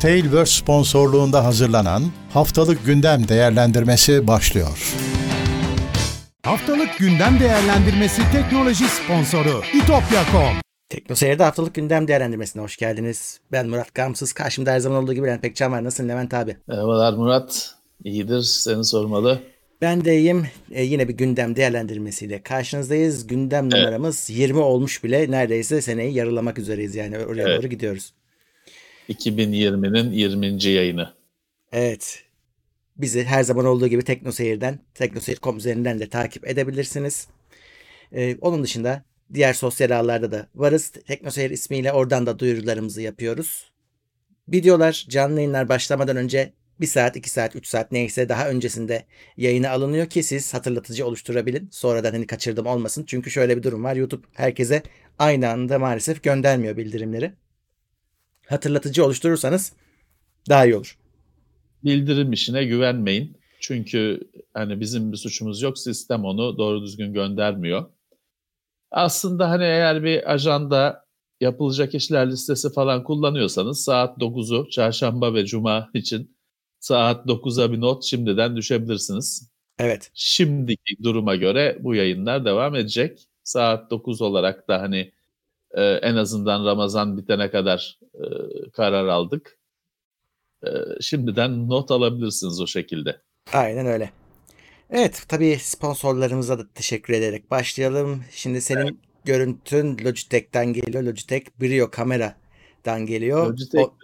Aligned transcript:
Tailverse 0.00 0.52
sponsorluğunda 0.60 1.44
hazırlanan 1.44 2.02
Haftalık 2.32 2.86
Gündem 2.86 3.28
Değerlendirmesi 3.28 4.26
başlıyor. 4.26 4.94
Haftalık 6.44 6.98
Gündem 6.98 7.40
Değerlendirmesi 7.40 8.22
teknoloji 8.32 8.84
sponsoru 8.84 9.62
itopya.com 9.74 10.54
Teknoseyir'de 10.88 11.42
haftalık 11.44 11.74
gündem 11.74 12.08
değerlendirmesine 12.08 12.62
hoş 12.62 12.76
geldiniz. 12.76 13.40
Ben 13.52 13.68
Murat 13.68 13.94
Gamsız. 13.94 14.32
Karşımda 14.32 14.72
her 14.72 14.78
zaman 14.78 15.02
olduğu 15.02 15.12
gibi 15.14 15.26
Levent 15.26 15.42
Pekcan 15.42 15.72
var. 15.72 15.84
Nasılsın 15.84 16.08
Levent 16.08 16.34
abi? 16.34 16.56
Merhabalar 16.68 17.12
Murat. 17.12 17.74
İyidir. 18.04 18.42
Seni 18.42 18.84
sormalı. 18.84 19.40
Ben 19.80 20.04
de 20.04 20.18
iyiyim. 20.18 20.46
Ee, 20.70 20.82
yine 20.82 21.08
bir 21.08 21.14
gündem 21.16 21.56
değerlendirmesiyle 21.56 22.42
karşınızdayız. 22.42 23.26
Gündem 23.26 23.64
Evet. 23.64 23.74
numaramız 23.74 24.30
20 24.30 24.58
olmuş 24.58 25.04
bile. 25.04 25.30
Neredeyse 25.30 25.82
seneyi 25.82 26.14
yarılamak 26.14 26.58
üzereyiz. 26.58 26.94
Yani 26.94 27.18
oraya 27.18 27.48
Evet. 27.48 27.58
doğru 27.62 27.68
gidiyoruz. 27.68 28.12
2020'nin 29.10 30.10
20. 30.10 30.64
yayını. 30.64 31.12
Evet. 31.72 32.24
Bizi 32.96 33.24
her 33.24 33.42
zaman 33.42 33.66
olduğu 33.66 33.88
gibi 33.88 34.04
Teknoseyir'den, 34.04 34.78
teknoseyir.com 34.94 35.56
üzerinden 35.56 36.00
de 36.00 36.08
takip 36.08 36.48
edebilirsiniz. 36.48 37.28
Ee, 38.12 38.36
onun 38.40 38.62
dışında 38.62 39.04
diğer 39.34 39.52
sosyal 39.52 39.90
ağlarda 39.90 40.32
da 40.32 40.46
varız. 40.54 40.88
Teknoseyir 40.90 41.50
ismiyle 41.50 41.92
oradan 41.92 42.26
da 42.26 42.38
duyurularımızı 42.38 43.02
yapıyoruz. 43.02 43.70
Videolar, 44.48 45.06
canlı 45.08 45.36
yayınlar 45.36 45.68
başlamadan 45.68 46.16
önce 46.16 46.52
1 46.80 46.86
saat, 46.86 47.16
2 47.16 47.30
saat, 47.30 47.56
3 47.56 47.66
saat 47.66 47.92
neyse 47.92 48.28
daha 48.28 48.48
öncesinde 48.48 49.04
yayına 49.36 49.70
alınıyor 49.70 50.06
ki 50.06 50.22
siz 50.22 50.54
hatırlatıcı 50.54 51.06
oluşturabilin. 51.06 51.68
Sonradan 51.72 52.12
hani 52.12 52.26
kaçırdım 52.26 52.66
olmasın. 52.66 53.04
Çünkü 53.06 53.30
şöyle 53.30 53.56
bir 53.56 53.62
durum 53.62 53.84
var. 53.84 53.96
YouTube 53.96 54.26
herkese 54.34 54.82
aynı 55.18 55.48
anda 55.50 55.78
maalesef 55.78 56.22
göndermiyor 56.22 56.76
bildirimleri. 56.76 57.32
Hatırlatıcı 58.50 59.04
oluşturursanız 59.04 59.72
daha 60.48 60.64
iyi 60.64 60.76
olur. 60.76 60.98
Bildirim 61.84 62.32
işine 62.32 62.64
güvenmeyin. 62.64 63.36
Çünkü 63.60 64.30
hani 64.54 64.80
bizim 64.80 65.12
bir 65.12 65.16
suçumuz 65.16 65.62
yok. 65.62 65.78
Sistem 65.78 66.24
onu 66.24 66.58
doğru 66.58 66.82
düzgün 66.82 67.12
göndermiyor. 67.12 67.90
Aslında 68.90 69.50
hani 69.50 69.64
eğer 69.64 70.04
bir 70.04 70.32
ajanda 70.32 71.04
yapılacak 71.40 71.94
işler 71.94 72.30
listesi 72.30 72.72
falan 72.72 73.04
kullanıyorsanız 73.04 73.84
saat 73.84 74.18
9'u 74.18 74.70
çarşamba 74.70 75.34
ve 75.34 75.46
cuma 75.46 75.90
için 75.94 76.36
saat 76.80 77.26
9'a 77.26 77.72
bir 77.72 77.80
not 77.80 78.04
şimdiden 78.04 78.56
düşebilirsiniz. 78.56 79.50
Evet. 79.78 80.10
Şimdiki 80.14 81.02
duruma 81.02 81.36
göre 81.36 81.78
bu 81.80 81.94
yayınlar 81.94 82.44
devam 82.44 82.74
edecek. 82.74 83.26
Saat 83.44 83.90
9 83.90 84.22
olarak 84.22 84.68
da 84.68 84.80
hani 84.80 85.12
e, 85.74 85.82
en 85.82 86.16
azından 86.16 86.64
Ramazan 86.66 87.16
bitene 87.16 87.50
kadar 87.50 87.98
e, 88.14 88.20
karar 88.70 89.06
aldık. 89.06 89.58
E, 90.66 90.68
şimdiden 91.00 91.68
not 91.68 91.90
alabilirsiniz 91.90 92.60
o 92.60 92.66
şekilde. 92.66 93.20
Aynen 93.52 93.86
öyle. 93.86 94.10
Evet 94.90 95.24
tabii 95.28 95.56
sponsorlarımıza 95.60 96.58
da 96.58 96.62
teşekkür 96.74 97.14
ederek 97.14 97.50
başlayalım. 97.50 98.24
Şimdi 98.30 98.60
senin 98.60 99.00
görüntün 99.24 99.98
Logitech'ten 100.04 100.72
geliyor. 100.72 101.04
Logitech 101.04 101.46
Brio 101.60 101.90
kameradan 101.90 103.06
geliyor. 103.06 103.46
Logitech 103.46 103.84
O- 103.84 103.94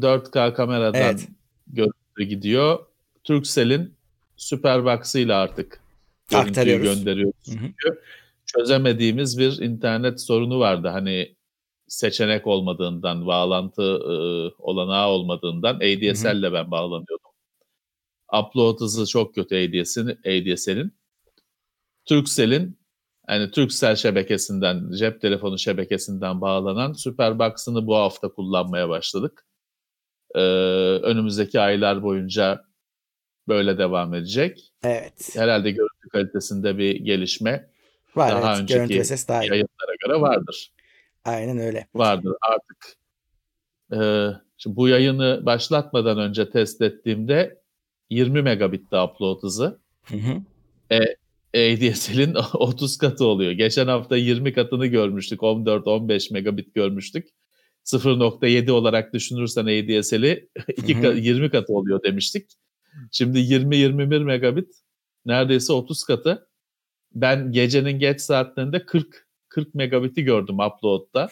4K 0.00 0.54
kameradan 0.54 1.00
Evet. 1.00 1.28
görüntü 1.66 2.22
gidiyor. 2.28 2.78
Turkcell'in 3.24 3.94
Superbox'ıyla 4.36 5.40
artık 5.40 5.80
görüntüyü 6.28 6.82
gönderiyoruz. 6.82 7.46
Hı 7.46 7.52
hı. 7.52 7.94
Çözemediğimiz 8.56 9.38
bir 9.38 9.58
internet 9.58 10.20
sorunu 10.20 10.58
vardı. 10.58 10.88
Hani 10.88 11.36
seçenek 11.88 12.46
olmadığından, 12.46 13.26
bağlantı 13.26 13.82
e, 13.82 14.14
olanağı 14.58 15.08
olmadığından 15.08 15.74
ADSL 15.74 16.36
ile 16.36 16.52
ben 16.52 16.70
bağlanıyordum. 16.70 17.30
Upload 18.32 18.80
hızı 18.80 19.06
çok 19.06 19.34
kötü 19.34 19.54
ADS'in, 19.56 20.08
ADSL'in. 20.08 20.92
Turkcell'in 22.04 22.80
yani 23.28 23.50
Turkcell 23.50 23.96
şebekesinden, 23.96 24.90
cep 24.98 25.20
telefonu 25.20 25.58
şebekesinden 25.58 26.40
bağlanan 26.40 26.92
Superbox'ını 26.92 27.86
bu 27.86 27.96
hafta 27.96 28.28
kullanmaya 28.28 28.88
başladık. 28.88 29.46
Ee, 30.34 30.40
önümüzdeki 31.02 31.60
aylar 31.60 32.02
boyunca 32.02 32.64
böyle 33.48 33.78
devam 33.78 34.14
edecek. 34.14 34.72
Evet. 34.84 35.30
Herhalde 35.34 35.70
görüntü 35.70 36.08
kalitesinde 36.12 36.78
bir 36.78 36.96
gelişme 36.96 37.69
Var 38.16 38.30
daha 38.32 38.50
evet. 38.50 38.62
önceki 38.62 38.78
Görüntü 38.78 38.98
ve 38.98 39.04
ses 39.04 39.28
daha 39.28 39.44
iyi. 39.44 39.48
yayınlara 39.48 39.94
göre 40.06 40.20
vardır. 40.20 40.72
Aynen 41.24 41.58
öyle. 41.58 41.86
Vardır 41.94 42.34
artık. 42.42 42.96
Ee, 43.92 44.28
şimdi 44.56 44.76
bu 44.76 44.88
yayını 44.88 45.42
başlatmadan 45.46 46.18
önce 46.18 46.50
test 46.50 46.82
ettiğimde 46.82 47.60
20 48.10 48.42
megabitti 48.42 48.96
upload 48.96 49.42
hızı. 49.42 49.80
Hı 50.04 50.16
hı. 50.16 50.42
ADSL'in 51.54 52.34
30 52.54 52.98
katı 52.98 53.24
oluyor. 53.24 53.52
Geçen 53.52 53.86
hafta 53.86 54.16
20 54.16 54.52
katını 54.52 54.86
görmüştük. 54.86 55.40
14-15 55.40 56.32
megabit 56.32 56.74
görmüştük. 56.74 57.28
0.7 57.84 58.70
olarak 58.70 59.14
düşünürsen 59.14 59.62
ADSL'i 59.64 60.48
iki 60.76 60.94
Hı 60.94 60.98
hı. 60.98 61.02
ka- 61.02 61.20
20 61.20 61.50
katı 61.50 61.72
oluyor 61.72 62.02
demiştik. 62.02 62.50
Şimdi 63.12 63.38
20-21 63.38 64.24
megabit 64.24 64.68
neredeyse 65.26 65.72
30 65.72 66.04
katı. 66.04 66.48
Ben 67.14 67.52
gecenin 67.52 67.98
geç 67.98 68.20
saatlerinde 68.20 68.86
40 68.86 69.26
40 69.48 69.74
megabit'i 69.74 70.24
gördüm 70.24 70.58
upload'da. 70.60 71.28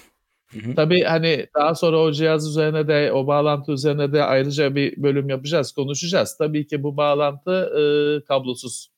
Hı 0.52 0.58
hı. 0.58 0.74
Tabii 0.74 1.02
hani 1.02 1.46
daha 1.54 1.74
sonra 1.74 1.98
o 1.98 2.12
cihaz 2.12 2.48
üzerine 2.48 2.88
de 2.88 3.12
o 3.12 3.26
bağlantı 3.26 3.72
üzerine 3.72 4.12
de 4.12 4.24
ayrıca 4.24 4.74
bir 4.74 5.02
bölüm 5.02 5.28
yapacağız, 5.28 5.72
konuşacağız. 5.72 6.36
Tabii 6.38 6.66
ki 6.66 6.82
bu 6.82 6.96
bağlantı 6.96 7.50
e, 7.50 7.82
kablosuz 8.24 8.90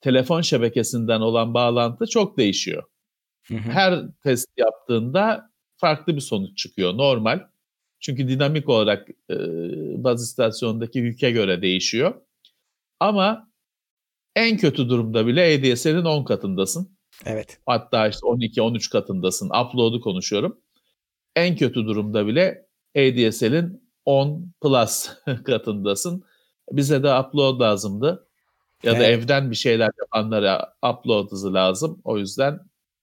telefon 0.00 0.40
şebekesinden 0.40 1.20
olan 1.20 1.54
bağlantı 1.54 2.06
çok 2.06 2.38
değişiyor. 2.38 2.82
Hı 3.46 3.54
hı. 3.54 3.58
Her 3.58 4.08
test 4.22 4.48
yaptığında 4.56 5.50
farklı 5.76 6.16
bir 6.16 6.20
sonuç 6.20 6.58
çıkıyor 6.58 6.96
normal. 6.96 7.40
Çünkü 8.00 8.28
dinamik 8.28 8.68
olarak 8.68 9.08
e, 9.30 9.36
baz 10.04 10.22
istasyonundaki 10.22 10.98
yüke 10.98 11.30
göre 11.30 11.62
değişiyor. 11.62 12.14
Ama 13.00 13.49
en 14.36 14.56
kötü 14.56 14.88
durumda 14.88 15.26
bile 15.26 15.42
ADSL'in 15.72 16.04
10 16.04 16.24
katındasın. 16.24 16.98
Evet. 17.26 17.58
Hatta 17.66 18.08
işte 18.08 18.26
12-13 18.26 18.90
katındasın. 18.92 19.46
Upload'u 19.46 20.00
konuşuyorum. 20.00 20.60
En 21.36 21.56
kötü 21.56 21.86
durumda 21.86 22.26
bile 22.26 22.66
ADSL'in 22.96 23.90
10 24.04 24.52
plus 24.62 25.08
katındasın. 25.44 26.24
Bize 26.72 27.02
de 27.02 27.14
upload 27.18 27.60
lazımdı. 27.60 28.26
Ya 28.82 28.92
da 28.92 28.96
Evet. 28.96 29.18
evden 29.18 29.50
bir 29.50 29.56
şeyler 29.56 29.90
yapanlara 29.98 30.74
upload 30.92 31.30
hızı 31.30 31.54
lazım. 31.54 32.00
O 32.04 32.18
yüzden 32.18 32.58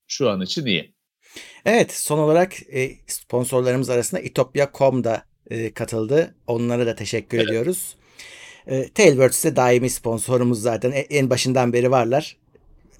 şu 0.08 0.30
an 0.30 0.42
için 0.42 0.66
iyi. 0.66 0.96
Evet 1.66 1.94
son 1.94 2.20
olarak 2.20 2.54
e, 2.74 2.92
sponsorlarımız 3.08 3.90
arasında 3.90 4.22
itopya.com 4.22 5.04
da 5.04 5.24
e, 5.50 5.74
katıldı. 5.74 6.36
Onlara 6.48 6.86
da 6.86 6.96
teşekkür 6.96 7.38
Evet. 7.38 7.48
ediyoruz. 7.48 7.96
E, 8.68 8.90
Tailwords 8.90 9.44
de 9.46 9.56
daimi 9.56 9.90
sponsorumuz 9.90 10.62
zaten. 10.62 10.92
E- 10.92 11.00
en 11.00 11.30
başından 11.30 11.74
beri 11.74 11.92
varlar. 11.92 12.38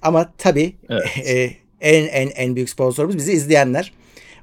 Ama 0.02 0.32
tabii 0.38 0.76
Evet. 0.88 1.06
e, 1.28 1.56
en 1.80 2.04
en 2.06 2.28
en 2.30 2.56
büyük 2.56 2.70
sponsorumuz 2.70 3.16
bizi 3.16 3.32
izleyenler. 3.32 3.92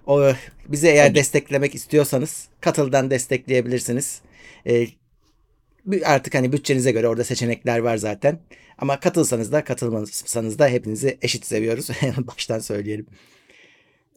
O 0.07 0.31
bizi 0.67 0.87
eğer 0.87 1.07
Tabii. 1.07 1.15
desteklemek 1.19 1.75
istiyorsanız 1.75 2.47
katıldan 2.61 3.11
destekleyebilirsiniz. 3.11 4.21
E, 4.67 4.87
artık 6.05 6.35
hani 6.35 6.51
bütçenize 6.51 6.91
göre 6.91 7.07
orada 7.07 7.23
seçenekler 7.23 7.79
var 7.79 7.97
zaten. 7.97 8.39
Ama 8.77 8.99
katılsanız 8.99 9.51
da 9.51 9.63
katılmasanız 9.63 10.59
da 10.59 10.67
hepinizi 10.67 11.17
eşit 11.21 11.45
seviyoruz. 11.45 11.89
Baştan 12.17 12.59
söyleyelim. 12.59 13.07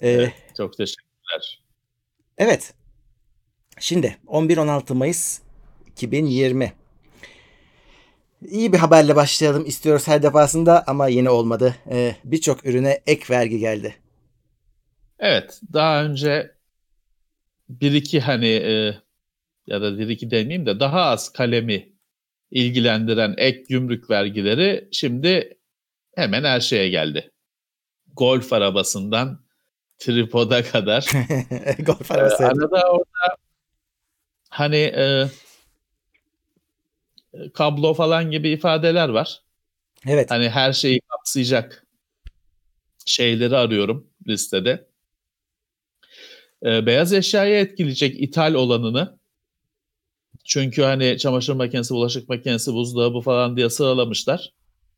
E, 0.00 0.10
Evet, 0.10 0.32
çok 0.56 0.76
teşekkürler. 0.76 1.62
Evet. 2.38 2.74
Şimdi 3.80 4.16
11-16 4.26 4.94
Mayıs 4.94 5.40
2020. 5.86 6.72
İyi 8.42 8.72
bir 8.72 8.78
haberle 8.78 9.16
başlayalım 9.16 9.66
istiyoruz 9.66 10.08
her 10.08 10.22
defasında 10.22 10.84
ama 10.86 11.08
yeni 11.08 11.30
olmadı. 11.30 11.74
Ee, 11.90 12.16
Birçok 12.24 12.66
ürüne 12.66 13.00
ek 13.06 13.24
vergi 13.30 13.58
geldi. 13.58 13.96
Evet, 15.18 15.60
daha 15.72 16.04
önce 16.04 16.50
bir 17.68 17.92
iki 17.92 18.20
hani 18.20 18.48
e, 18.48 18.98
ya 19.66 19.82
da 19.82 19.98
bir 19.98 20.08
iki 20.08 20.30
demeyeyim 20.30 20.66
de 20.66 20.80
daha 20.80 21.00
az 21.02 21.32
kalemi 21.32 21.92
ilgilendiren 22.50 23.34
ek 23.38 23.64
gümrük 23.68 24.10
vergileri 24.10 24.88
şimdi 24.92 25.58
hemen 26.14 26.44
her 26.44 26.60
şeye 26.60 26.88
geldi. 26.88 27.30
Golf 28.16 28.52
arabasından 28.52 29.44
tripoda 29.98 30.62
kadar. 30.62 31.02
Golf 31.78 32.10
Ee, 32.10 32.14
arabası. 32.14 32.46
arada 32.46 32.90
orada 32.92 33.36
hani 34.48 34.76
e, 34.76 35.28
kablo 37.54 37.94
falan 37.94 38.30
gibi 38.30 38.48
ifadeler 38.50 39.08
var. 39.08 39.42
Evet. 40.06 40.30
Hani 40.30 40.48
her 40.48 40.72
şeyi 40.72 41.00
kapsayacak 41.00 41.86
şeyleri 43.04 43.56
arıyorum 43.56 44.06
listede. 44.28 44.88
E, 46.64 46.86
beyaz 46.86 47.12
eşyayı 47.12 47.54
etkileyecek 47.54 48.20
ithal 48.20 48.54
olanını. 48.54 49.18
Çünkü 50.44 50.82
hani 50.82 51.18
çamaşır 51.18 51.52
makinesi, 51.52 51.94
bulaşık 51.94 52.28
makinesi, 52.28 52.72
buzdolabı 52.72 53.20
falan 53.20 53.56
diye 53.56 53.70
sıralamışlar. 53.70 54.52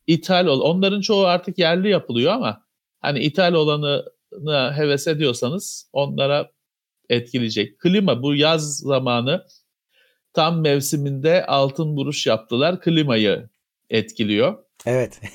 İthal 0.07 0.47
ol. 0.47 0.61
Onların 0.61 1.01
çoğu 1.01 1.25
artık 1.25 1.59
yerli 1.59 1.89
yapılıyor 1.89 2.33
ama 2.33 2.65
hani 3.01 3.21
ithal 3.21 3.55
olanı 3.55 4.05
heves 4.77 5.07
ediyorsanız 5.07 5.91
onlara 5.93 6.51
etkileyecek. 7.09 7.79
Klima 7.79 8.23
bu 8.23 8.35
yaz 8.35 8.79
zamanı 8.79 9.47
tam 10.33 10.61
mevsiminde 10.61 11.47
altın 11.47 11.97
vuruş 11.97 12.27
yaptılar. 12.27 12.81
Klimayı 12.81 13.49
etkiliyor. 13.91 14.59
Evet. 14.87 15.21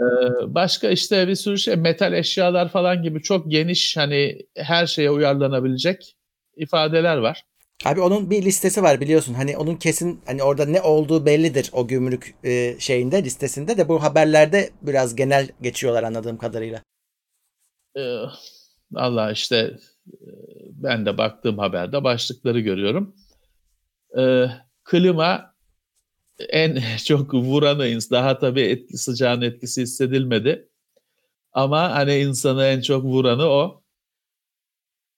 Ee, 0.00 0.54
başka 0.54 0.88
işte 0.88 1.28
bir 1.28 1.34
sürü 1.34 1.58
şey 1.58 1.76
metal 1.76 2.12
eşyalar 2.12 2.68
falan 2.68 3.02
gibi 3.02 3.22
çok 3.22 3.50
geniş 3.50 3.96
hani 3.96 4.38
her 4.56 4.86
şeye 4.86 5.10
uyarlanabilecek 5.10 6.16
ifadeler 6.56 7.16
var. 7.16 7.44
Abi 7.84 8.00
onun 8.00 8.30
bir 8.30 8.42
listesi 8.42 8.82
var 8.82 9.00
biliyorsun. 9.00 9.34
Hani 9.34 9.56
onun 9.56 9.76
kesin 9.76 10.20
hani 10.26 10.42
orada 10.42 10.64
ne 10.64 10.82
olduğu 10.82 11.26
bellidir 11.26 11.70
o 11.72 11.88
gümrük 11.88 12.34
e, 12.44 12.76
şeyinde 12.78 13.24
listesinde 13.24 13.76
de 13.76 13.88
bu 13.88 14.02
haberlerde 14.02 14.70
biraz 14.82 15.16
genel 15.16 15.48
geçiyorlar 15.62 16.02
anladığım 16.02 16.38
kadarıyla. 16.38 16.82
Ee, 17.98 18.22
Allah 18.94 19.32
işte 19.32 19.56
e, 19.56 20.28
ben 20.70 21.06
de 21.06 21.18
baktığım 21.18 21.58
haberde 21.58 22.04
başlıkları 22.04 22.60
görüyorum. 22.60 23.14
Ee, 24.18 24.46
klima 24.84 25.54
en 26.48 26.82
çok 27.04 27.34
vuranı 27.34 27.84
daha 28.10 28.38
tabii 28.38 28.60
etki, 28.60 28.98
sıcağın 28.98 29.42
etkisi 29.42 29.82
hissedilmedi. 29.82 30.68
Ama 31.52 31.94
hani 31.94 32.16
insanı 32.16 32.64
en 32.64 32.80
çok 32.80 33.04
vuranı 33.04 33.44
o. 33.44 33.82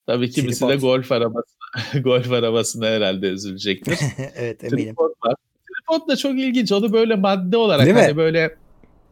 Tabii 0.06 0.30
kimisi 0.30 0.60
Tripod. 0.60 0.72
de 0.72 0.76
golf 0.76 1.12
arabasına, 1.12 2.00
golf 2.00 2.32
arabasına 2.32 2.86
herhalde 2.86 3.26
üzülecektir. 3.28 3.98
evet 4.34 4.64
eminim. 4.64 4.86
Tripod 4.86 5.10
var. 5.24 5.34
Tripod 5.66 6.08
da 6.08 6.16
çok 6.16 6.32
ilginç. 6.32 6.72
Onu 6.72 6.92
böyle 6.92 7.14
madde 7.14 7.56
olarak 7.56 7.86
Değil 7.86 7.96
hani 7.96 8.12
mi? 8.12 8.16
böyle 8.16 8.56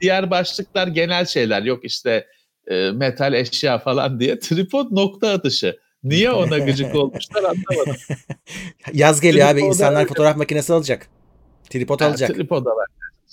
diğer 0.01 0.31
başlıklar 0.31 0.87
genel 0.87 1.27
şeyler 1.27 1.63
yok 1.63 1.85
işte 1.85 2.27
e, 2.67 2.91
metal 2.91 3.35
eşya 3.35 3.79
falan 3.79 4.21
diye. 4.21 4.39
Tripod 4.39 4.93
nokta 4.93 5.31
atışı. 5.31 5.79
Niye 6.07 6.31
ona 6.33 6.59
gıcık 6.59 6.95
olmuşlar 6.95 7.43
anlamadım. 7.43 7.97
Yaz 8.93 9.21
geliyor 9.21 9.47
Tripoda 9.47 9.61
abi 9.65 9.69
insanlar 9.69 10.01
öyle. 10.01 10.09
fotoğraf 10.09 10.37
makinesi 10.37 10.73
alacak. 10.73 11.09
Tripod 11.71 12.01
ha, 12.01 12.07
alacak. 12.07 12.35
Tripod 12.35 12.67
var. 12.67 12.87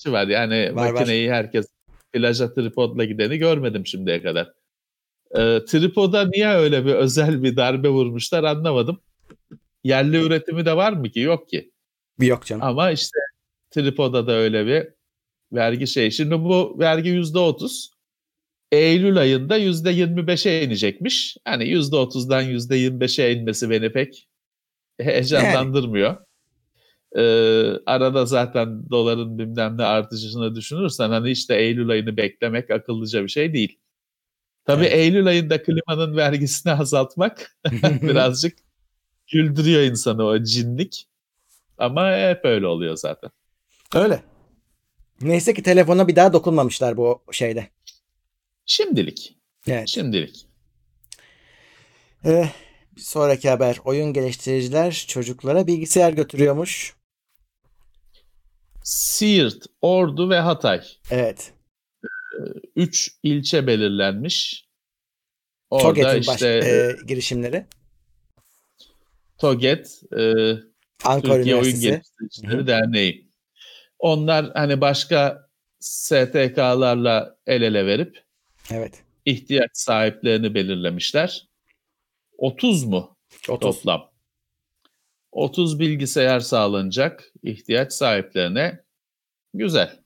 Şu 0.03 0.11
var 0.11 0.27
yani 0.27 0.75
var, 0.75 0.91
makineyi 0.91 1.29
var. 1.29 1.35
herkes 1.35 1.65
plaja 2.13 2.53
tripodla 2.53 3.05
gideni 3.05 3.37
görmedim 3.37 3.87
şimdiye 3.87 4.21
kadar. 4.21 4.53
Ee, 5.35 5.59
tripoda 5.67 6.27
niye 6.27 6.47
öyle 6.47 6.85
bir 6.85 6.93
özel 6.93 7.43
bir 7.43 7.57
darbe 7.57 7.89
vurmuşlar 7.89 8.43
anlamadım. 8.43 8.99
Yerli 9.83 10.17
üretimi 10.17 10.65
de 10.65 10.77
var 10.77 10.93
mı 10.93 11.09
ki? 11.09 11.19
Yok 11.19 11.49
ki. 11.49 11.71
Bir 12.19 12.27
yok 12.27 12.45
canım. 12.45 12.63
Ama 12.63 12.91
işte 12.91 13.19
tripoda 13.71 14.27
da 14.27 14.31
öyle 14.31 14.65
bir 14.65 14.87
vergi 15.57 15.87
şey. 15.87 16.11
Şimdi 16.11 16.39
bu 16.39 16.79
vergi 16.79 17.09
yüzde 17.09 17.39
otuz. 17.39 17.92
Eylül 18.73 19.17
ayında 19.17 19.57
yüzde 19.57 19.91
yirmi 19.91 20.27
beşe 20.27 20.61
inecekmiş. 20.61 21.37
Hani 21.45 21.67
yüzde 21.67 21.95
otuzdan 21.95 22.41
yüzde 22.41 22.75
yirmi 22.75 22.99
beşe 22.99 23.31
inmesi 23.31 23.69
beni 23.69 23.91
pek 23.91 24.27
heyecanlandırmıyor. 24.99 26.07
Yani. 26.07 26.17
Ee, 27.15 27.79
arada 27.85 28.25
zaten 28.25 28.89
doların 28.89 29.37
bilmem 29.39 29.77
ne 29.77 29.83
artışını 29.83 30.55
düşünürsen 30.55 31.09
hani 31.09 31.31
işte 31.31 31.55
Eylül 31.55 31.89
ayını 31.89 32.17
beklemek 32.17 32.71
akıllıca 32.71 33.23
bir 33.23 33.29
şey 33.29 33.53
değil. 33.53 33.79
Tabii 34.65 34.85
evet. 34.85 34.93
Eylül 34.93 35.27
ayında 35.27 35.63
klimanın 35.63 36.17
vergisini 36.17 36.73
azaltmak 36.79 37.57
birazcık 37.83 38.57
güldürüyor 39.31 39.81
insanı 39.81 40.23
o 40.25 40.43
cinlik. 40.43 41.07
Ama 41.77 42.11
hep 42.11 42.45
öyle 42.45 42.67
oluyor 42.67 42.95
zaten. 42.95 43.29
Öyle. 43.95 44.23
Neyse 45.21 45.53
ki 45.53 45.63
telefona 45.63 46.07
bir 46.07 46.15
daha 46.15 46.33
dokunmamışlar 46.33 46.97
bu 46.97 47.23
şeyde. 47.31 47.67
Şimdilik. 48.65 49.37
Evet. 49.67 49.87
Şimdilik. 49.87 50.47
Ee, 52.25 52.49
bir 52.95 53.01
sonraki 53.01 53.49
haber. 53.49 53.77
Oyun 53.85 54.13
geliştiriciler 54.13 55.05
çocuklara 55.07 55.67
bilgisayar 55.67 56.13
götürüyormuş. 56.13 56.95
Siirt, 58.83 59.65
Ordu 59.81 60.29
ve 60.29 60.39
Hatay. 60.39 60.83
Evet. 61.11 61.53
Üç 62.75 63.11
ilçe 63.23 63.67
belirlenmiş. 63.67 64.67
Orada 65.69 65.87
TOGET'in 65.87 66.19
işte, 66.19 66.31
baş, 66.31 66.41
e, 66.41 66.95
girişimleri. 67.07 67.65
TOGET, 69.37 70.01
e, 70.17 70.23
Ankara 71.03 71.35
Türkiye 71.35 71.55
Oyun 71.55 71.79
Geliştiricileri 71.79 72.67
Derneği. 72.67 73.31
Onlar 73.99 74.51
hani 74.53 74.81
başka 74.81 75.49
STK'larla 75.79 77.37
el 77.47 77.61
ele 77.61 77.85
verip 77.85 78.23
evet. 78.71 79.03
ihtiyaç 79.25 79.69
sahiplerini 79.73 80.53
belirlemişler. 80.53 81.47
30 82.37 82.83
mu 82.83 83.17
30. 83.49 83.59
toplam? 83.59 84.11
30 85.31 85.79
bilgisayar 85.79 86.39
sağlanacak 86.39 87.31
ihtiyaç 87.43 87.93
sahiplerine. 87.93 88.83
Güzel. 89.53 89.99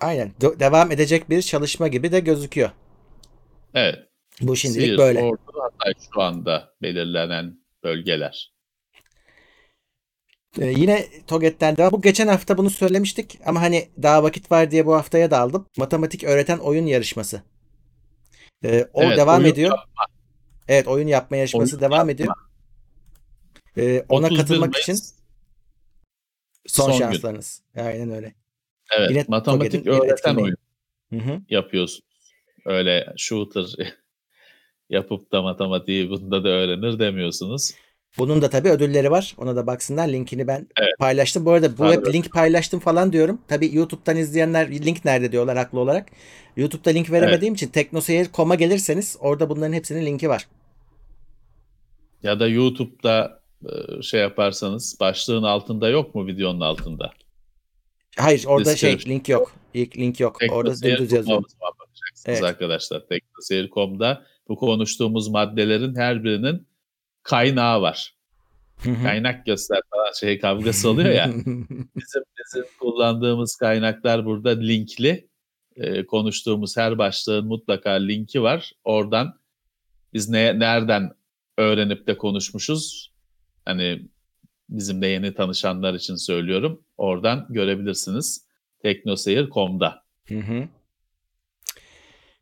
Aynen. 0.00 0.32
De- 0.40 0.60
devam 0.60 0.92
edecek 0.92 1.30
bir 1.30 1.42
çalışma 1.42 1.88
gibi 1.88 2.12
de 2.12 2.20
gözüküyor. 2.20 2.70
Evet. 3.74 3.98
Bu 4.40 4.56
şimdilik 4.56 4.86
Siirt, 4.86 4.98
böyle. 4.98 5.22
Ordu, 5.22 5.40
Hatay 5.54 5.92
şu 6.14 6.22
anda 6.22 6.74
belirlenen 6.82 7.58
bölgeler. 7.84 8.51
Ee, 10.60 10.66
yine 10.66 11.06
TOGET'ten 11.26 11.76
devam. 11.76 11.92
Bu 11.92 12.02
geçen 12.02 12.28
hafta 12.28 12.58
bunu 12.58 12.70
söylemiştik 12.70 13.38
ama 13.46 13.62
hani 13.62 13.88
daha 14.02 14.22
vakit 14.22 14.50
var 14.50 14.70
diye 14.70 14.86
bu 14.86 14.94
haftaya 14.94 15.30
da 15.30 15.38
aldım. 15.38 15.66
Matematik 15.76 16.24
öğreten 16.24 16.58
oyun 16.58 16.86
yarışması. 16.86 17.42
Ee, 18.64 18.88
o 18.92 19.02
evet, 19.02 19.18
devam 19.18 19.44
ediyor. 19.44 19.70
Yapma. 19.70 20.04
Evet 20.68 20.88
oyun 20.88 21.06
yapma 21.06 21.36
yarışması 21.36 21.76
oyun 21.76 21.80
devam 21.80 21.98
yapma. 21.98 22.12
ediyor. 22.12 22.34
Ee, 23.76 24.04
ona 24.08 24.28
katılmak 24.28 24.72
Mayıs, 24.72 24.88
için 24.88 24.98
son, 26.66 26.90
son 26.90 26.98
şanslarınız. 26.98 27.62
Gün. 27.74 27.82
Aynen 27.82 28.10
öyle. 28.10 28.34
Evet 28.98 29.10
Yine 29.10 29.24
matematik 29.28 29.86
öğreten 29.86 30.36
oyun 30.36 30.56
Hı-hı. 31.12 31.40
yapıyorsunuz. 31.48 32.12
Öyle 32.64 33.14
shooter 33.16 33.66
yapıp 34.90 35.32
da 35.32 35.42
matematiği 35.42 36.10
bunda 36.10 36.44
da 36.44 36.48
öğrenir 36.48 36.98
demiyorsunuz. 36.98 37.74
Bunun 38.18 38.42
da 38.42 38.50
tabii 38.50 38.70
ödülleri 38.70 39.10
var. 39.10 39.34
Ona 39.38 39.56
da 39.56 39.66
baksınlar. 39.66 40.08
Linkini 40.08 40.46
ben 40.46 40.66
evet. 40.76 40.98
paylaştım. 40.98 41.44
Bu 41.44 41.50
arada 41.50 41.78
bu 41.78 41.92
hep 41.92 42.14
link 42.14 42.32
paylaştım 42.32 42.80
falan 42.80 43.12
diyorum. 43.12 43.40
Tabii 43.48 43.74
YouTube'dan 43.76 44.16
izleyenler 44.16 44.70
link 44.70 45.04
nerede 45.04 45.32
diyorlar 45.32 45.56
haklı 45.56 45.80
olarak. 45.80 46.08
YouTube'da 46.56 46.90
link 46.90 47.10
veremediğim 47.10 47.52
evet. 47.52 47.62
için 47.62 47.72
teknoseyir.com'a 47.72 48.54
gelirseniz 48.54 49.16
orada 49.20 49.48
bunların 49.48 49.72
hepsinin 49.72 50.06
linki 50.06 50.28
var. 50.28 50.46
Ya 52.22 52.40
da 52.40 52.48
YouTube'da 52.48 53.40
e, 53.64 54.02
şey 54.02 54.20
yaparsanız 54.20 54.96
başlığın 55.00 55.42
altında 55.42 55.88
yok 55.88 56.14
mu 56.14 56.26
videonun 56.26 56.60
altında? 56.60 57.12
Hayır 58.16 58.44
orada 58.46 58.76
şey 58.76 58.98
link 59.06 59.28
yok. 59.28 59.52
İlk 59.74 59.98
link 59.98 60.20
yok. 60.20 60.38
orada 60.50 60.82
dümdüz 60.82 61.12
yazıyor. 61.12 61.42
Evet. 62.26 62.42
arkadaşlar. 62.42 63.06
Teknoseyir.com'da 63.06 64.22
bu 64.48 64.56
konuştuğumuz 64.56 65.28
maddelerin 65.28 65.94
her 65.96 66.24
birinin 66.24 66.66
kaynağı 67.22 67.82
var. 67.82 68.14
Kaynak 69.02 69.46
göster 69.46 69.80
falan 69.90 70.12
şey 70.20 70.38
kavgası 70.40 70.90
oluyor 70.90 71.10
ya. 71.10 71.26
bizim 71.96 72.22
bizim 72.38 72.64
kullandığımız 72.80 73.56
kaynaklar 73.56 74.24
burada 74.24 74.50
linkli. 74.50 75.28
Ee, 75.76 76.06
konuştuğumuz 76.06 76.76
her 76.76 76.98
başlığın 76.98 77.46
mutlaka 77.46 77.90
linki 77.90 78.42
var. 78.42 78.72
Oradan 78.84 79.38
biz 80.12 80.28
ne 80.28 80.58
nereden 80.58 81.12
öğrenip 81.58 82.06
de 82.06 82.18
konuşmuşuz. 82.18 83.12
Hani 83.64 84.02
bizim 84.68 85.02
de 85.02 85.06
yeni 85.06 85.34
tanışanlar 85.34 85.94
için 85.94 86.16
söylüyorum. 86.16 86.82
Oradan 86.96 87.46
görebilirsiniz. 87.50 88.46
Teknoseyir.com'da. 88.82 90.02
Hı 90.28 90.38
hı. 90.38 90.68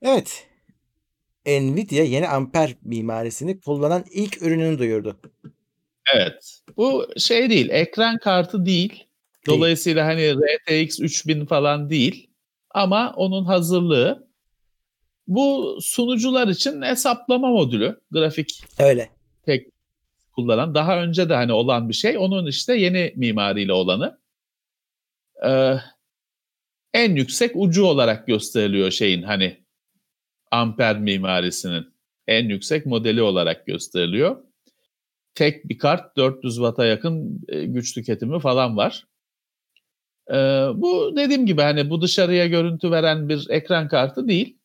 Evet. 0.02 0.49
Nvidia 1.50 2.04
yeni 2.04 2.28
amper 2.28 2.76
mimarisini 2.82 3.60
kullanan 3.60 4.04
ilk 4.10 4.42
ürününü 4.42 4.78
duyurdu. 4.78 5.20
Evet. 6.14 6.60
Bu 6.76 7.08
şey 7.16 7.50
değil, 7.50 7.68
ekran 7.70 8.18
kartı 8.18 8.66
değil. 8.66 9.04
Dolayısıyla 9.46 10.06
hani 10.06 10.34
RTX 10.34 11.00
3000 11.00 11.46
falan 11.46 11.90
değil. 11.90 12.30
Ama 12.70 13.12
onun 13.16 13.44
hazırlığı 13.44 14.28
bu 15.26 15.78
sunucular 15.82 16.48
için 16.48 16.82
hesaplama 16.82 17.50
modülü, 17.50 18.00
grafik. 18.10 18.64
Öyle. 18.78 19.10
Tek 19.46 19.66
kullanan, 20.32 20.74
daha 20.74 21.02
önce 21.02 21.28
de 21.28 21.34
hani 21.34 21.52
olan 21.52 21.88
bir 21.88 21.94
şey. 21.94 22.18
Onun 22.18 22.46
işte 22.46 22.76
yeni 22.76 23.12
mimariyle 23.16 23.72
olanı. 23.72 24.20
Ee, 25.46 25.74
en 26.94 27.14
yüksek 27.14 27.50
ucu 27.54 27.84
olarak 27.84 28.26
gösteriliyor 28.26 28.90
şeyin 28.90 29.22
hani 29.22 29.59
amper 30.50 30.98
mimarisinin 30.98 31.86
en 32.26 32.48
yüksek 32.48 32.86
modeli 32.86 33.22
olarak 33.22 33.66
gösteriliyor. 33.66 34.36
Tek 35.34 35.68
bir 35.68 35.78
kart 35.78 36.16
400 36.16 36.54
Watt'a 36.54 36.84
yakın 36.84 37.44
e, 37.48 37.64
güç 37.64 37.94
tüketimi 37.94 38.40
falan 38.40 38.76
var. 38.76 39.04
Ee, 40.30 40.34
bu 40.74 41.12
dediğim 41.16 41.46
gibi 41.46 41.62
hani 41.62 41.90
bu 41.90 42.02
dışarıya 42.02 42.46
görüntü 42.46 42.90
veren 42.90 43.28
bir 43.28 43.46
ekran 43.50 43.88
kartı 43.88 44.28
değil. 44.28 44.58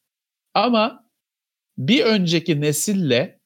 Ama 0.53 1.09
bir 1.77 2.05
önceki 2.05 2.61
nesille 2.61 3.39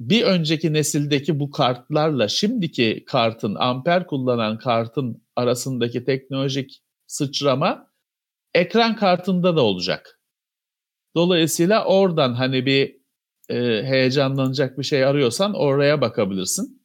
bir 0.00 0.22
önceki 0.22 0.72
nesildeki 0.72 1.40
bu 1.40 1.50
kartlarla 1.50 2.28
şimdiki 2.28 3.04
kartın 3.06 3.54
amper 3.54 4.06
kullanan 4.06 4.58
kartın 4.58 5.22
arasındaki 5.36 6.04
teknolojik 6.04 6.82
sıçrama 7.06 7.90
ekran 8.54 8.96
kartında 8.96 9.56
da 9.56 9.62
olacak. 9.62 10.19
Dolayısıyla 11.14 11.84
oradan 11.84 12.34
hani 12.34 12.66
bir 12.66 12.96
e, 13.48 13.84
heyecanlanacak 13.84 14.78
bir 14.78 14.84
şey 14.84 15.04
arıyorsan 15.04 15.54
oraya 15.54 16.00
bakabilirsin. 16.00 16.80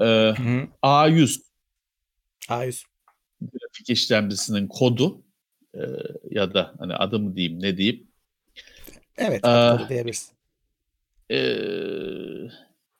Ee, 0.00 0.34
A100 0.82 1.40
A100 2.48 2.84
grafik 3.40 3.90
işlemcisinin 3.90 4.68
kodu 4.68 5.22
e, 5.74 5.80
ya 6.30 6.54
da 6.54 6.74
hani 6.78 6.94
adı 6.94 7.18
mı 7.18 7.36
diyeyim 7.36 7.62
ne 7.62 7.76
diyeyim 7.76 8.06
Evet, 9.18 9.44
Aa, 9.44 9.76
tabii 9.76 9.88
diyebiliriz. 9.88 10.32
e, 11.30 11.38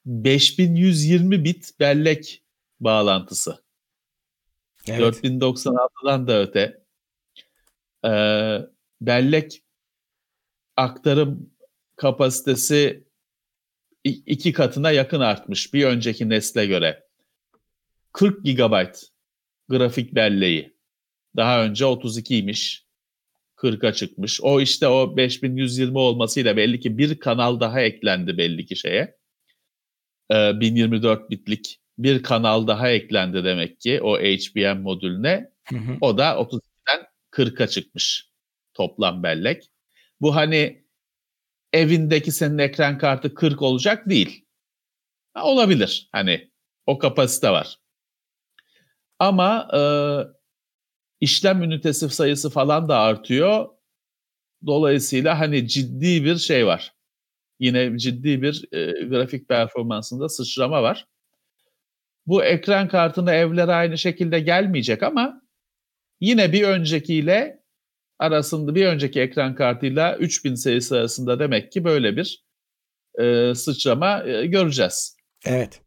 5120 0.07 1.45
bit 1.45 1.81
bellek 1.81 2.43
bağlantısı. 2.81 3.65
Evet. 4.89 5.25
4096'dan 5.25 6.29
da 6.29 6.41
öte. 6.41 6.83
E, 8.05 8.11
bellek 9.01 9.63
aktarım 10.77 11.51
kapasitesi 11.97 13.07
iki 14.05 14.53
katına 14.53 14.91
yakın 14.91 15.21
artmış 15.21 15.75
bir 15.75 15.85
önceki 15.85 16.29
nesle 16.29 16.67
göre. 16.67 17.07
40 18.13 18.45
GB 18.45 18.95
grafik 19.69 20.15
belleği. 20.15 20.77
Daha 21.37 21.65
önce 21.65 21.85
32'ymiş. 21.85 22.87
40'a 23.57 23.93
çıkmış. 23.93 24.41
O 24.43 24.61
işte 24.61 24.89
o 24.89 25.17
5120 25.17 25.99
olmasıyla 25.99 26.57
belli 26.57 26.81
ki 26.81 26.99
bir 26.99 27.19
kanal 27.19 27.61
daha 27.61 27.81
eklendi 27.81 28.39
belli 28.39 28.67
ki 28.67 28.77
şeye. 28.77 29.17
Ee, 30.33 30.61
1024 30.61 31.31
bitlik 31.31 31.81
bir 31.99 32.23
kanal 32.23 32.67
daha 32.67 32.91
eklendi 32.91 33.45
demek 33.45 33.81
ki 33.81 34.01
o 34.03 34.19
HBM 34.19 34.81
modülüne. 34.81 35.51
Hı 35.69 35.77
hı. 35.77 35.97
O 36.01 36.19
da 36.19 36.31
32'den 36.31 37.07
40'a 37.31 37.67
çıkmış 37.67 38.31
toplam 38.77 39.23
bellek. 39.23 39.71
Bu 40.21 40.37
hani 40.37 40.87
evindeki 41.73 42.33
senin 42.33 42.59
ekran 42.59 42.99
kartı 42.99 43.35
40 43.35 43.63
olacak 43.63 44.09
değil. 44.09 44.45
Ha, 45.35 45.45
olabilir. 45.45 46.09
Hani 46.13 46.51
o 46.87 46.99
kapasite 46.99 47.51
var. 47.51 47.79
Ama 49.19 49.69
e, 49.75 49.81
işlem 51.21 51.63
ünitesi 51.63 52.09
sayısı 52.09 52.51
falan 52.51 52.89
da 52.89 52.99
artıyor. 52.99 53.69
Dolayısıyla 54.67 55.39
hani 55.39 55.69
ciddi 55.69 56.25
bir 56.25 56.37
şey 56.37 56.67
var. 56.67 56.95
Yine 57.61 57.99
ciddi 57.99 58.43
bir 58.43 58.65
e, 58.73 59.07
grafik 59.07 59.49
performansında 59.49 60.29
sıçrama 60.29 60.83
var. 60.83 61.07
Bu 62.27 62.45
ekran 62.45 62.89
kartını 62.89 63.33
evlere 63.33 63.73
aynı 63.73 63.99
şekilde 63.99 64.41
gelmeyecek 64.41 65.03
ama 65.03 65.43
yine 66.21 66.53
bir 66.53 66.63
öncekiyle 66.63 67.63
arasında 68.19 68.75
bir 68.75 68.87
önceki 68.87 69.21
ekran 69.21 69.55
kartıyla 69.55 70.17
3000 70.17 70.55
serisi 70.55 70.95
arasında 70.95 71.39
demek 71.39 71.73
ki 71.73 71.85
böyle 71.85 72.17
bir 72.17 72.45
e, 73.19 73.55
sıçrama 73.55 74.25
e, 74.25 74.47
göreceğiz. 74.47 75.17
Evet. 75.45 75.81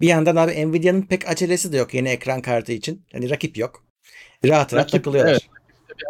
Bir 0.00 0.08
yandan 0.08 0.36
abi 0.36 0.66
Nvidia'nın 0.66 1.02
pek 1.02 1.28
acelesi 1.28 1.72
de 1.72 1.76
yok 1.76 1.94
yeni 1.94 2.08
ekran 2.08 2.42
kartı 2.42 2.72
için. 2.72 3.06
Hani 3.12 3.30
rakip 3.30 3.58
yok. 3.58 3.86
Rahat 4.44 4.74
rahat 4.74 4.74
Rakip, 4.74 4.92
takılıyorlar. 4.92 5.32
evet. 5.32 5.48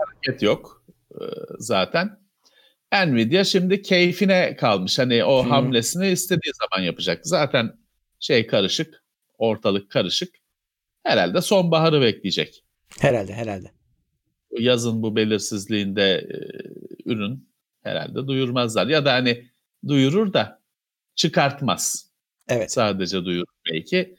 Hareket 0.07 0.43
yok 0.43 0.85
e, 1.15 1.25
zaten. 1.59 2.27
Nvidia 3.07 3.45
şimdi 3.45 3.83
keyfine 3.83 4.57
kalmış. 4.57 4.99
Hani 4.99 5.25
o 5.25 5.45
Hı. 5.45 5.49
hamlesini 5.49 6.09
istediği 6.09 6.53
zaman 6.55 6.85
yapacak. 6.85 7.21
Zaten 7.27 7.73
şey 8.21 8.47
karışık, 8.47 9.05
ortalık 9.39 9.91
karışık. 9.91 10.35
Herhalde 11.03 11.41
sonbaharı 11.41 12.01
bekleyecek. 12.01 12.65
Herhalde 13.01 13.33
herhalde. 13.35 13.75
Yazın 14.59 15.03
bu 15.03 15.17
belirsizliğinde 15.17 16.03
e, 16.03 16.37
ürün 17.11 17.49
herhalde 17.83 18.27
duyurmazlar. 18.27 18.87
Ya 18.87 19.05
da 19.05 19.13
hani 19.13 19.51
duyurur 19.89 20.33
da 20.33 20.63
çıkartmaz. 21.15 22.11
Evet. 22.49 22.73
Sadece 22.73 23.25
duyurur 23.25 23.55
belki. 23.73 24.17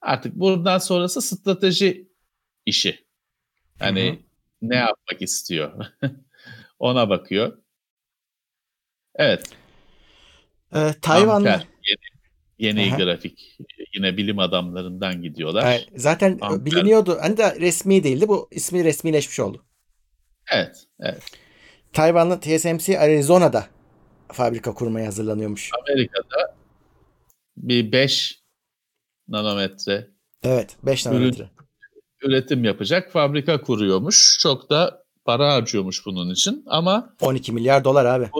Artık 0.00 0.34
buradan 0.34 0.78
sonrası 0.78 1.22
strateji 1.22 2.08
işi. 2.66 3.06
Hani 3.78 4.08
Hı 4.08 4.12
hı. 4.12 4.16
ne 4.62 4.76
yapmak 4.76 5.22
istiyor? 5.22 5.86
Ona 6.78 7.08
bakıyor. 7.08 7.58
Evet. 9.14 9.50
Ee, 10.74 10.94
Tayvan'da 11.02 11.54
Amper, 11.54 11.66
yeni, 12.58 12.80
yeni 12.80 12.94
Aha. 12.94 13.04
grafik. 13.04 13.58
Yine 13.94 14.16
bilim 14.16 14.38
adamlarından 14.38 15.22
gidiyorlar. 15.22 15.64
Ay, 15.64 15.86
zaten 15.96 16.38
Amper. 16.40 16.64
biliniyordu. 16.64 17.18
Hani 17.20 17.36
de 17.36 17.60
resmi 17.60 18.04
değildi. 18.04 18.28
Bu 18.28 18.48
ismi 18.50 18.84
resmileşmiş 18.84 19.40
oldu. 19.40 19.64
Evet, 20.52 20.84
evet. 21.00 21.22
Tayvan'ın 21.92 22.38
TSMC 22.38 22.98
Arizona'da 22.98 23.66
fabrika 24.32 24.74
kurmaya 24.74 25.06
hazırlanıyormuş. 25.06 25.70
Amerika'da 25.82 26.54
bir 27.56 27.92
5 27.92 28.40
nanometre 29.28 30.08
Evet. 30.42 30.76
5 30.82 31.06
Ürün- 31.06 31.14
nanometre. 31.14 31.50
üretim 32.22 32.64
yapacak 32.64 33.12
fabrika 33.12 33.60
kuruyormuş. 33.60 34.36
Çok 34.40 34.70
da 34.70 35.02
para 35.24 35.52
harcıyormuş 35.52 36.06
bunun 36.06 36.30
için. 36.30 36.64
Ama 36.66 37.14
12 37.20 37.52
milyar 37.52 37.84
dolar 37.84 38.04
abi. 38.04 38.30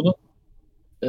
e, 1.03 1.09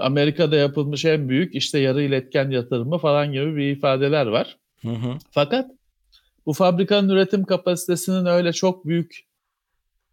Amerika'da 0.00 0.56
yapılmış 0.56 1.04
en 1.04 1.28
büyük 1.28 1.54
işte 1.54 1.78
yarı 1.78 2.02
iletken 2.02 2.50
yatırımı 2.50 2.98
falan 2.98 3.32
gibi 3.32 3.56
bir 3.56 3.76
ifadeler 3.76 4.26
var. 4.26 4.58
Hı 4.82 4.88
hı. 4.88 5.18
Fakat 5.30 5.70
bu 6.46 6.52
fabrikanın 6.52 7.08
üretim 7.08 7.44
kapasitesinin 7.44 8.26
öyle 8.26 8.52
çok 8.52 8.86
büyük 8.86 9.27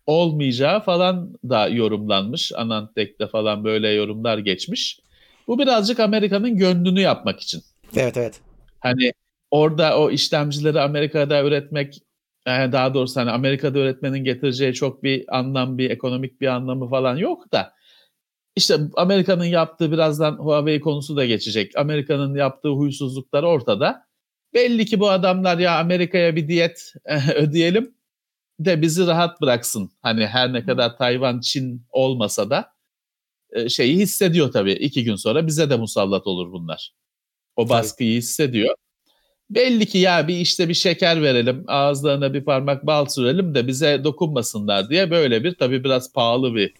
olmayacağı 0.08 0.84
falan 0.84 1.34
da 1.50 1.68
yorumlanmış. 1.68 2.52
Anantek'te 2.56 3.28
falan 3.28 3.64
böyle 3.64 3.90
yorumlar 3.90 4.38
geçmiş. 4.38 5.00
Bu 5.48 5.60
birazcık 5.60 6.00
Amerika'nın 6.00 6.58
gönlünü 6.58 7.02
yapmak 7.02 7.40
için. 7.40 7.62
Evet 7.96 8.18
evet. 8.18 8.40
Hani 8.80 9.12
orada 9.52 10.00
o 10.00 10.12
işlemcileri 10.12 10.82
Amerika'da 10.82 11.44
üretmek 11.44 12.00
yani 12.48 12.72
daha 12.72 12.94
doğrusu 12.94 13.20
hani 13.20 13.32
Amerika'da 13.32 13.80
üretmenin 13.80 14.24
getireceği 14.24 14.74
çok 14.74 15.04
bir 15.04 15.38
anlam, 15.38 15.78
bir 15.78 15.90
ekonomik 15.90 16.42
bir 16.42 16.48
anlamı 16.48 16.90
falan 16.90 17.18
yok 17.18 17.52
da 17.52 17.76
işte 18.56 18.78
Amerika'nın 18.96 19.46
yaptığı 19.46 19.92
birazdan 19.92 20.38
Huawei 20.38 20.80
konusu 20.80 21.18
da 21.18 21.26
geçecek. 21.26 21.78
Amerika'nın 21.78 22.36
yaptığı 22.36 22.70
huysuzluklar 22.70 23.44
ortada. 23.44 24.06
Belli 24.54 24.86
ki 24.86 25.00
bu 25.00 25.10
adamlar 25.10 25.58
ya 25.58 25.80
Amerika'ya 25.80 26.36
bir 26.36 26.48
diyet 26.48 26.94
ödeyelim 27.36 27.95
de 28.60 28.82
bizi 28.82 29.08
rahat 29.08 29.42
bıraksın. 29.42 29.92
Hani 30.02 30.28
her 30.28 30.54
ne 30.54 30.66
kadar 30.66 30.98
Tayvan, 30.98 31.40
Çin 31.40 31.86
olmasa 31.92 32.50
da 32.50 32.72
e, 33.52 33.70
şeyi 33.70 33.98
hissediyor 33.98 34.52
tabii. 34.52 34.72
İki 34.74 35.04
gün 35.04 35.16
sonra 35.16 35.48
bize 35.48 35.70
de 35.70 35.76
musallat 35.76 36.28
olur 36.28 36.52
bunlar. 36.52 36.94
O 37.56 37.70
baskıyı 37.70 38.18
hissediyor. 38.18 38.76
Belli 39.50 39.86
ki 39.86 39.98
ya 39.98 40.28
bir 40.28 40.38
işte 40.38 40.70
bir 40.70 40.74
şeker 40.74 41.22
verelim, 41.22 41.64
ağızlarına 41.68 42.34
bir 42.34 42.46
parmak 42.46 42.86
bal 42.86 43.06
sürelim 43.06 43.56
de 43.56 43.68
bize 43.68 44.04
dokunmasınlar 44.04 44.90
diye 44.90 45.12
böyle 45.12 45.44
bir 45.44 45.56
tabii 45.56 45.84
biraz 45.84 46.14
pahalı 46.14 46.56
bir 46.56 46.74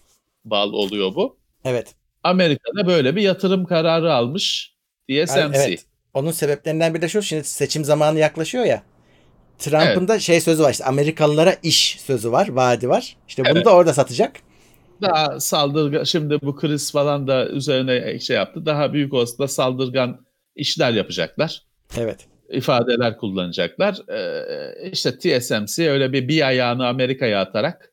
bal 0.44 0.72
oluyor 0.72 1.14
bu. 1.14 1.36
Evet. 1.64 1.94
Amerika'da 2.22 2.86
böyle 2.86 3.16
bir 3.16 3.22
yatırım 3.22 3.64
kararı 3.64 4.14
almış 4.14 4.74
Yani 5.08 5.26
TSMC. 5.26 5.50
evet. 5.54 5.84
Onun 6.14 6.30
sebeplerinden 6.30 6.94
biri 6.94 7.02
de 7.02 7.08
şu. 7.08 7.22
Şimdi 7.22 7.44
seçim 7.44 7.84
zamanı 7.84 8.18
yaklaşıyor 8.18 8.64
ya. 8.64 8.82
Trump'ın 9.58 10.08
da 10.08 10.18
şey 10.18 10.40
sözü 10.40 10.62
var 10.62 10.70
işte 10.72 10.84
Amerikalılara 10.84 11.56
iş 11.62 12.00
sözü 12.00 12.32
var, 12.32 12.48
vaadi 12.48 12.88
var. 12.88 13.16
İşte 13.28 13.42
bunu 13.44 13.52
Evet. 13.52 13.64
da 13.66 13.74
orada 13.74 13.94
satacak. 13.94 14.32
Daha 15.02 15.40
saldırgan, 15.40 16.04
şimdi 16.04 16.38
bu 16.42 16.56
kriz 16.56 16.92
falan 16.92 17.28
da 17.28 17.48
üzerine 17.48 18.18
şey 18.18 18.36
yaptı. 18.36 18.66
Daha 18.66 18.92
büyük 18.92 19.14
olasılıkla 19.14 19.48
saldırgan 19.48 20.26
işler 20.56 20.92
yapacaklar. 20.92 21.62
Evet. 21.98 22.26
ifadeler 22.50 23.16
kullanacaklar. 23.18 24.08
Ee, 24.08 24.90
işte 24.92 25.18
TSMC 25.18 25.90
öyle 25.90 26.12
bir 26.12 26.28
bir 26.28 26.46
ayağını 26.46 26.86
Amerika'ya 26.86 27.40
atarak 27.40 27.92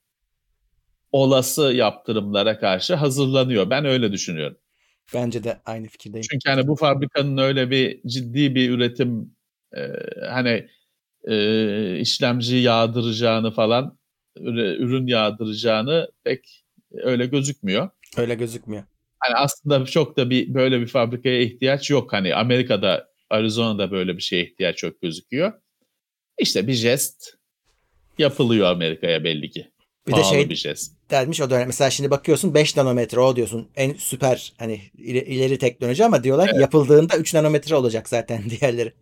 olası 1.12 1.62
yaptırımlara 1.62 2.60
karşı 2.60 2.96
hazırlanıyor. 2.96 3.70
Ben 3.70 3.86
öyle 3.86 4.12
düşünüyorum. 4.12 4.58
Bence 5.14 5.44
de 5.44 5.62
aynı 5.66 5.88
fikirdeyim. 5.88 6.26
Çünkü 6.32 6.50
hani 6.50 6.68
bu 6.68 6.76
fabrikanın 6.76 7.38
öyle 7.38 7.72
bir 7.72 8.02
ciddi 8.08 8.56
bir 8.56 8.70
üretim 8.70 9.36
e, 9.78 9.82
hani 10.30 10.68
e, 11.28 12.00
işlemci 12.00 12.56
yağdıracağını 12.56 13.52
falan 13.52 13.98
ürün 14.40 15.08
yağdıracağını 15.08 16.12
pek 16.24 16.64
öyle 16.92 17.26
gözükmüyor. 17.26 17.90
Öyle 18.18 18.36
gözükmüyor. 18.36 18.84
Hani 19.20 19.36
aslında 19.36 19.86
çok 19.86 20.18
da 20.18 20.30
bir 20.30 20.54
böyle 20.54 20.82
bir 20.82 20.88
fabrikaya 20.88 21.42
ihtiyaç 21.42 21.90
yok. 21.90 22.14
Hani 22.14 22.36
Amerika'da, 22.36 23.08
Arizona'da 23.30 23.92
böyle 23.92 24.18
bir 24.18 24.22
şeye 24.22 24.44
ihtiyaç 24.46 24.84
yok 24.84 25.02
gözüküyor. 25.02 25.54
İşte 26.40 26.68
bir 26.68 26.74
jest 26.74 27.34
yapılıyor 28.18 28.68
Amerika'ya 28.68 29.24
belli 29.24 29.50
ki. 29.50 29.72
Bir 30.08 30.12
de 30.12 30.16
Pahalı 30.16 30.34
şey 30.34 30.50
bir 30.50 30.56
jest. 30.56 30.94
dermiş 31.12 31.42
o 31.42 31.50
dönem. 31.50 31.68
Mesela 31.68 31.90
şimdi 31.90 32.12
bakıyorsun 32.12 32.54
5 32.54 32.78
nanometre 32.78 33.20
o 33.20 33.36
diyorsun. 33.36 33.70
En 33.76 33.94
süper 33.94 34.54
hani 34.58 34.82
ileri, 34.98 35.58
teknoloji 35.58 36.06
ama 36.06 36.24
diyorlar 36.24 36.50
ki 36.50 36.60
yapıldığında 36.60 37.18
3 37.18 37.34
nanometre 37.34 37.76
olacak 37.76 38.10
zaten 38.10 38.44
diğerleri. 38.50 38.94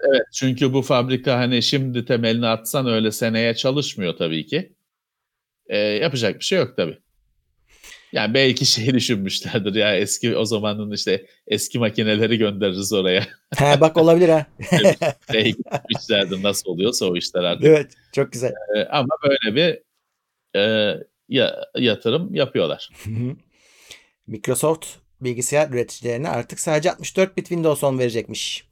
Evet 0.00 0.22
çünkü 0.34 0.72
bu 0.72 0.82
fabrika 0.82 1.38
hani 1.38 1.62
şimdi 1.62 2.04
temelini 2.04 2.46
atsan 2.46 2.86
öyle 2.86 3.12
seneye 3.12 3.54
çalışmıyor 3.54 4.16
tabii 4.16 4.46
ki. 4.46 4.72
Ee, 5.66 5.78
yapacak 5.78 6.38
bir 6.38 6.44
şey 6.44 6.58
yok 6.58 6.76
tabii. 6.76 6.98
Yani 8.12 8.34
belki 8.34 8.66
şey 8.66 8.86
düşünmüşlerdir 8.94 9.74
ya 9.74 9.96
eski 9.96 10.36
o 10.36 10.44
zamanın 10.44 10.90
işte 10.90 11.26
eski 11.46 11.78
makineleri 11.78 12.38
göndeririz 12.38 12.92
oraya. 12.92 13.26
He 13.56 13.80
bak 13.80 13.96
olabilir 13.96 14.28
ha. 14.28 14.46
Şey 15.32 15.44
gitmişlerdir 15.44 16.42
nasıl 16.42 16.70
oluyorsa 16.70 17.06
o 17.06 17.16
işler 17.16 17.44
artık. 17.44 17.64
evet 17.64 17.92
çok 18.12 18.32
güzel. 18.32 18.52
Ee, 18.76 18.84
ama 18.84 19.08
böyle 19.24 19.56
bir 19.56 19.82
e, 20.60 20.94
ya, 21.28 21.64
yatırım 21.78 22.34
yapıyorlar. 22.34 22.90
Microsoft 24.26 24.86
bilgisayar 25.20 25.70
üreticilerine 25.70 26.28
artık 26.28 26.60
sadece 26.60 26.92
64 26.92 27.36
bit 27.36 27.48
Windows 27.48 27.84
10 27.84 27.98
verecekmiş. 27.98 28.68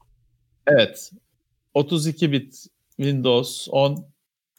Evet 0.66 1.11
32 1.75 2.33
bit 2.33 2.66
Windows 2.97 3.68
10 3.71 4.06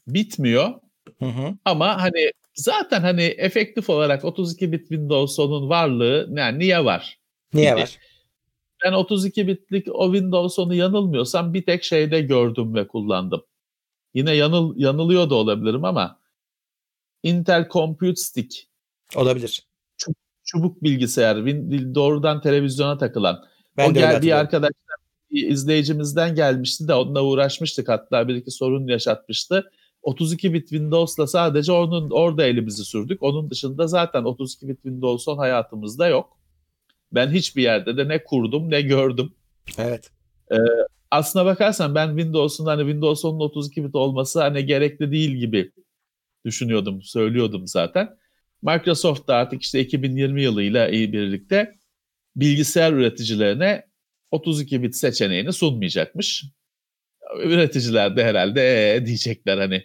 bitmiyor 0.08 0.74
Hı 1.20 1.26
hı. 1.26 1.54
ama 1.66 2.02
hani 2.02 2.32
zaten 2.54 3.02
hani 3.02 3.24
efektif 3.24 3.90
olarak 3.90 4.26
32 4.26 4.72
bit 4.72 4.82
Windows 4.82 5.40
10'un 5.40 5.70
varlığı 5.70 6.30
yani 6.32 6.60
niye 6.60 6.86
var? 6.86 7.20
Niye 7.54 7.76
var? 7.76 8.00
Ben 8.86 8.92
32 8.92 9.48
bitlik 9.48 9.88
o 9.92 10.14
Windows 10.14 10.58
10'u 10.58 10.74
yanılmıyorsam 10.74 11.54
bir 11.54 11.66
tek 11.66 11.84
şeyde 11.84 12.22
gördüm 12.22 12.76
ve 12.76 12.88
kullandım. 12.88 13.44
Yine 14.14 14.34
yanıl 14.36 14.74
yanılıyor 14.78 15.30
da 15.30 15.36
olabilirim 15.36 15.86
ama 15.86 16.20
Intel 17.24 17.70
Compute 17.70 18.16
Stick 18.16 18.68
Olabilir. 19.16 19.68
çubuk 20.44 20.84
bilgisayar 20.84 21.46
doğrudan 21.96 22.42
televizyona 22.42 22.98
takılan. 22.98 23.46
Ben 23.78 23.92
o 23.92 23.96
de 23.96 24.00
gel, 24.00 24.22
bir 24.22 24.32
arkadaşlar 24.32 24.96
bir 25.32 25.50
izleyicimizden 25.50 26.36
gelmişti 26.36 26.88
de 26.88 26.94
onunla 26.94 27.24
uğraşmıştık 27.24 27.90
hatta 27.90 28.28
bir 28.28 28.36
iki 28.36 28.52
sorun 28.52 28.88
yaşatmıştı. 28.88 29.72
32 30.02 30.54
bit 30.54 30.70
Windows'la 30.70 31.28
sadece 31.28 31.72
onun 31.72 32.10
orada 32.10 32.46
elimizi 32.46 32.86
sürdük. 32.86 33.24
Onun 33.24 33.50
dışında 33.50 33.88
zaten 33.88 34.24
32 34.24 34.68
bit 34.68 34.82
Windows 34.82 35.28
10 35.28 35.38
hayatımızda 35.38 36.08
yok. 36.08 36.38
Ben 37.12 37.32
hiçbir 37.32 37.64
yerde 37.64 37.98
de 37.98 38.08
ne 38.08 38.24
kurdum 38.24 38.70
ne 38.70 38.82
gördüm. 38.82 39.34
Evet. 39.78 40.12
Aslına 41.12 41.46
bakarsan 41.46 41.96
ben 41.96 42.08
Windows'un 42.08 42.66
hani 42.66 42.82
Windows 42.82 43.24
10'un 43.24 43.40
32 43.40 43.84
bit 43.86 43.96
olması 43.96 44.42
hani 44.42 44.66
gerekli 44.66 45.12
değil 45.12 45.32
gibi 45.32 45.72
düşünüyordum, 46.46 47.02
söylüyordum 47.02 47.68
zaten. 47.68 48.18
Microsoft 48.62 49.28
da 49.28 49.36
artık 49.36 49.62
işte 49.62 49.80
2020 49.80 50.42
yılıyla 50.42 50.88
iyi 50.90 51.14
birlikte 51.14 51.76
bilgisayar 52.36 52.94
üreticilerine 52.94 53.86
32 54.32 54.84
bit 54.84 54.96
seçeneğini 54.96 55.54
sunmayacakmış. 55.54 56.46
Üreticiler 57.44 58.16
de 58.18 58.24
herhalde 58.24 58.94
ee, 58.96 59.06
diyecekler 59.06 59.58
hani 59.58 59.84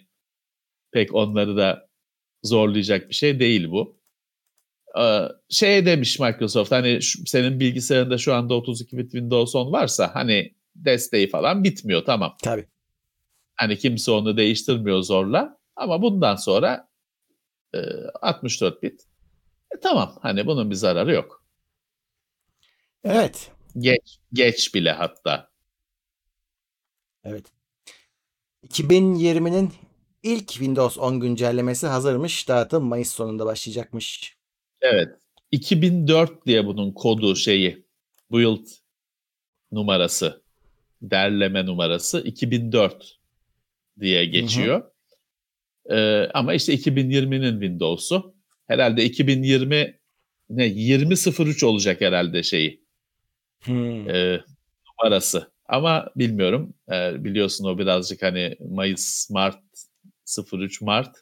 pek 0.91 1.15
onları 1.15 1.57
da 1.57 1.89
zorlayacak 2.43 3.09
bir 3.09 3.13
şey 3.15 3.39
değil 3.39 3.69
bu. 3.71 3.99
Ee, 4.99 5.27
şey 5.49 5.85
demiş 5.85 6.19
Microsoft 6.19 6.71
hani 6.71 7.01
şu- 7.01 7.25
senin 7.25 7.59
bilgisayarında 7.59 8.17
şu 8.17 8.33
anda 8.33 8.53
32 8.53 8.97
bit 8.97 9.11
Windows 9.11 9.55
10 9.55 9.71
varsa 9.71 10.15
hani 10.15 10.55
desteği 10.75 11.29
falan 11.29 11.63
bitmiyor 11.63 12.05
tamam. 12.05 12.35
Tabii. 12.43 12.67
Hani 13.55 13.77
kimse 13.77 14.11
onu 14.11 14.37
değiştirmiyor 14.37 15.01
zorla 15.01 15.57
ama 15.75 16.01
bundan 16.01 16.35
sonra 16.35 16.89
e, 17.75 17.79
64 18.21 18.83
bit. 18.83 19.01
E, 19.75 19.79
tamam 19.79 20.17
hani 20.21 20.47
bunun 20.47 20.69
bir 20.69 20.75
zararı 20.75 21.13
yok. 21.13 21.45
Evet. 23.03 23.51
Geç 23.77 24.17
geç 24.33 24.75
bile 24.75 24.91
hatta. 24.91 25.51
Evet. 27.23 27.45
2020'nin 28.67 29.73
ilk 30.23 30.47
Windows 30.47 30.97
10 30.97 31.19
güncellemesi 31.19 31.87
hazırmış. 31.87 32.47
Dağıtım 32.47 32.83
Mayıs 32.83 33.09
sonunda 33.09 33.45
başlayacakmış. 33.45 34.37
Evet. 34.81 35.09
2004 35.51 36.45
diye 36.45 36.65
bunun 36.65 36.91
kodu 36.91 37.35
şeyi 37.35 37.85
build 38.31 38.67
numarası 39.71 40.43
derleme 41.01 41.65
numarası 41.65 42.21
2004 42.21 43.19
diye 43.99 44.25
geçiyor. 44.25 44.91
Ee, 45.89 46.29
ama 46.33 46.53
işte 46.53 46.73
2020'nin 46.73 47.61
Windows'u 47.61 48.35
herhalde 48.67 49.05
2020 49.05 49.99
ne 50.49 50.65
2003 50.65 51.63
olacak 51.63 52.01
herhalde 52.01 52.43
şeyi 52.43 52.80
Hmm. 53.63 54.09
e, 54.09 54.43
numarası. 54.87 55.51
Ama 55.65 56.09
bilmiyorum. 56.15 56.73
E, 56.91 57.23
biliyorsun 57.23 57.65
o 57.65 57.77
birazcık 57.77 58.23
hani 58.23 58.57
Mayıs, 58.69 59.29
Mart 59.29 59.59
03 60.53 60.81
Mart 60.81 61.15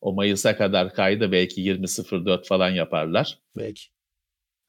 o 0.00 0.12
Mayıs'a 0.12 0.56
kadar 0.56 0.94
kaydı 0.94 1.32
belki 1.32 1.60
20.04 1.60 2.46
falan 2.46 2.70
yaparlar. 2.70 3.38
Belki. 3.56 3.82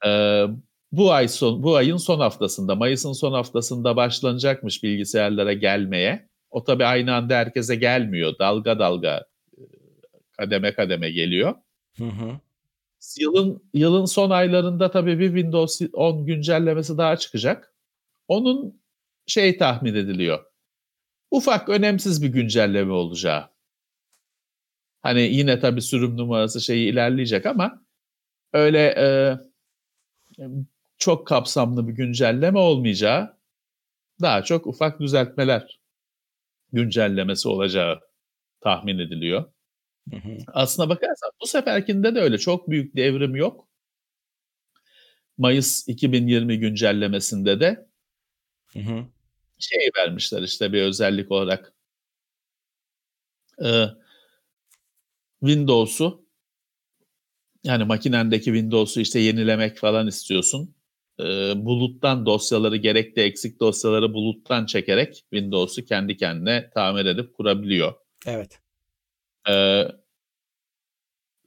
Ee, 0.05 0.45
bu 0.91 1.11
ay 1.11 1.27
son 1.27 1.63
bu 1.63 1.75
ayın 1.75 1.97
son 1.97 2.19
haftasında 2.19 2.75
Mayıs'ın 2.75 3.13
son 3.13 3.33
haftasında 3.33 3.95
başlanacakmış 3.95 4.83
bilgisayarlara 4.83 5.53
gelmeye. 5.53 6.29
O 6.49 6.63
tabii 6.63 6.85
aynı 6.85 7.15
anda 7.15 7.35
herkese 7.35 7.75
gelmiyor. 7.75 8.33
Dalga 8.39 8.79
dalga 8.79 9.25
e, 9.57 9.61
kademe 10.37 10.73
kademe 10.73 11.11
geliyor. 11.11 11.55
Hı 11.97 12.03
hı. 12.03 12.39
Yılın 13.19 13.69
yılın 13.73 14.05
son 14.05 14.29
aylarında 14.29 14.91
tabii 14.91 15.19
bir 15.19 15.27
Windows 15.27 15.81
10 15.93 16.25
güncellemesi 16.25 16.97
daha 16.97 17.17
çıkacak. 17.17 17.73
Onun 18.27 18.81
şey 19.27 19.57
tahmin 19.57 19.95
ediliyor. 19.95 20.45
Ufak 21.31 21.69
önemsiz 21.69 22.23
bir 22.23 22.27
güncelleme 22.27 22.93
olacağı. 22.93 23.49
Hani 25.01 25.21
yine 25.21 25.59
tabii 25.59 25.81
sürüm 25.81 26.17
numarası 26.17 26.61
şeyi 26.61 26.91
ilerleyecek 26.91 27.45
ama 27.45 27.85
öyle 28.53 28.95
e, 28.97 29.37
çok 30.97 31.27
kapsamlı 31.27 31.87
bir 31.87 31.93
güncelleme 31.93 32.59
olmayacağı, 32.59 33.37
daha 34.21 34.43
çok 34.43 34.67
ufak 34.67 34.99
düzeltmeler 34.99 35.79
güncellemesi 36.73 37.47
olacağı 37.49 37.99
tahmin 38.61 38.99
ediliyor. 38.99 39.45
Hı 40.11 40.15
hı. 40.15 40.37
Aslına 40.47 40.89
bakarsan 40.89 41.31
bu 41.41 41.47
seferkinde 41.47 42.15
de 42.15 42.19
öyle 42.19 42.37
çok 42.37 42.69
büyük 42.69 42.95
devrim 42.95 43.35
yok. 43.35 43.67
Mayıs 45.37 45.87
2020 45.87 46.59
güncellemesinde 46.59 47.59
de 47.59 47.87
Hı 48.73 48.79
hı. 48.79 49.05
şey 49.59 49.89
vermişler 49.97 50.41
işte 50.41 50.73
bir 50.73 50.81
özellik 50.81 51.31
olarak. 51.31 51.73
Ee, 53.63 53.85
Windows'u 55.39 56.25
yani 57.63 57.83
makinendeki 57.83 58.45
Windows'u 58.45 59.01
işte 59.01 59.19
yenilemek 59.19 59.77
falan 59.77 60.07
istiyorsun. 60.07 60.75
Ee, 61.19 61.53
buluttan 61.55 62.25
dosyaları 62.25 62.77
gerekli 62.77 63.21
eksik 63.21 63.59
dosyaları 63.59 64.13
buluttan 64.13 64.65
çekerek 64.65 65.15
Windows'u 65.15 65.85
kendi 65.85 66.17
kendine 66.17 66.69
tamir 66.73 67.05
edip 67.05 67.33
kurabiliyor. 67.33 67.93
Evet. 68.25 68.59
Ee, 69.49 69.83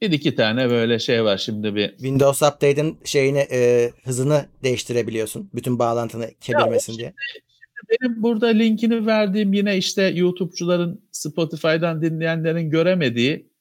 bir 0.01 0.11
iki 0.11 0.35
tane 0.35 0.69
böyle 0.69 0.99
şey 0.99 1.23
var 1.23 1.37
şimdi 1.37 1.75
bir 1.75 1.89
Windows 1.89 2.41
Update'in 2.41 2.99
şeyini 3.03 3.47
e, 3.51 3.91
hızını 4.03 4.45
değiştirebiliyorsun. 4.63 5.49
Bütün 5.53 5.79
bağlantını 5.79 6.31
kemirmesin 6.41 6.97
diye. 6.97 7.13
benim 7.89 8.23
burada 8.23 8.47
linkini 8.47 9.05
verdiğim 9.05 9.53
yine 9.53 9.77
işte 9.77 10.03
YouTube'cuların 10.03 11.01
Spotify'dan 11.11 12.01
dinleyenlerin 12.01 12.69
göremediği 12.69 13.51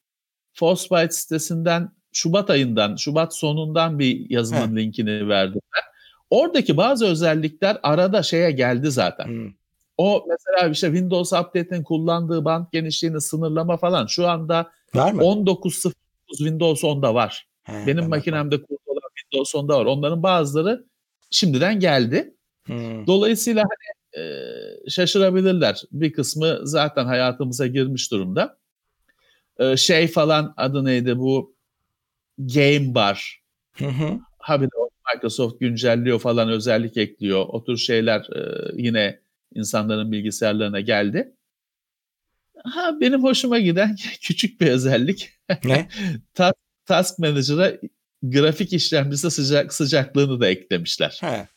Frostbite 0.52 1.10
sitesinden 1.10 1.92
Şubat 2.12 2.50
ayından, 2.50 2.96
Şubat 2.96 3.36
sonundan 3.36 3.98
bir 3.98 4.30
yazının 4.30 4.76
linkini 4.76 5.28
verdim 5.28 5.60
ben. 5.76 5.82
Oradaki 6.30 6.76
bazı 6.76 7.06
özellikler 7.06 7.78
arada 7.82 8.22
şeye 8.22 8.50
geldi 8.50 8.90
zaten. 8.90 9.28
Hı. 9.28 9.50
O 10.00 10.26
mesela 10.28 10.72
işte 10.72 10.86
Windows 10.86 11.32
Update'in 11.32 11.82
kullandığı 11.82 12.44
band 12.44 12.66
genişliğini 12.72 13.20
sınırlama 13.20 13.76
falan 13.76 14.06
şu 14.06 14.28
anda 14.28 14.70
Var 14.94 15.12
mı? 15.12 15.22
19.09 15.22 15.92
Windows 16.28 16.84
10'da 16.84 17.14
var. 17.14 17.48
He, 17.62 17.72
Benim 17.72 17.86
ben 17.86 17.96
bakmadım. 17.96 18.10
makinemde 18.10 18.62
kurulu 18.62 18.78
olan 18.86 19.10
Windows 19.16 19.54
10'da 19.54 19.78
var. 19.78 19.84
Onların 19.86 20.22
bazıları 20.22 20.84
şimdiden 21.30 21.80
geldi. 21.80 22.34
Hı. 22.66 22.72
Dolayısıyla 23.06 23.62
hani 23.62 24.24
e, 24.24 24.90
şaşırabilirler. 24.90 25.82
Bir 25.92 26.12
kısmı 26.12 26.58
zaten 26.62 27.04
hayatımıza 27.04 27.66
girmiş 27.66 28.10
durumda. 28.10 28.58
E, 29.58 29.76
şey 29.76 30.08
falan 30.08 30.54
adı 30.56 30.84
neydi 30.84 31.18
bu 31.18 31.54
Game 32.38 32.94
Bar 32.94 33.42
Hı 33.72 33.86
hı. 33.86 34.18
Ha 34.38 34.60
bir 34.60 34.66
de 34.66 34.76
Microsoft 35.14 35.60
güncelliyor 35.60 36.18
falan 36.18 36.48
özellik 36.48 36.96
ekliyor. 36.96 37.44
O 37.48 37.64
tür 37.64 37.76
şeyler 37.76 38.20
e, 38.36 38.70
yine 38.74 39.20
insanların 39.54 40.12
bilgisayarlarına 40.12 40.80
geldi. 40.80 41.36
Ha 42.64 43.00
benim 43.00 43.22
hoşuma 43.22 43.58
giden 43.58 43.96
küçük 44.22 44.60
bir 44.60 44.66
özellik. 44.70 45.30
Ne? 45.64 45.88
Task, 46.34 46.56
Task 46.86 47.18
Manager'a 47.18 47.72
grafik 48.22 48.72
işlemcisi 48.72 49.30
sıcak 49.30 49.74
sıcaklığını 49.74 50.40
da 50.40 50.48
eklemişler. 50.48 51.18
He. 51.20 51.48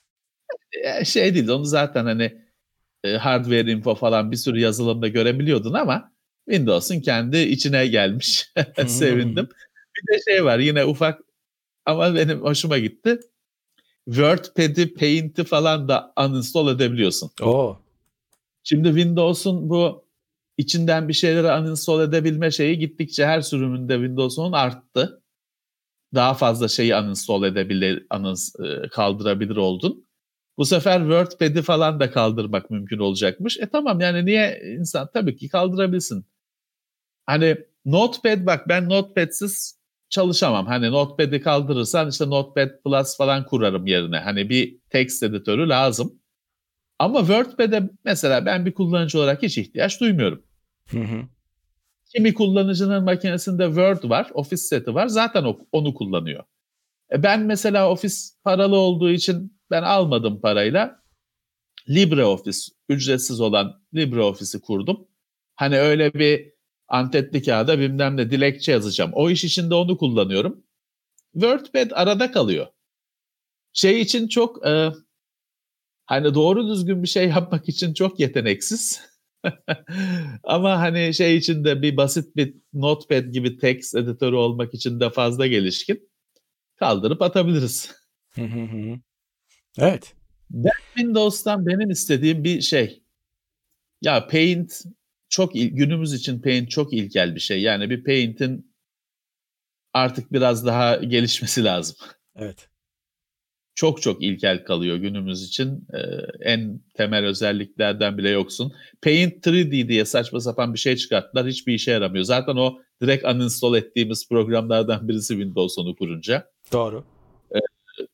E, 0.71 1.05
şey 1.05 1.35
değil 1.35 1.47
onu 1.47 1.65
zaten 1.65 2.05
hani 2.05 2.41
e, 3.03 3.17
hardware 3.17 3.71
info 3.71 3.95
falan 3.95 4.31
bir 4.31 4.37
sürü 4.37 4.59
yazılımda 4.59 5.07
görebiliyordun 5.07 5.73
ama 5.73 6.13
Windows'un 6.49 6.99
kendi 7.01 7.37
içine 7.37 7.87
gelmiş. 7.87 8.49
Sevindim. 8.87 9.49
Bir 9.95 10.13
de 10.13 10.21
şey 10.31 10.45
var 10.45 10.59
yine 10.59 10.85
ufak 10.85 11.21
ama 11.85 12.15
benim 12.15 12.41
hoşuma 12.41 12.77
gitti. 12.77 13.19
WordPad'i, 14.05 14.93
Paint'i 14.93 15.43
falan 15.43 15.87
da 15.87 16.13
uninstall 16.19 16.75
edebiliyorsun. 16.75 17.31
Oo. 17.41 17.82
Şimdi 18.63 18.87
Windows'un 18.87 19.69
bu 19.69 20.07
içinden 20.57 21.07
bir 21.07 21.13
şeyleri 21.13 21.61
uninstall 21.61 22.01
edebilme 22.01 22.51
şeyi 22.51 22.79
gittikçe 22.79 23.25
her 23.25 23.41
sürümünde 23.41 23.93
Windows'un 23.93 24.51
arttı. 24.51 25.23
Daha 26.15 26.33
fazla 26.33 26.67
şeyi 26.67 26.95
uninstall 26.95 27.43
edebilir, 27.43 28.07
unins, 28.15 28.55
e, 28.59 28.87
kaldırabilir 28.87 29.55
oldun. 29.55 30.07
Bu 30.57 30.65
sefer 30.65 30.99
WordPad'i 30.99 31.61
falan 31.61 31.99
da 31.99 32.11
kaldırmak 32.11 32.69
mümkün 32.69 32.99
olacakmış. 32.99 33.59
E 33.59 33.69
tamam 33.69 33.99
yani 33.99 34.25
niye 34.25 34.61
insan 34.79 35.09
tabii 35.13 35.35
ki 35.35 35.49
kaldırabilsin. 35.49 36.25
Hani 37.25 37.57
Notepad 37.85 38.45
bak 38.45 38.69
ben 38.69 38.89
Notepad'siz 38.89 39.79
çalışamam. 40.09 40.65
Hani 40.65 40.91
Notepad'i 40.91 41.41
kaldırırsan 41.41 42.09
işte 42.09 42.29
Notepad 42.29 42.69
Plus 42.85 43.17
falan 43.17 43.45
kurarım 43.45 43.87
yerine. 43.87 44.17
Hani 44.19 44.49
bir 44.49 44.79
text 44.89 45.23
editörü 45.23 45.69
lazım. 45.69 46.22
Ama 46.99 47.19
WordPad'e 47.19 47.89
mesela 48.05 48.45
ben 48.45 48.65
bir 48.65 48.73
kullanıcı 48.73 49.19
olarak 49.19 49.43
hiç 49.43 49.57
ihtiyaç 49.57 50.01
duymuyorum. 50.01 50.43
Hı 50.89 50.99
hı. 50.99 51.21
Kimi 52.15 52.33
kullanıcının 52.33 53.03
makinesinde 53.03 53.65
Word 53.65 54.09
var, 54.09 54.31
Office 54.33 54.57
seti 54.57 54.93
var. 54.93 55.07
Zaten 55.07 55.55
onu 55.71 55.93
kullanıyor. 55.93 56.43
E 57.11 57.23
ben 57.23 57.41
mesela 57.41 57.89
Office 57.89 58.15
paralı 58.43 58.75
olduğu 58.75 59.09
için 59.09 59.59
ben 59.71 59.83
almadım 59.83 60.41
parayla. 60.41 61.03
LibreOffice, 61.89 62.59
ücretsiz 62.89 63.41
olan 63.41 63.81
LibreOffice'i 63.95 64.61
kurdum. 64.61 65.07
Hani 65.55 65.79
öyle 65.79 66.13
bir 66.13 66.53
antetli 66.87 67.43
kağıda 67.43 67.79
bilmem 67.79 68.17
ne 68.17 68.31
dilekçe 68.31 68.71
yazacağım. 68.71 69.11
O 69.13 69.29
iş 69.29 69.43
içinde 69.43 69.75
onu 69.75 69.97
kullanıyorum. 69.97 70.63
WordPad 71.33 71.91
arada 71.93 72.31
kalıyor. 72.31 72.67
Şey 73.73 74.01
için 74.01 74.27
çok 74.27 74.67
e, 74.67 74.91
hani 76.05 76.33
doğru 76.33 76.67
düzgün 76.67 77.03
bir 77.03 77.07
şey 77.07 77.27
yapmak 77.29 77.69
için 77.69 77.93
çok 77.93 78.19
yeteneksiz. 78.19 79.01
Ama 80.43 80.79
hani 80.79 81.13
şey 81.13 81.37
için 81.37 81.63
de 81.63 81.81
bir 81.81 81.97
basit 81.97 82.35
bir 82.35 82.55
notepad 82.73 83.25
gibi 83.25 83.57
text 83.57 83.95
editörü 83.95 84.35
olmak 84.35 84.73
için 84.73 84.99
de 84.99 85.09
fazla 85.09 85.47
gelişkin. 85.47 86.09
Kaldırıp 86.75 87.21
atabiliriz. 87.21 87.91
evet. 89.79 90.13
Ben 90.49 90.71
Windows'tan 90.95 91.65
benim 91.65 91.89
istediğim 91.89 92.43
bir 92.43 92.61
şey. 92.61 93.03
Ya 94.01 94.27
Paint 94.27 94.83
çok 95.29 95.53
günümüz 95.53 96.13
için 96.13 96.41
Paint 96.41 96.69
çok 96.69 96.93
ilkel 96.93 97.35
bir 97.35 97.39
şey. 97.39 97.61
Yani 97.61 97.89
bir 97.89 98.03
Paint'in 98.03 98.73
artık 99.93 100.33
biraz 100.33 100.65
daha 100.65 100.95
gelişmesi 100.95 101.63
lazım. 101.63 101.95
Evet. 102.35 102.69
Çok 103.75 104.01
çok 104.01 104.23
ilkel 104.23 104.63
kalıyor 104.65 104.97
günümüz 104.97 105.43
için. 105.43 105.87
Ee, 105.93 105.99
en 106.41 106.79
temel 106.93 107.25
özelliklerden 107.25 108.17
bile 108.17 108.29
yoksun. 108.29 108.73
Paint 109.01 109.47
3D 109.47 109.87
diye 109.87 110.05
saçma 110.05 110.39
sapan 110.39 110.73
bir 110.73 110.79
şey 110.79 110.95
çıkarttılar. 110.95 111.47
Hiçbir 111.47 111.73
işe 111.73 111.91
yaramıyor. 111.91 112.25
Zaten 112.25 112.55
o 112.55 112.81
direkt 113.01 113.25
uninstall 113.25 113.75
ettiğimiz 113.75 114.29
programlardan 114.29 115.07
birisi 115.07 115.33
Windows 115.33 115.77
onu 115.77 115.95
kurunca. 115.95 116.51
Doğru. 116.71 117.03
Ee, 117.55 117.59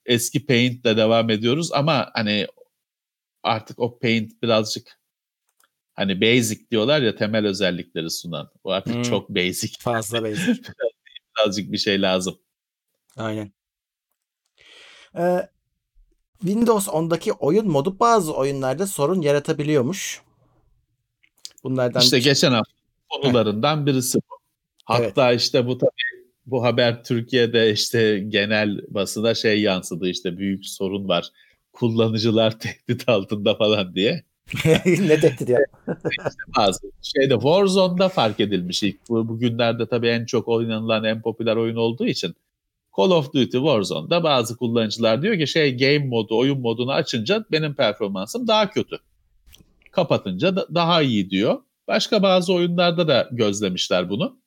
eski 0.06 0.46
Paint'le 0.46 0.86
devam 0.98 1.30
ediyoruz 1.30 1.72
ama 1.74 2.10
hani 2.14 2.48
artık 3.44 3.80
o 3.80 4.00
Paint 4.00 4.44
birazcık 4.44 5.00
hani 5.94 6.22
basic 6.22 6.70
diyorlar 6.72 7.02
ya 7.02 7.16
temel 7.16 7.48
özellikleri 7.48 8.10
sunan. 8.10 8.52
O 8.64 8.72
artık 8.72 8.96
hmm. 8.96 9.04
çok 9.04 9.30
basic. 9.30 9.74
Fazla 9.80 10.24
basic. 10.24 10.62
birazcık 11.38 11.72
bir 11.72 11.78
şey 11.78 12.02
lazım. 12.02 12.40
Aynen. 13.18 13.59
Ee, 15.18 15.48
Windows 16.40 16.88
10'daki 16.88 17.34
oyun 17.34 17.68
modu 17.68 18.00
bazı 18.00 18.34
oyunlarda 18.34 18.88
sorun 18.88 19.22
yaratabiliyormuş. 19.22 20.22
Bunlardan 21.64 22.02
işte 22.02 22.20
geçen 22.20 22.52
hafta 22.52 22.74
konularından 23.10 23.86
birisi 23.86 24.18
bu. 24.18 24.36
Hatta 24.86 25.30
evet. 25.30 25.42
işte 25.42 25.68
bu 25.68 25.78
tabii 25.78 25.92
bu 26.46 26.64
haber 26.64 27.04
Türkiye'de 27.04 27.72
işte 27.72 28.20
genel 28.20 28.82
basına 28.90 29.36
şey 29.36 29.62
yansıdı 29.62 30.10
işte 30.10 30.38
büyük 30.38 30.66
sorun 30.66 31.08
var. 31.08 31.30
Kullanıcılar 31.74 32.60
tehdit 32.60 33.10
altında 33.10 33.56
falan 33.56 33.96
diye. 33.96 34.24
ne 34.86 35.20
tehdit 35.20 35.50
ya? 35.50 35.60
işte 35.88 36.44
bazı 36.58 36.92
şeyde 37.02 37.34
Warzone'da 37.34 38.10
fark 38.10 38.40
edilmiş 38.40 38.84
ilk. 38.84 39.10
Bu, 39.10 39.28
bugünlerde 39.28 39.88
tabii 39.88 40.08
en 40.08 40.26
çok 40.26 40.48
oynanılan 40.48 41.04
en 41.04 41.22
popüler 41.22 41.56
oyun 41.56 41.76
olduğu 41.76 42.06
için 42.06 42.36
Call 43.00 43.12
of 43.12 43.34
Duty 43.34 43.58
Warzone'da 43.58 44.24
bazı 44.24 44.58
kullanıcılar 44.58 45.22
diyor 45.22 45.38
ki 45.38 45.48
şey 45.48 45.78
game 45.78 46.06
modu, 46.08 46.38
oyun 46.38 46.60
modunu 46.60 46.92
açınca 46.92 47.46
benim 47.52 47.74
performansım 47.74 48.48
daha 48.48 48.70
kötü. 48.70 48.98
Kapatınca 49.92 50.56
da 50.56 50.68
daha 50.76 51.02
iyi 51.02 51.30
diyor. 51.30 51.60
Başka 51.88 52.24
bazı 52.24 52.54
oyunlarda 52.54 53.08
da 53.08 53.30
gözlemişler 53.32 54.10
bunu. 54.10 54.40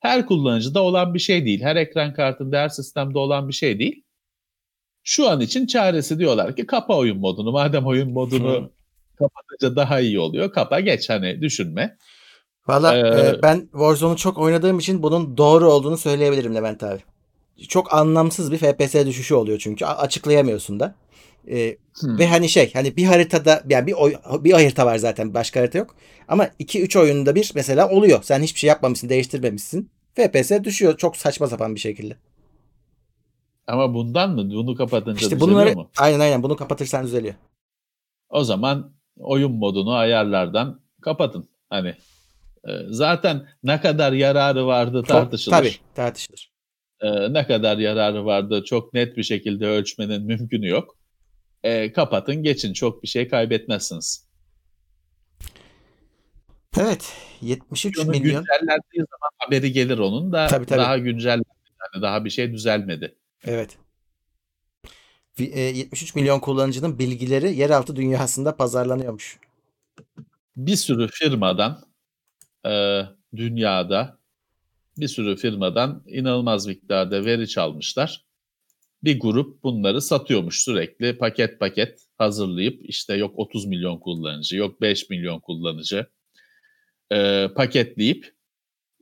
Her 0.00 0.26
kullanıcıda 0.26 0.82
olan 0.82 1.14
bir 1.14 1.18
şey 1.18 1.44
değil. 1.44 1.62
Her 1.62 1.76
ekran 1.76 2.14
kartında, 2.14 2.58
her 2.58 2.68
sistemde 2.68 3.18
olan 3.18 3.48
bir 3.48 3.52
şey 3.52 3.78
değil. 3.78 4.04
Şu 5.02 5.28
an 5.28 5.40
için 5.40 5.66
çaresi 5.66 6.18
diyorlar 6.18 6.56
ki 6.56 6.66
kapa 6.66 6.96
oyun 6.96 7.18
modunu. 7.18 7.52
Madem 7.52 7.86
oyun 7.86 8.12
modunu 8.12 8.60
hmm. 8.60 8.68
kapatınca 9.18 9.76
daha 9.76 10.00
iyi 10.00 10.20
oluyor. 10.20 10.52
Kapa 10.52 10.80
geç 10.80 11.10
hani 11.10 11.40
düşünme. 11.42 11.96
Valla 12.66 12.96
ee, 12.96 13.28
e, 13.28 13.42
ben 13.42 13.60
Warzone'u 13.72 14.16
çok 14.16 14.38
oynadığım 14.38 14.78
için 14.78 15.02
bunun 15.02 15.36
doğru 15.36 15.72
olduğunu 15.72 15.98
söyleyebilirim 15.98 16.54
Levent 16.54 16.82
abi 16.82 17.00
çok 17.68 17.94
anlamsız 17.94 18.52
bir 18.52 18.58
FPS 18.58 18.94
düşüşü 19.06 19.34
oluyor 19.34 19.58
çünkü 19.58 19.84
açıklayamıyorsun 19.84 20.80
da. 20.80 20.94
Ee, 21.50 21.76
hmm. 22.00 22.18
Ve 22.18 22.26
hani 22.26 22.48
şey 22.48 22.72
hani 22.72 22.96
bir 22.96 23.04
haritada 23.04 23.62
yani 23.68 23.86
bir 23.86 23.92
oy, 23.92 24.14
bir 24.40 24.52
harita 24.52 24.86
var 24.86 24.96
zaten 24.96 25.34
başka 25.34 25.60
harita 25.60 25.78
yok. 25.78 25.94
Ama 26.28 26.44
2-3 26.44 26.98
oyunda 26.98 27.34
bir 27.34 27.52
mesela 27.54 27.90
oluyor. 27.90 28.22
Sen 28.22 28.42
hiçbir 28.42 28.60
şey 28.60 28.68
yapmamışsın, 28.68 29.08
değiştirmemişsin. 29.08 29.90
FPS 30.14 30.52
düşüyor 30.64 30.96
çok 30.96 31.16
saçma 31.16 31.46
sapan 31.46 31.74
bir 31.74 31.80
şekilde. 31.80 32.16
Ama 33.66 33.94
bundan 33.94 34.30
mı? 34.30 34.50
Bunu 34.50 34.74
kapatınca 34.74 35.20
işte 35.20 35.36
düzeliyor 35.36 35.50
bunları, 35.50 35.74
mu? 35.74 35.90
Aynen 35.98 36.20
aynen 36.20 36.42
bunu 36.42 36.56
kapatırsan 36.56 37.04
düzeliyor. 37.04 37.34
O 38.28 38.44
zaman 38.44 38.92
oyun 39.18 39.52
modunu 39.52 39.92
ayarlardan 39.92 40.80
kapatın. 41.00 41.48
Hani 41.70 41.88
e, 42.68 42.72
zaten 42.90 43.48
ne 43.62 43.80
kadar 43.80 44.12
yararı 44.12 44.66
vardı 44.66 45.02
tartışılır. 45.02 45.56
Tabii 45.56 45.74
tartışılır 45.94 46.47
e, 47.00 47.32
ne 47.32 47.46
kadar 47.46 47.78
yararı 47.78 48.24
vardı 48.24 48.64
çok 48.64 48.94
net 48.94 49.16
bir 49.16 49.22
şekilde 49.22 49.66
ölçmenin 49.66 50.22
mümkünü 50.22 50.68
yok. 50.68 50.96
E, 51.62 51.92
kapatın 51.92 52.42
geçin 52.42 52.72
çok 52.72 53.02
bir 53.02 53.08
şey 53.08 53.28
kaybetmezsiniz. 53.28 54.28
Evet 56.78 57.12
73 57.40 57.98
Onu 57.98 58.10
milyon. 58.10 58.22
Güncellendiği 58.22 59.04
zaman 59.10 59.30
haberi 59.38 59.72
gelir 59.72 59.98
onun 59.98 60.32
da 60.32 60.46
tabii, 60.46 60.66
tabii. 60.66 60.78
daha 60.78 60.98
güncel 60.98 61.42
yani 61.94 62.02
daha 62.02 62.24
bir 62.24 62.30
şey 62.30 62.52
düzelmedi. 62.52 63.14
Evet. 63.44 63.78
73 65.38 66.16
e, 66.16 66.20
milyon 66.20 66.40
kullanıcının 66.40 66.98
bilgileri 66.98 67.56
yeraltı 67.56 67.96
dünyasında 67.96 68.56
pazarlanıyormuş. 68.56 69.38
Bir 70.56 70.76
sürü 70.76 71.08
firmadan 71.08 71.84
e, 72.66 73.02
dünyada 73.36 74.17
bir 75.00 75.08
sürü 75.08 75.36
firmadan 75.36 76.04
inanılmaz 76.06 76.66
miktarda 76.66 77.24
veri 77.24 77.48
çalmışlar. 77.48 78.24
Bir 79.04 79.20
grup 79.20 79.62
bunları 79.62 80.02
satıyormuş 80.02 80.64
sürekli 80.64 81.18
paket 81.18 81.60
paket 81.60 82.06
hazırlayıp 82.18 82.80
işte 82.88 83.14
yok 83.14 83.38
30 83.38 83.66
milyon 83.66 83.98
kullanıcı 83.98 84.56
yok 84.56 84.80
5 84.80 85.10
milyon 85.10 85.40
kullanıcı 85.40 86.06
e, 87.12 87.48
paketleyip 87.56 88.34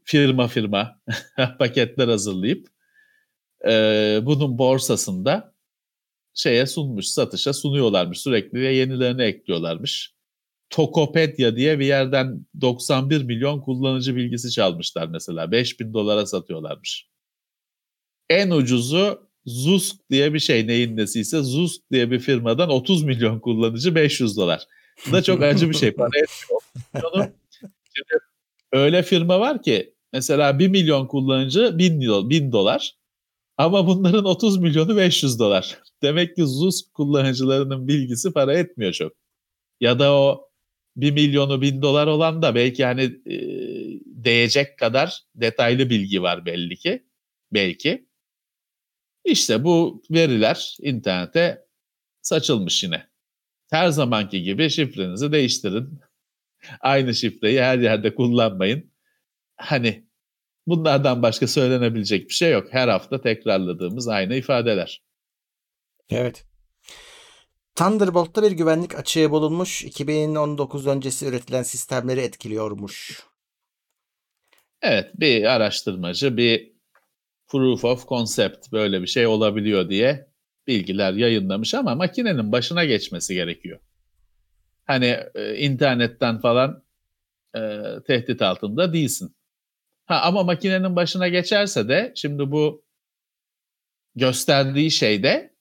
firma 0.05 0.49
firma 0.49 1.01
paketler 1.59 2.09
hazırlayıp 2.09 2.69
e, 3.69 4.21
bunun 4.23 4.59
borsasında 4.59 5.55
şeye 6.35 6.67
sunmuş 6.67 7.07
satışa 7.07 7.53
sunuyorlarmış 7.53 8.21
sürekli 8.21 8.61
ve 8.61 8.75
yenilerini 8.75 9.23
ekliyorlarmış. 9.23 10.16
Tokopedia 10.71 11.57
diye 11.57 11.79
bir 11.79 11.87
yerden 11.87 12.47
91 12.61 13.23
milyon 13.23 13.61
kullanıcı 13.61 14.17
bilgisi 14.17 14.51
çalmışlar 14.51 15.07
mesela. 15.07 15.51
5000 15.53 15.95
dolara 15.95 16.27
satıyorlarmış. 16.27 17.09
En 18.31 18.51
ucuzu 18.51 19.27
Zusk 19.47 20.11
diye 20.11 20.35
bir 20.35 20.39
şey 20.39 20.67
neyin 20.67 20.97
nesiyse 20.97 21.43
Zusk 21.43 21.83
diye 21.93 22.11
bir 22.11 22.19
firmadan 22.19 22.71
30 22.71 23.05
milyon 23.05 23.41
kullanıcı 23.41 23.95
500 23.95 24.37
dolar. 24.37 24.67
Bu 25.09 25.13
da 25.13 25.23
çok 25.23 25.43
acı 25.43 25.71
bir 25.71 25.75
şey. 25.75 25.93
Para 25.93 26.09
etmiyor. 26.09 27.31
Öyle 28.73 29.03
firma 29.03 29.41
var 29.41 29.63
ki 29.63 29.95
mesela 30.13 30.59
1 30.59 30.69
milyon 30.69 31.07
kullanıcı 31.07 31.79
1000, 31.79 32.01
1000 32.31 32.53
dolar 32.53 32.97
ama 33.57 33.87
bunların 33.87 34.25
30 34.25 34.59
milyonu 34.59 34.97
500 34.97 35.39
dolar. 35.39 35.79
Demek 36.03 36.37
ki 36.37 36.47
Zusk 36.47 36.95
kullanıcılarının 36.95 37.89
bilgisi 37.89 38.33
para 38.33 38.59
etmiyor 38.59 38.93
çok. 38.93 39.13
Ya 39.81 39.99
da 39.99 40.13
o 40.15 40.49
1 40.97 41.13
milyonu 41.13 41.63
1000 41.63 41.83
dolar 41.83 42.07
olan 42.07 42.43
da 42.43 42.55
belki 42.55 42.85
hani 42.85 43.03
e, 43.03 43.37
değecek 44.05 44.79
kadar 44.79 45.23
detaylı 45.35 45.91
bilgi 45.91 46.23
var 46.23 46.47
belli 46.47 46.77
ki. 46.77 47.07
Belki. 47.53 48.07
İşte 49.25 49.65
bu 49.65 50.03
veriler 50.11 50.77
internete 50.81 51.67
saçılmış 52.23 52.83
yine. 52.85 53.07
Her 53.71 53.89
zamanki 53.89 54.43
gibi 54.43 54.71
şifrenizi 54.71 55.33
değiştirin. 55.33 56.01
Aynı 56.81 57.15
şifreyi 57.15 57.61
her 57.63 57.79
yerde 57.79 58.15
kullanmayın. 58.15 58.93
Hani 59.57 60.07
bunlardan 60.67 61.23
başka 61.23 61.47
söylenebilecek 61.47 62.29
bir 62.29 62.35
şey 62.35 62.53
yok. 62.53 62.69
Her 62.71 62.89
hafta 62.89 63.21
tekrarladığımız 63.21 64.09
aynı 64.09 64.35
ifadeler. 64.35 65.03
Evet. 66.11 66.47
Thunderbolt'ta 67.77 68.43
bir 68.43 68.53
güvenlik 68.53 68.99
açığı 68.99 69.31
bulunmuş. 69.31 69.85
2019 69.85 70.87
öncesi 70.87 71.27
üretilen 71.27 71.63
sistemleri 71.63 72.21
etkiliyormuş. 72.21 73.23
Evet 74.83 75.11
bir 75.15 75.45
araştırmacı 75.45 76.37
bir 76.37 76.73
proof 77.49 77.85
of 77.85 78.09
concept 78.09 78.73
böyle 78.73 79.03
bir 79.03 79.07
şey 79.07 79.27
olabiliyor 79.27 79.89
diye 79.89 80.29
bilgiler 80.67 81.13
yayınlamış 81.13 81.75
ama 81.75 81.95
makinenin 81.95 82.53
başına 82.53 82.85
geçmesi 82.85 83.35
gerekiyor. 83.35 83.81
Hani 84.85 85.17
e, 85.35 85.57
internetten 85.57 86.41
falan 86.41 86.85
e, 87.57 87.61
tehdit 88.07 88.43
altında 88.43 88.93
değilsin. 88.93 89.37
Ha, 90.07 90.21
ama 90.23 90.43
makinenin 90.43 90.97
başına 90.97 91.29
geçerse 91.29 91.89
de 91.89 92.13
şimdi 92.17 92.51
bu 92.51 92.85
gösterdiği 94.15 94.91
şeyde 94.91 95.56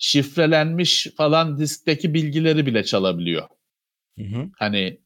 şifrelenmiş 0.00 1.06
falan 1.16 1.58
diskteki 1.58 2.14
bilgileri 2.14 2.66
bile 2.66 2.84
çalabiliyor. 2.84 3.48
Hı 4.18 4.24
hı. 4.24 4.50
Hani 4.58 5.00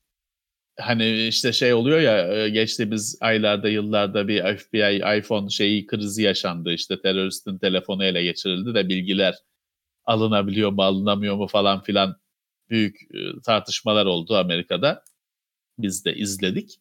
hani 0.78 1.26
işte 1.26 1.52
şey 1.52 1.74
oluyor 1.74 2.00
ya 2.00 2.34
e, 2.34 2.48
geçtiğimiz 2.48 3.18
aylarda 3.20 3.68
yıllarda 3.68 4.28
bir 4.28 4.56
FBI 4.56 5.18
iPhone 5.18 5.50
şeyi 5.50 5.86
krizi 5.86 6.22
yaşandı 6.22 6.72
işte 6.72 7.00
teröristin 7.00 7.58
telefonu 7.58 8.04
ele 8.04 8.22
geçirildi 8.22 8.74
de 8.74 8.88
bilgiler 8.88 9.34
alınabiliyor 10.04 10.70
mu 10.70 10.82
alınamıyor 10.82 11.36
mu 11.36 11.46
falan 11.46 11.82
filan 11.82 12.16
büyük 12.70 12.96
e, 13.02 13.40
tartışmalar 13.46 14.06
oldu 14.06 14.36
Amerika'da. 14.36 15.04
Biz 15.78 16.04
de 16.04 16.14
izledik. 16.14 16.78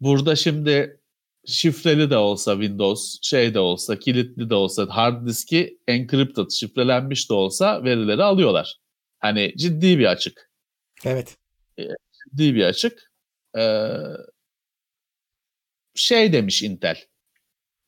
Burada 0.00 0.36
şimdi 0.36 1.00
şifreli 1.46 2.10
de 2.10 2.16
olsa 2.16 2.52
Windows, 2.52 3.18
şey 3.22 3.54
de 3.54 3.58
olsa, 3.58 3.98
kilitli 3.98 4.50
de 4.50 4.54
olsa, 4.54 4.86
hard 4.90 5.26
diski 5.26 5.78
encrypted, 5.88 6.50
şifrelenmiş 6.50 7.30
de 7.30 7.34
olsa 7.34 7.84
verileri 7.84 8.22
alıyorlar. 8.22 8.76
Hani 9.18 9.54
ciddi 9.56 9.98
bir 9.98 10.06
açık. 10.06 10.50
Evet. 11.04 11.36
Ciddi 11.76 12.54
bir 12.54 12.64
açık. 12.64 13.12
Ee, 13.58 13.88
şey 15.94 16.32
demiş 16.32 16.62
Intel. 16.62 16.96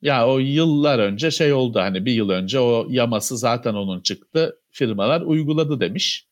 Ya 0.03 0.29
o 0.29 0.39
yıllar 0.39 0.99
önce 0.99 1.31
şey 1.31 1.53
oldu 1.53 1.81
hani 1.81 2.05
bir 2.05 2.13
yıl 2.13 2.31
önce 2.31 2.61
o 2.61 2.87
yaması 2.91 3.39
zaten 3.39 3.75
onun 3.75 4.01
çıktı. 4.01 4.61
Firmalar 4.71 5.21
uyguladı 5.21 5.81
demiş. 5.81 6.27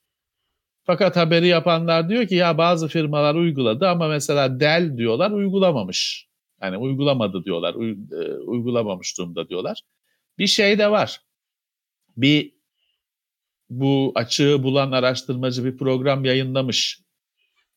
Fakat 0.85 1.17
haberi 1.17 1.47
yapanlar 1.47 2.09
diyor 2.09 2.27
ki 2.27 2.35
ya 2.35 2.59
bazı 2.59 2.89
firmalar 2.89 3.35
uyguladı 3.35 3.89
ama 3.89 4.09
mesela 4.09 4.61
Dell 4.61 4.97
diyorlar 4.97 5.31
uygulamamış. 5.31 6.32
Yani 6.63 6.77
uygulamadı 6.77 7.45
diyorlar, 7.45 7.75
uy- 7.75 7.99
uygulamamış 8.47 9.19
durumda 9.19 9.49
diyorlar. 9.49 9.83
Bir 10.39 10.47
şey 10.47 10.79
de 10.79 10.91
var. 10.91 11.21
Bir 12.17 12.53
bu 13.71 14.13
açığı 14.15 14.63
bulan 14.63 14.93
araştırmacı 14.93 15.65
bir 15.65 15.77
program 15.77 16.25
yayınlamış. 16.25 17.01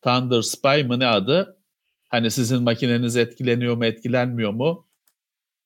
Thunder 0.02 0.42
Spy 0.42 0.84
mı 0.84 1.00
ne 1.00 1.08
adı? 1.08 1.58
Hani 2.10 2.32
sizin 2.32 2.64
makineniz 2.64 3.18
etkileniyor 3.18 3.76
mu 3.78 3.86
etkilenmiyor 3.86 4.52
mu? 4.52 4.88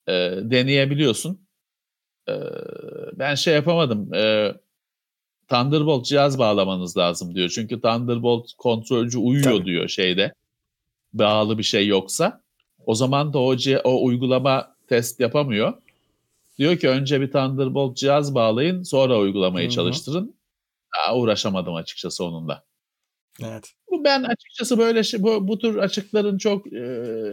E, 0.08 0.12
deneyebiliyorsun. 0.44 1.48
E, 2.30 2.34
ben 3.14 3.36
şey 3.36 3.54
yapamadım. 3.54 4.14
E, 4.14 4.54
Thunderbolt 5.48 6.06
cihaz 6.06 6.40
bağlamanız 6.40 6.98
lazım 6.98 7.36
diyor. 7.36 7.50
Çünkü 7.50 7.82
Thunderbolt 7.82 8.54
kontrolcü 8.58 9.18
uyuyor 9.18 9.44
Tabii. 9.58 9.66
diyor 9.66 9.88
şeyde. 9.88 10.34
Bağlı 11.14 11.58
bir 11.58 11.64
şey 11.64 11.88
yoksa. 11.88 12.44
O 12.86 12.96
zaman 12.96 13.34
da 13.34 13.40
o, 13.40 13.56
ci- 13.56 13.82
o 13.84 14.06
uygulama 14.06 14.76
test 14.88 15.20
yapamıyor. 15.20 15.74
Diyor 16.58 16.78
ki 16.78 16.90
önce 16.90 17.22
bir 17.22 17.32
Thunderbolt 17.32 17.98
cihaz 17.98 18.36
bağlayın 18.36 18.84
sonra 18.84 19.20
uygulamayı 19.20 19.68
Hı 19.68 19.72
hı. 19.72 19.76
çalıştırın. 19.76 20.36
Daha 20.98 21.18
uğraşamadım 21.18 21.76
açıkçası 21.76 22.26
onunla. 22.26 22.64
Evet. 23.44 23.74
Bu 23.92 24.04
ben 24.04 24.24
açıkçası 24.24 24.78
böyle 24.78 25.04
şey, 25.04 25.24
bu, 25.24 25.48
bu 25.48 25.60
tür 25.60 25.78
açıkların 25.78 26.38
çok 26.38 26.74
e, 26.74 26.80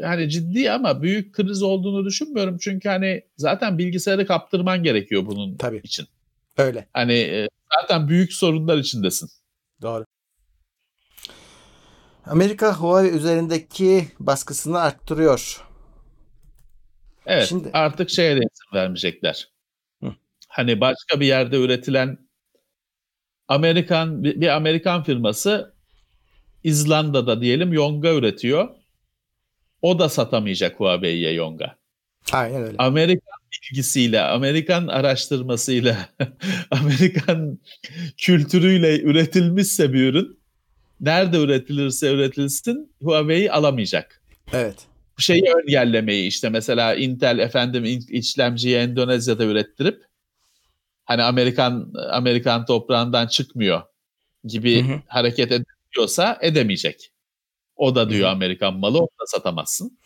hani 0.04 0.30
ciddi 0.30 0.70
ama 0.70 1.02
büyük 1.02 1.34
kriz 1.34 1.62
olduğunu 1.62 2.04
düşünmüyorum. 2.04 2.58
Çünkü 2.58 2.88
hani 2.88 3.22
zaten 3.36 3.78
bilgisayarı 3.78 4.26
kaptırman 4.26 4.82
gerekiyor 4.82 5.26
bunun 5.26 5.56
Tabii. 5.56 5.80
için. 5.84 6.06
Öyle. 6.56 6.88
Hani 6.92 7.12
e, 7.12 7.48
zaten 7.80 8.08
büyük 8.08 8.32
sorunlar 8.32 8.78
içindesin. 8.78 9.28
Doğru. 9.82 10.04
Amerika 12.26 12.74
Huawei 12.74 13.10
üzerindeki 13.16 14.08
baskısını 14.20 14.80
arttırıyor. 14.80 15.62
Evet 17.26 17.48
Şimdi- 17.48 17.70
artık 17.72 18.10
şeye 18.10 18.36
de 18.36 18.38
izin 18.38 18.74
vermeyecekler. 18.74 19.48
Hı. 20.02 20.14
Hani 20.48 20.80
başka 20.80 21.20
bir 21.20 21.26
yerde 21.26 21.56
üretilen 21.56 22.18
Amerikan 23.48 24.24
bir 24.24 24.48
Amerikan 24.48 25.02
firması 25.02 25.74
İzlanda'da 26.64 27.40
diyelim 27.40 27.72
yonga 27.72 28.14
üretiyor. 28.14 28.68
O 29.82 29.98
da 29.98 30.08
satamayacak 30.08 30.80
Huawei'ye 30.80 31.32
yonga. 31.32 31.76
Aynen 32.32 32.62
öyle. 32.62 32.76
Amerikan 32.78 33.38
bilgisiyle, 33.52 34.20
Amerikan 34.20 34.86
araştırmasıyla, 34.86 36.08
Amerikan 36.70 37.58
kültürüyle 38.16 39.00
üretilmişse 39.00 39.92
bir 39.92 40.02
ürün 40.12 40.38
nerede 41.00 41.38
üretilirse 41.38 42.12
üretilsin 42.12 42.92
Huawei 43.02 43.50
alamayacak. 43.50 44.22
Evet. 44.52 44.76
Bu 45.18 45.22
şeyi 45.22 45.42
engellemeyi 45.62 46.26
işte 46.28 46.48
mesela 46.48 46.94
Intel 46.94 47.38
efendim 47.38 47.84
işlemciyi 48.10 48.76
Endonezya'da 48.76 49.44
ürettirip 49.44 50.02
hani 51.04 51.22
Amerikan 51.22 51.92
Amerikan 52.10 52.64
toprağından 52.64 53.26
çıkmıyor 53.26 53.82
gibi 54.44 54.88
Hı 54.88 54.92
hı. 54.94 55.00
hareket 55.06 55.52
ediyorsa 55.52 56.38
edemeyecek. 56.40 57.12
O 57.76 57.94
da 57.94 58.10
diyor 58.10 58.22
Hı 58.26 58.26
hı. 58.30 58.32
Amerikan 58.32 58.74
malı 58.74 58.98
onu 58.98 59.08
da 59.20 59.26
satamazsın. 59.26 59.98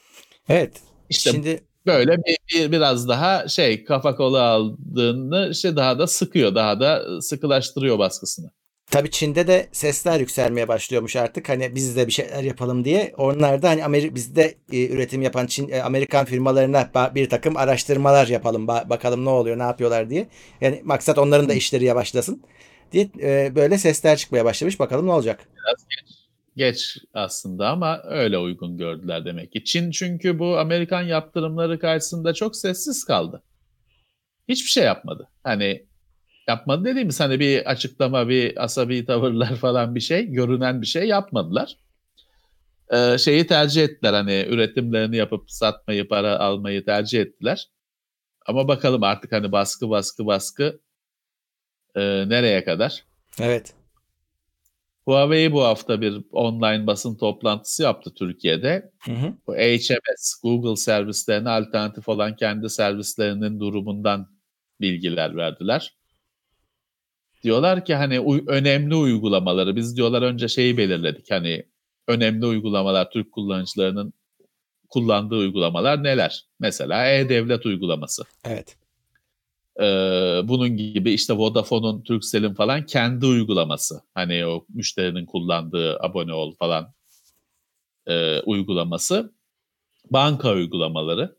Evet. 0.48 0.81
İşte 1.09 1.31
Şimdi 1.31 1.64
böyle 1.87 2.16
bir, 2.18 2.37
bir- 2.55 2.72
biraz 2.72 3.09
daha 3.09 3.48
şey 3.48 3.85
kafa 3.85 4.16
kola 4.16 4.42
aldığını 4.42 5.48
işte 5.53 5.76
daha 5.76 5.98
da 5.98 6.07
sıkıyor, 6.07 6.55
daha 6.55 6.81
da 6.81 7.20
sıkılaştırıyor 7.22 7.98
baskısını. 7.98 8.50
Tabii 8.90 9.11
Çin'de 9.11 9.46
de 9.46 9.68
sesler 9.72 10.20
yükselmeye 10.20 10.68
başlıyormuş 10.68 11.16
artık. 11.16 11.48
Hani 11.48 11.74
biz 11.74 11.96
de 11.96 12.07
bir 12.07 12.12
şeyler 12.12 12.42
yapalım 12.42 12.85
diye. 12.85 13.14
Onlar 13.16 13.62
da 13.62 13.68
hani 13.68 13.85
Ameri 13.85 14.14
bizde 14.14 14.55
e, 14.72 14.88
üretim 14.88 15.22
yapan 15.22 15.46
Çin 15.46 15.68
e, 15.68 15.83
Amerikan 15.83 16.24
firmalarına 16.24 16.90
bir 17.14 17.29
takım 17.29 17.57
araştırmalar 17.57 18.26
yapalım. 18.26 18.66
Ba- 18.66 18.90
bakalım 18.90 19.24
ne 19.24 19.29
oluyor, 19.29 19.59
ne 19.59 19.62
yapıyorlar 19.62 20.11
diye. 20.11 20.29
Yani 20.61 20.81
maksat 20.85 21.18
onların 21.18 21.48
da 21.48 21.55
işleri 21.55 21.85
yavaşlasın 21.85 22.42
diye 22.92 23.11
e, 23.20 23.55
böyle 23.55 23.79
sesler 23.79 24.16
çıkmaya 24.16 24.44
başlamış. 24.44 24.81
Bakalım 24.81 25.07
ne 25.07 25.12
olacak. 25.12 25.48
Biraz 25.57 25.87
geç. 25.88 26.16
Geç 26.57 26.96
aslında 27.14 27.68
ama 27.68 28.03
öyle 28.05 28.38
uygun 28.38 28.79
gördüler 28.79 29.24
demek 29.24 29.53
ki. 29.53 29.64
Çin 29.64 29.90
çünkü 29.90 30.38
bu 30.38 30.59
Amerikan 30.59 31.03
yaptırımları 31.03 31.79
karşısında 31.79 32.35
çok 32.35 32.57
sessiz 32.57 33.05
kaldı. 33.05 33.42
Hiçbir 34.48 34.70
şey 34.70 34.85
yapmadı. 34.85 35.29
Hani 35.44 35.87
yapmadı 36.51 36.85
dediğimiz 36.85 37.21
hani 37.21 37.41
bir 37.41 37.71
açıklama, 37.71 38.29
bir 38.29 38.65
asabi 38.65 39.05
tavırlar 39.05 39.57
falan 39.57 39.95
bir 39.95 40.01
şey, 40.01 40.27
görünen 40.27 40.83
bir 40.83 40.87
şey 40.87 41.09
yapmadılar. 41.09 41.77
Ee, 42.93 43.19
şeyi 43.19 43.47
tercih 43.47 43.85
ettiler 43.85 44.13
hani 44.13 44.47
üretimlerini 44.49 45.17
yapıp 45.17 45.51
satmayı, 45.51 46.09
para 46.09 46.39
almayı 46.39 46.85
tercih 46.85 47.21
ettiler. 47.21 47.69
Ama 48.47 48.69
bakalım 48.69 49.03
artık 49.03 49.33
hani 49.33 49.53
baskı 49.53 49.91
baskı 49.91 50.27
baskı 50.27 50.81
e, 51.95 52.01
nereye 52.29 52.65
kadar? 52.65 53.05
Evet. 53.41 53.75
Huawei 55.05 55.53
bu 55.53 55.65
hafta 55.65 56.01
bir 56.01 56.23
online 56.33 56.87
basın 56.87 57.17
toplantısı 57.17 57.83
yaptı 57.83 58.15
Türkiye'de. 58.15 58.93
Hı 58.99 59.13
hı. 59.13 59.35
Bu 59.47 59.55
HMS, 59.55 60.35
Google 60.43 60.77
servislerine 60.77 61.49
alternatif 61.49 62.09
olan 62.09 62.37
kendi 62.37 62.71
servislerinin 62.71 63.61
durumundan 63.61 64.29
bilgiler 64.81 65.37
verdiler. 65.37 66.00
Diyorlar 67.42 67.85
ki 67.85 67.94
hani 67.94 68.20
uy- 68.20 68.44
önemli 68.46 68.94
uygulamaları 68.94 69.76
biz 69.76 69.96
diyorlar 69.96 70.22
önce 70.22 70.48
şeyi 70.48 70.76
belirledik. 70.76 71.31
Hani 71.31 71.64
önemli 72.09 72.46
uygulamalar 72.46 73.11
Türk 73.11 73.33
kullanıcılarının 73.33 74.12
kullandığı 74.88 75.37
uygulamalar 75.37 76.05
neler? 76.05 76.44
Mesela 76.61 77.07
e-devlet 77.07 77.66
uygulaması. 77.66 78.22
Evet. 78.44 78.76
Ee, 79.81 80.40
bunun 80.44 80.76
gibi 80.76 81.12
işte 81.12 81.37
Vodafone'un, 81.37 82.03
Turkcell'in 82.03 82.55
falan 82.55 82.87
kendi 82.87 83.26
uygulaması. 83.26 84.00
Hani 84.14 84.46
o 84.46 84.66
müşterinin 84.68 85.26
kullandığı 85.26 86.00
abone 86.00 86.33
ol 86.33 86.55
falan 86.59 86.94
e, 88.07 88.40
uygulaması. 88.40 89.33
Banka 90.11 90.53
uygulamaları. 90.53 91.37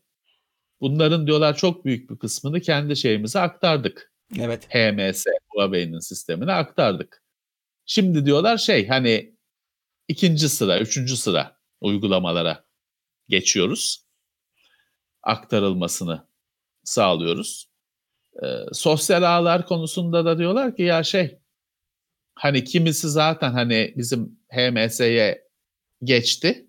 Bunların 0.80 1.26
diyorlar 1.26 1.56
çok 1.56 1.84
büyük 1.84 2.10
bir 2.10 2.16
kısmını 2.16 2.60
kendi 2.60 2.96
şeyimize 2.96 3.40
aktardık. 3.40 4.11
Evet. 4.38 4.74
HMS, 4.74 5.24
Huawei'nin 5.48 5.98
sistemine 5.98 6.52
aktardık. 6.52 7.22
Şimdi 7.86 8.26
diyorlar 8.26 8.58
şey 8.58 8.88
hani 8.88 9.36
ikinci 10.08 10.48
sıra, 10.48 10.80
üçüncü 10.80 11.16
sıra 11.16 11.56
uygulamalara 11.80 12.64
geçiyoruz. 13.28 14.06
Aktarılmasını 15.22 16.26
sağlıyoruz. 16.84 17.68
Ee, 18.42 18.46
sosyal 18.72 19.22
ağlar 19.22 19.66
konusunda 19.66 20.24
da 20.24 20.38
diyorlar 20.38 20.76
ki 20.76 20.82
ya 20.82 21.02
şey 21.02 21.38
hani 22.34 22.64
kimisi 22.64 23.08
zaten 23.08 23.52
hani 23.52 23.94
bizim 23.96 24.38
HMS'ye 24.48 25.48
geçti. 26.04 26.66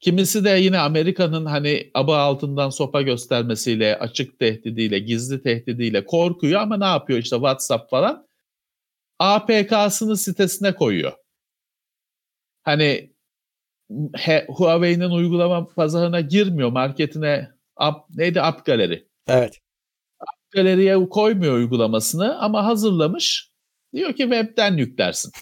Kimisi 0.00 0.44
de 0.44 0.50
yine 0.50 0.78
Amerika'nın 0.78 1.46
hani 1.46 1.90
aba 1.94 2.18
altından 2.18 2.70
sopa 2.70 3.02
göstermesiyle, 3.02 3.98
açık 3.98 4.38
tehdidiyle, 4.38 4.98
gizli 4.98 5.42
tehdidiyle 5.42 6.04
korkuyor 6.04 6.60
ama 6.60 6.76
ne 6.76 6.84
yapıyor 6.84 7.18
işte 7.18 7.36
WhatsApp 7.36 7.90
falan? 7.90 8.26
APK'sını 9.18 10.16
sitesine 10.16 10.74
koyuyor. 10.74 11.12
Hani 12.62 13.12
he, 14.16 14.46
Huawei'nin 14.48 15.10
uygulama 15.10 15.68
pazarına 15.68 16.20
girmiyor, 16.20 16.70
marketine 16.70 17.50
app, 17.76 18.10
neydi 18.10 18.42
App 18.42 18.66
Gallery. 18.66 19.04
Evet. 19.28 19.60
Galeriye 20.50 21.08
koymuyor 21.08 21.54
uygulamasını 21.54 22.38
ama 22.38 22.64
hazırlamış. 22.64 23.50
Diyor 23.94 24.12
ki 24.12 24.22
webten 24.22 24.76
yüklersin. 24.76 25.32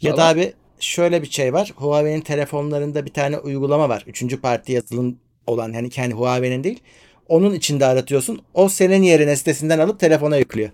Ya 0.00 0.16
da 0.16 0.24
abi 0.24 0.54
şöyle 0.82 1.22
bir 1.22 1.30
şey 1.30 1.52
var. 1.52 1.72
Huawei'nin 1.76 2.20
telefonlarında 2.20 3.06
bir 3.06 3.12
tane 3.12 3.38
uygulama 3.38 3.88
var. 3.88 4.04
Üçüncü 4.06 4.40
parti 4.40 4.72
yazılım 4.72 5.18
olan 5.46 5.72
hani 5.72 5.90
kendi 5.90 6.14
Huawei'nin 6.14 6.64
değil. 6.64 6.80
Onun 7.28 7.54
içinde 7.54 7.86
aratıyorsun. 7.86 8.42
O 8.54 8.68
senin 8.68 9.02
yerine 9.02 9.36
sitesinden 9.36 9.78
alıp 9.78 10.00
telefona 10.00 10.36
yüklüyor. 10.36 10.70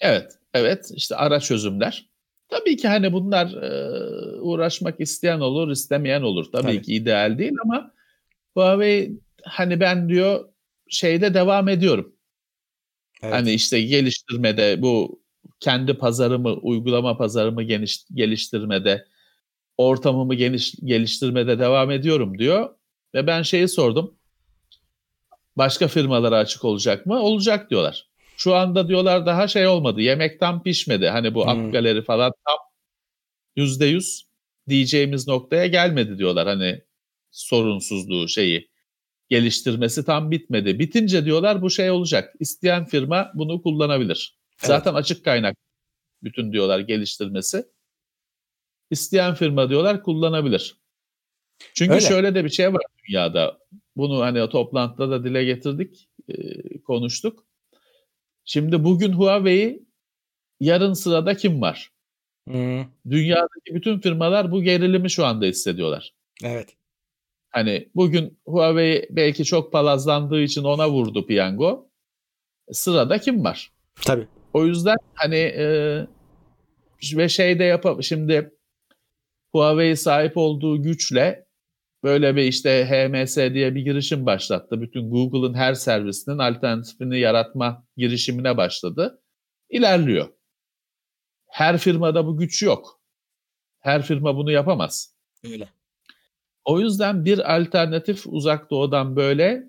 Evet, 0.00 0.32
evet 0.54 0.90
işte 0.94 1.16
ara 1.16 1.40
çözümler. 1.40 2.08
Tabii 2.48 2.76
ki 2.76 2.88
hani 2.88 3.12
bunlar 3.12 3.46
e, 3.62 4.40
uğraşmak 4.40 5.00
isteyen 5.00 5.40
olur, 5.40 5.70
istemeyen 5.70 6.22
olur. 6.22 6.44
Tabii, 6.52 6.62
Tabii. 6.62 6.82
ki 6.82 6.94
ideal 6.94 7.38
değil 7.38 7.52
ama 7.64 7.92
Huawei 8.54 9.12
hani 9.44 9.80
ben 9.80 10.08
diyor 10.08 10.48
şeyde 10.88 11.34
devam 11.34 11.68
ediyorum. 11.68 12.16
Evet. 13.22 13.34
Hani 13.34 13.52
işte 13.52 13.82
geliştirmede 13.82 14.82
bu 14.82 15.21
kendi 15.62 15.94
pazarımı, 15.94 16.52
uygulama 16.52 17.16
pazarımı 17.16 17.62
geniş, 17.62 18.04
geliştirmede, 18.14 19.06
ortamımı 19.78 20.34
geniş, 20.34 20.74
geliştirmede 20.84 21.58
devam 21.58 21.90
ediyorum 21.90 22.38
diyor. 22.38 22.74
Ve 23.14 23.26
ben 23.26 23.42
şeyi 23.42 23.68
sordum. 23.68 24.14
Başka 25.56 25.88
firmalara 25.88 26.36
açık 26.36 26.64
olacak 26.64 27.06
mı? 27.06 27.20
Olacak 27.20 27.70
diyorlar. 27.70 28.08
Şu 28.36 28.54
anda 28.54 28.88
diyorlar 28.88 29.26
daha 29.26 29.48
şey 29.48 29.66
olmadı. 29.66 30.00
Yemek 30.00 30.40
tam 30.40 30.62
pişmedi. 30.62 31.08
Hani 31.08 31.34
bu 31.34 31.42
Hmm. 31.44 31.48
App 31.48 31.72
Gallery 31.72 32.02
falan 32.02 32.32
tam 32.46 32.56
yüzde 33.56 33.86
yüz 33.86 34.26
diyeceğimiz 34.68 35.28
noktaya 35.28 35.66
gelmedi 35.66 36.18
diyorlar. 36.18 36.46
Hani 36.48 36.82
sorunsuzluğu 37.30 38.28
şeyi 38.28 38.70
geliştirmesi 39.28 40.04
tam 40.04 40.30
bitmedi. 40.30 40.78
Bitince 40.78 41.24
diyorlar 41.24 41.62
bu 41.62 41.70
şey 41.70 41.90
olacak. 41.90 42.34
İsteyen 42.40 42.84
firma 42.84 43.32
bunu 43.34 43.62
kullanabilir. 43.62 44.41
Zaten 44.66 44.94
açık 44.94 45.24
kaynak 45.24 45.56
bütün 46.22 46.52
diyorlar 46.52 46.78
geliştirmesi. 46.80 47.64
İsteyen 48.90 49.34
firma 49.34 49.68
diyorlar 49.68 50.02
kullanabilir. 50.02 50.76
Çünkü 51.74 51.92
Öyle. 51.92 52.06
şöyle 52.06 52.34
de 52.34 52.44
bir 52.44 52.50
şey 52.50 52.72
var 52.74 52.82
dünyada. 53.08 53.58
Bunu 53.96 54.20
hani 54.20 54.48
toplantıda 54.50 55.10
da 55.10 55.24
dile 55.24 55.44
getirdik, 55.44 56.08
e, 56.28 56.34
konuştuk. 56.82 57.46
Şimdi 58.44 58.84
bugün 58.84 59.12
Huawei, 59.12 59.82
yarın 60.60 60.92
sırada 60.92 61.36
kim 61.36 61.60
var? 61.60 61.90
Hmm, 62.48 62.84
Dünyadaki 63.10 63.74
bütün 63.74 64.00
firmalar 64.00 64.52
bu 64.52 64.62
gerilimi 64.62 65.10
şu 65.10 65.24
anda 65.24 65.44
hissediyorlar. 65.46 66.14
evet. 66.44 66.76
Hani 67.50 67.88
bugün 67.94 68.38
Huawei 68.46 69.08
belki 69.10 69.44
çok 69.44 69.72
palazlandığı 69.72 70.40
için 70.42 70.64
ona 70.64 70.90
vurdu 70.90 71.26
piyango. 71.26 71.90
Sırada 72.72 73.18
kim 73.18 73.44
var? 73.44 73.72
Tabii. 74.06 74.28
O 74.52 74.66
yüzden 74.66 74.96
hani 75.14 75.36
e, 75.36 76.06
ve 77.16 77.28
şey 77.28 77.58
de 77.58 77.64
yapab 77.64 78.02
şimdi 78.02 78.52
Huawei 79.52 79.96
sahip 79.96 80.36
olduğu 80.36 80.82
güçle 80.82 81.46
böyle 82.02 82.36
bir 82.36 82.42
işte 82.42 82.86
HMS 82.86 83.36
diye 83.36 83.74
bir 83.74 83.80
girişim 83.80 84.26
başlattı. 84.26 84.80
Bütün 84.80 85.10
Google'ın 85.10 85.54
her 85.54 85.74
servisinin 85.74 86.38
alternatifini 86.38 87.18
yaratma 87.20 87.86
girişimine 87.96 88.56
başladı. 88.56 89.22
İlerliyor. 89.70 90.28
Her 91.50 91.78
firmada 91.78 92.26
bu 92.26 92.36
güç 92.36 92.62
yok. 92.62 93.00
Her 93.78 94.02
firma 94.02 94.36
bunu 94.36 94.50
yapamaz. 94.50 95.16
Öyle. 95.44 95.68
O 96.64 96.80
yüzden 96.80 97.24
bir 97.24 97.56
alternatif 97.56 98.26
uzak 98.26 98.70
doğudan 98.70 99.16
böyle 99.16 99.62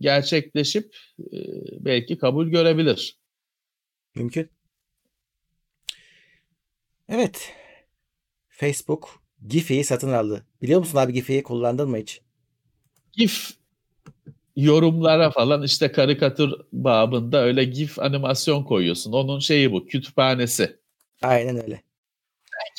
gerçekleşip 0.00 0.96
e, 1.18 1.36
belki 1.80 2.18
kabul 2.18 2.48
görebilir. 2.48 3.21
Mümkün. 4.14 4.50
Evet. 7.08 7.52
Facebook 8.48 9.22
Giphy'yi 9.48 9.84
satın 9.84 10.12
aldı. 10.12 10.46
Biliyor 10.62 10.80
musun 10.80 10.98
abi 10.98 11.12
Giphy'yi 11.12 11.42
kullandın 11.42 11.90
mı 11.90 11.96
hiç? 11.96 12.20
GIF 13.12 13.50
yorumlara 14.56 15.30
falan 15.30 15.62
işte 15.62 15.92
karikatür 15.92 16.52
babında 16.72 17.44
öyle 17.44 17.64
GIF 17.64 17.98
animasyon 17.98 18.64
koyuyorsun. 18.64 19.12
Onun 19.12 19.38
şeyi 19.38 19.72
bu 19.72 19.86
kütüphanesi. 19.86 20.76
Aynen 21.22 21.62
öyle. 21.62 21.82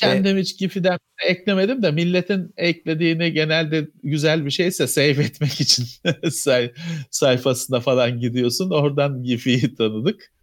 Kendim 0.00 0.36
hiç 0.38 0.58
GIF'den 0.58 0.98
eklemedim 1.26 1.82
de 1.82 1.90
milletin 1.90 2.52
eklediğini 2.56 3.32
genelde 3.32 3.88
güzel 4.02 4.44
bir 4.44 4.50
şeyse 4.50 4.86
save 4.86 5.06
etmek 5.08 5.60
için 5.60 5.86
say- 6.30 6.72
sayfasına 7.10 7.80
falan 7.80 8.20
gidiyorsun. 8.20 8.70
Oradan 8.70 9.22
GIF'i 9.22 9.74
tanıdık. 9.74 10.33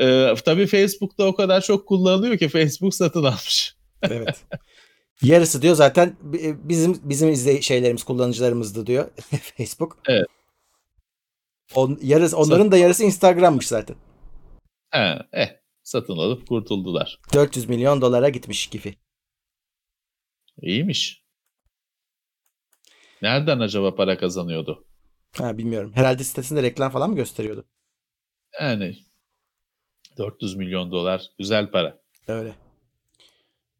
Ee, 0.00 0.34
tabii 0.44 0.66
Facebook'ta 0.66 1.24
o 1.26 1.34
kadar 1.34 1.60
çok 1.60 1.88
kullanılıyor 1.88 2.38
ki 2.38 2.48
Facebook 2.48 2.94
satın 2.94 3.24
almış. 3.24 3.76
Evet. 4.02 4.44
Yarısı 5.22 5.62
diyor 5.62 5.74
zaten 5.74 6.16
bi- 6.22 6.56
bizim 6.68 7.00
bizim 7.02 7.28
izley 7.28 7.62
şeylerimiz 7.62 8.04
kullanıcılarımızdı 8.04 8.86
diyor 8.86 9.10
Facebook. 9.56 9.98
Evet. 10.08 10.26
On, 11.74 11.98
yarısı 12.02 12.36
onların 12.36 12.72
da 12.72 12.76
yarısı 12.76 13.04
Instagram'mış 13.04 13.68
zaten. 13.68 13.96
Ha, 14.90 15.28
eh, 15.32 15.48
satın 15.82 16.16
alıp 16.16 16.48
kurtuldular. 16.48 17.20
400 17.34 17.68
milyon 17.68 18.00
dolara 18.00 18.28
gitmiş 18.28 18.66
Giphy. 18.66 18.90
İyiymiş. 20.62 21.22
Nereden 23.22 23.58
acaba 23.60 23.94
para 23.94 24.18
kazanıyordu? 24.18 24.86
Ha 25.38 25.58
bilmiyorum. 25.58 25.92
Herhalde 25.94 26.24
sitesinde 26.24 26.62
reklam 26.62 26.92
falan 26.92 27.10
mı 27.10 27.16
gösteriyordu? 27.16 27.64
Yani 28.60 28.96
400 30.18 30.54
milyon 30.54 30.90
dolar 30.92 31.26
güzel 31.38 31.70
para. 31.70 31.98
Öyle. 32.28 32.54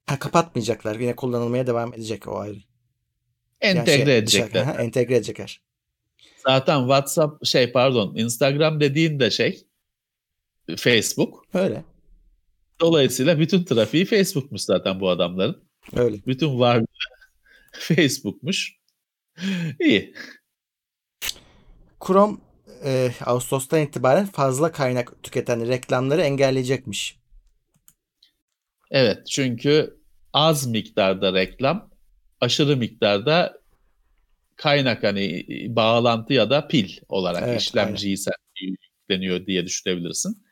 Ha 0.06 0.18
kapatmayacaklar. 0.18 0.96
Yine 1.00 1.16
kullanılmaya 1.16 1.66
devam 1.66 1.94
edecek 1.94 2.28
o 2.28 2.38
ayrı. 2.38 2.58
Entegre 3.60 3.90
Yani 4.00 4.06
şey, 4.06 4.18
edecekler. 4.18 4.50
dışarı- 4.64 4.64
ha, 4.64 4.82
entegre 4.82 5.16
edecekler. 5.16 5.60
Zaten 6.46 6.80
WhatsApp 6.80 7.46
şey 7.46 7.72
pardon 7.72 8.14
Instagram 8.16 8.80
dediğin 8.80 9.20
de 9.20 9.30
şey 9.30 9.66
Facebook. 10.76 11.46
Öyle. 11.54 11.84
Dolayısıyla 12.80 13.38
bütün 13.38 13.64
trafiği 13.64 14.04
Facebook'muş 14.04 14.60
zaten 14.62 15.00
bu 15.00 15.10
adamların. 15.10 15.64
Öyle. 15.96 16.16
Bütün 16.26 16.58
varlığı 16.60 16.86
Facebook'muş. 17.72 18.76
İyi. 19.80 20.14
Chrome 22.06 22.36
e, 22.84 23.10
Ağustos'tan 23.24 23.80
itibaren 23.80 24.26
fazla 24.26 24.72
kaynak 24.72 25.22
tüketen 25.22 25.68
reklamları 25.68 26.22
engelleyecekmiş. 26.22 27.18
Evet 28.90 29.26
çünkü 29.26 30.00
az 30.32 30.66
miktarda 30.66 31.34
reklam, 31.34 31.90
aşırı 32.40 32.76
miktarda 32.76 33.62
kaynak 34.56 35.02
hani 35.02 35.46
bağlantı 35.68 36.32
ya 36.32 36.50
da 36.50 36.68
pil 36.68 36.98
olarak 37.08 37.42
Evet, 37.42 37.60
işlemciyi 37.60 38.18
sen 38.18 38.34
yükleniyor 38.60 39.46
diye 39.46 39.66
düşünebilirsin. 39.66 40.44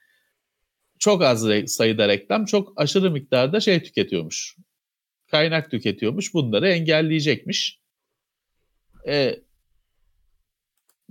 Çok 0.98 1.22
az 1.22 1.46
sayıda 1.66 2.08
reklam 2.08 2.44
çok 2.44 2.72
aşırı 2.76 3.10
miktarda 3.10 3.60
şey 3.60 3.82
tüketiyormuş. 3.82 4.56
Kaynak 5.30 5.70
tüketiyormuş. 5.70 6.34
Bunları 6.34 6.68
engelleyecekmiş. 6.68 7.80
Ee, 9.06 9.40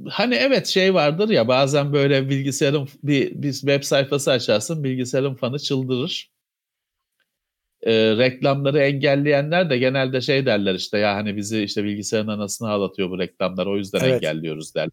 hani 0.09 0.35
evet 0.35 0.67
şey 0.67 0.93
vardır 0.93 1.29
ya 1.29 1.47
bazen 1.47 1.93
böyle 1.93 2.29
bilgisayarın 2.29 2.89
bir, 3.03 3.43
bir 3.43 3.53
web 3.53 3.83
sayfası 3.83 4.31
açarsın 4.31 4.83
bilgisayarın 4.83 5.35
fanı 5.35 5.59
çıldırır 5.59 6.31
e, 7.81 7.93
reklamları 8.17 8.79
engelleyenler 8.79 9.69
de 9.69 9.77
genelde 9.77 10.21
şey 10.21 10.45
derler 10.45 10.75
işte 10.75 10.97
ya 10.97 11.15
hani 11.15 11.37
bizi 11.37 11.63
işte 11.63 11.83
bilgisayarın 11.83 12.27
anasını 12.27 12.69
ağlatıyor 12.69 13.09
bu 13.09 13.19
reklamlar 13.19 13.65
o 13.65 13.77
yüzden 13.77 13.99
evet. 13.99 14.13
engelliyoruz 14.13 14.75
derler. 14.75 14.91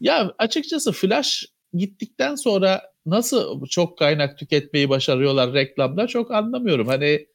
Ya 0.00 0.34
açıkçası 0.38 0.92
flash 0.92 1.46
gittikten 1.74 2.34
sonra 2.34 2.82
nasıl 3.06 3.66
çok 3.66 3.98
kaynak 3.98 4.38
tüketmeyi 4.38 4.88
başarıyorlar 4.88 5.52
reklamda 5.52 6.06
çok 6.06 6.30
anlamıyorum. 6.30 6.86
Hani 6.86 7.26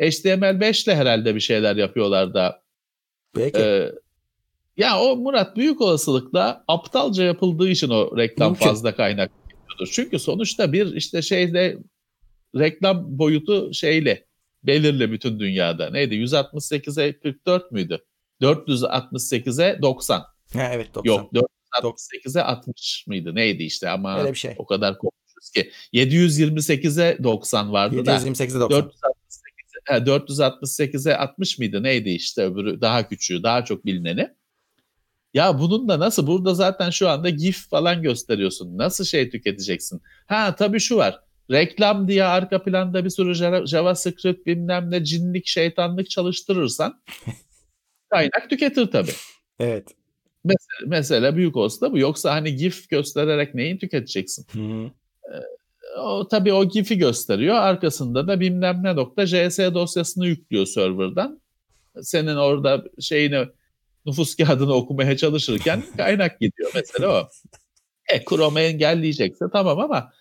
HTML5 0.00 0.84
ile 0.84 0.96
herhalde 0.96 1.34
bir 1.34 1.40
şeyler 1.40 1.76
yapıyorlar 1.76 2.34
da. 2.34 2.62
Peki. 3.34 3.58
E, 3.58 3.92
ya 4.76 5.00
o 5.00 5.16
Murat 5.16 5.56
büyük 5.56 5.80
olasılıkla 5.80 6.64
aptalca 6.68 7.24
yapıldığı 7.24 7.68
için 7.68 7.88
o 7.88 8.16
reklam 8.16 8.50
Mümkün. 8.50 8.66
fazla 8.66 8.96
kaynak. 8.96 9.30
Çünkü 9.92 10.18
sonuçta 10.18 10.72
bir 10.72 10.94
işte 10.94 11.22
şeyde 11.22 11.78
reklam 12.56 13.18
boyutu 13.18 13.74
şeyle 13.74 14.26
belirli 14.62 15.12
bütün 15.12 15.40
dünyada. 15.40 15.90
Neydi? 15.90 16.14
168'e 16.14 17.18
44 17.18 17.72
müydü? 17.72 18.04
468'e 18.40 19.82
90. 19.82 20.18
Ha, 20.52 20.70
evet 20.72 20.94
90. 20.94 21.12
Yok 21.12 21.30
468'e 21.74 22.42
60 22.42 23.06
mıydı? 23.06 23.34
Neydi 23.34 23.62
işte 23.62 23.90
ama 23.90 24.20
Öyle 24.20 24.32
bir 24.32 24.38
şey. 24.38 24.54
o 24.58 24.66
kadar 24.66 24.98
konuşuyoruz 24.98 25.50
ki. 25.50 25.70
728'e 25.94 27.24
90 27.24 27.72
vardı 27.72 27.96
728'e 27.96 28.06
da. 28.06 28.16
728'e 28.16 28.60
90. 28.60 28.92
468'e 29.90 31.16
60 31.16 31.58
mıydı? 31.58 31.82
Neydi 31.82 32.10
işte 32.10 32.42
öbürü 32.42 32.80
daha 32.80 33.08
küçüğü, 33.08 33.42
daha 33.42 33.64
çok 33.64 33.86
bilineni. 33.86 34.28
Ya 35.34 35.58
bunun 35.58 35.88
da 35.88 36.00
nasıl? 36.00 36.26
Burada 36.26 36.54
zaten 36.54 36.90
şu 36.90 37.08
anda 37.08 37.30
GIF 37.30 37.68
falan 37.70 38.02
gösteriyorsun. 38.02 38.78
Nasıl 38.78 39.04
şey 39.04 39.30
tüketeceksin? 39.30 40.02
Ha 40.26 40.54
tabii 40.56 40.80
şu 40.80 40.96
var 40.96 41.20
reklam 41.50 42.08
diye 42.08 42.24
arka 42.24 42.62
planda 42.62 43.04
bir 43.04 43.10
sürü 43.10 43.34
JavaScript 43.66 44.46
bilmem 44.46 44.90
ne 44.90 45.04
cinlik 45.04 45.46
şeytanlık 45.46 46.10
çalıştırırsan 46.10 47.02
kaynak 48.10 48.50
tüketir 48.50 48.86
tabii. 48.86 49.12
Evet. 49.60 49.88
Mesela, 50.44 50.86
mesela 50.86 51.36
büyük 51.36 51.56
olsa 51.56 51.92
bu. 51.92 51.98
Yoksa 51.98 52.34
hani 52.34 52.56
GIF 52.56 52.88
göstererek 52.88 53.54
neyi 53.54 53.78
tüketeceksin? 53.78 54.46
Hı-hı. 54.52 54.90
Ee, 55.34 55.98
o 55.98 56.28
tabii 56.28 56.52
o 56.52 56.68
GIF'i 56.68 56.98
gösteriyor. 56.98 57.54
Arkasında 57.54 58.28
da 58.28 58.40
bilmem 58.40 58.80
ne 58.82 58.96
nokta 58.96 59.26
JS 59.26 59.58
dosyasını 59.58 60.26
yüklüyor 60.26 60.66
serverdan. 60.66 61.40
Senin 62.02 62.36
orada 62.36 62.84
şeyini 63.00 63.46
nüfus 64.06 64.36
kağıdını 64.36 64.74
okumaya 64.74 65.16
çalışırken 65.16 65.82
kaynak 65.96 66.40
gidiyor 66.40 66.70
mesela 66.74 67.22
o. 67.22 67.28
E 68.08 68.24
Chrome 68.24 68.62
engelleyecekse 68.62 69.44
tamam 69.52 69.78
ama 69.78 70.12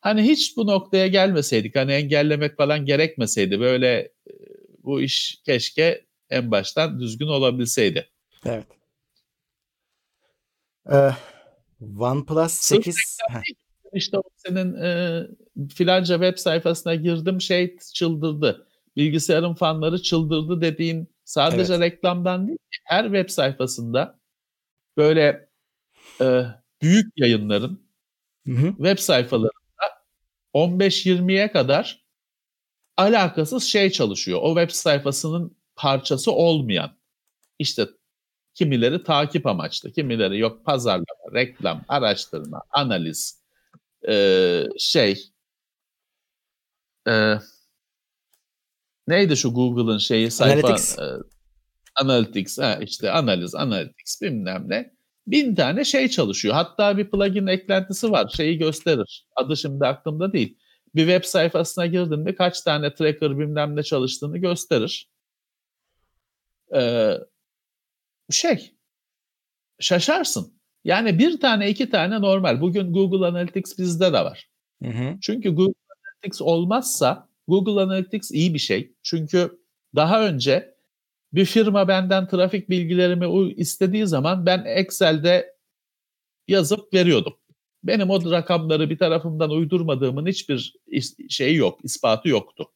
Hani 0.00 0.22
hiç 0.22 0.56
bu 0.56 0.66
noktaya 0.66 1.06
gelmeseydik, 1.06 1.76
hani 1.76 1.92
engellemek 1.92 2.56
falan 2.56 2.84
gerekmeseydi 2.86 3.60
böyle 3.60 3.98
e, 3.98 4.32
bu 4.84 5.00
iş 5.00 5.42
keşke 5.46 6.06
en 6.30 6.50
baştan 6.50 7.00
düzgün 7.00 7.26
olabilseydi. 7.26 8.08
Evet. 8.44 8.66
Ee, 10.92 11.10
OnePlus 11.98 12.52
8 12.52 12.96
işte 13.92 14.16
senin 14.36 14.74
e, 14.74 15.22
filanca 15.74 16.14
web 16.14 16.38
sayfasına 16.38 16.94
girdim 16.94 17.40
şey 17.40 17.76
çıldırdı. 17.94 18.66
Bilgisayarın 18.96 19.54
fanları 19.54 20.02
çıldırdı 20.02 20.60
dediğin 20.60 21.08
sadece 21.28 21.74
evet. 21.74 21.92
reklamdan 21.92 22.48
değil 22.48 22.58
her 22.84 23.04
web 23.04 23.28
sayfasında 23.28 24.18
böyle 24.96 25.48
e, 26.20 26.42
büyük 26.82 27.12
yayınların 27.16 27.88
hı 28.46 28.52
hı. 28.52 28.68
web 28.76 28.98
sayfaları 28.98 29.50
15-20'ye 30.54 31.52
kadar 31.52 32.04
alakasız 32.96 33.64
şey 33.64 33.90
çalışıyor. 33.90 34.40
O 34.42 34.54
web 34.56 34.70
sayfasının 34.70 35.56
parçası 35.76 36.32
olmayan. 36.32 36.90
İşte 37.58 37.86
kimileri 38.54 39.02
takip 39.02 39.46
amaçlı, 39.46 39.92
kimileri 39.92 40.38
yok 40.38 40.64
pazarlama, 40.64 41.34
reklam, 41.34 41.84
araştırma, 41.88 42.62
analiz, 42.70 43.42
ee, 44.08 44.64
şey, 44.78 45.32
e, 47.08 47.34
neydi 49.08 49.36
şu 49.36 49.54
Google'ın 49.54 49.98
şeyi 49.98 50.30
sayfa 50.30 50.68
Analytics. 50.68 50.98
E, 50.98 51.02
Analytics 51.94 52.58
ha, 52.58 52.78
işte 52.82 53.10
analiz, 53.10 53.54
analytics 53.54 54.22
bilmem 54.22 54.64
ne 54.68 54.98
bin 55.30 55.54
tane 55.54 55.84
şey 55.84 56.08
çalışıyor. 56.08 56.54
Hatta 56.54 56.98
bir 56.98 57.10
plugin 57.10 57.46
eklentisi 57.46 58.10
var. 58.10 58.28
Şeyi 58.36 58.58
gösterir. 58.58 59.26
Adı 59.36 59.56
şimdi 59.56 59.86
aklımda 59.86 60.32
değil. 60.32 60.58
Bir 60.94 61.06
web 61.06 61.24
sayfasına 61.24 61.86
girdin 61.86 62.18
mi 62.18 62.34
kaç 62.34 62.60
tane 62.60 62.94
tracker 62.94 63.38
bilmem 63.38 63.76
ne 63.76 63.82
çalıştığını 63.82 64.38
gösterir. 64.38 65.10
Ee, 66.74 67.14
şey 68.30 68.74
şaşarsın. 69.80 70.60
Yani 70.84 71.18
bir 71.18 71.40
tane 71.40 71.70
iki 71.70 71.90
tane 71.90 72.20
normal. 72.20 72.60
Bugün 72.60 72.92
Google 72.92 73.26
Analytics 73.26 73.78
bizde 73.78 74.12
de 74.12 74.20
var. 74.24 74.48
Hı 74.82 74.88
hı. 74.88 75.16
Çünkü 75.22 75.50
Google 75.50 75.74
Analytics 75.90 76.42
olmazsa 76.42 77.27
Google 77.48 77.80
Analytics 77.82 78.30
iyi 78.30 78.54
bir 78.54 78.58
şey. 78.58 78.92
Çünkü 79.02 79.58
daha 79.94 80.26
önce 80.26 80.74
bir 81.32 81.44
firma 81.44 81.88
benden 81.88 82.28
trafik 82.28 82.70
bilgilerimi 82.70 83.52
istediği 83.52 84.06
zaman 84.06 84.46
ben 84.46 84.64
Excel'de 84.66 85.54
yazıp 86.48 86.94
veriyordum. 86.94 87.34
Benim 87.84 88.10
o 88.10 88.30
rakamları 88.30 88.90
bir 88.90 88.98
tarafımdan 88.98 89.50
uydurmadığımın 89.50 90.26
hiçbir 90.26 90.74
şeyi 91.28 91.56
yok, 91.56 91.78
ispatı 91.82 92.28
yoktu. 92.28 92.70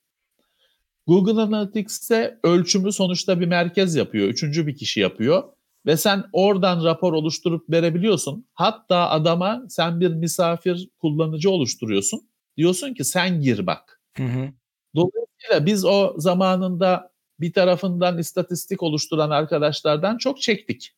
Google 1.06 1.40
Analytics'te 1.40 2.38
ölçümü 2.42 2.92
sonuçta 2.92 3.40
bir 3.40 3.46
merkez 3.46 3.94
yapıyor, 3.94 4.28
üçüncü 4.28 4.66
bir 4.66 4.76
kişi 4.76 5.00
yapıyor 5.00 5.42
ve 5.86 5.96
sen 5.96 6.24
oradan 6.32 6.84
rapor 6.84 7.12
oluşturup 7.12 7.70
verebiliyorsun. 7.70 8.46
Hatta 8.54 9.10
adama 9.10 9.64
sen 9.68 10.00
bir 10.00 10.08
misafir 10.10 10.88
kullanıcı 11.00 11.50
oluşturuyorsun. 11.50 12.20
Diyorsun 12.56 12.94
ki 12.94 13.04
sen 13.04 13.40
gir 13.40 13.66
bak. 13.66 14.00
Hı 14.16 14.22
hı. 14.22 14.52
Dolayısıyla 14.96 15.66
biz 15.66 15.84
o 15.84 16.14
zamanında 16.16 17.12
bir 17.40 17.52
tarafından 17.52 18.18
istatistik 18.18 18.82
oluşturan 18.82 19.30
arkadaşlardan 19.30 20.18
çok 20.18 20.40
çektik. 20.40 20.94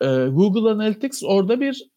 Ee, 0.00 0.06
Google 0.06 0.70
Analytics 0.70 1.22
orada 1.24 1.60
bir 1.60 1.90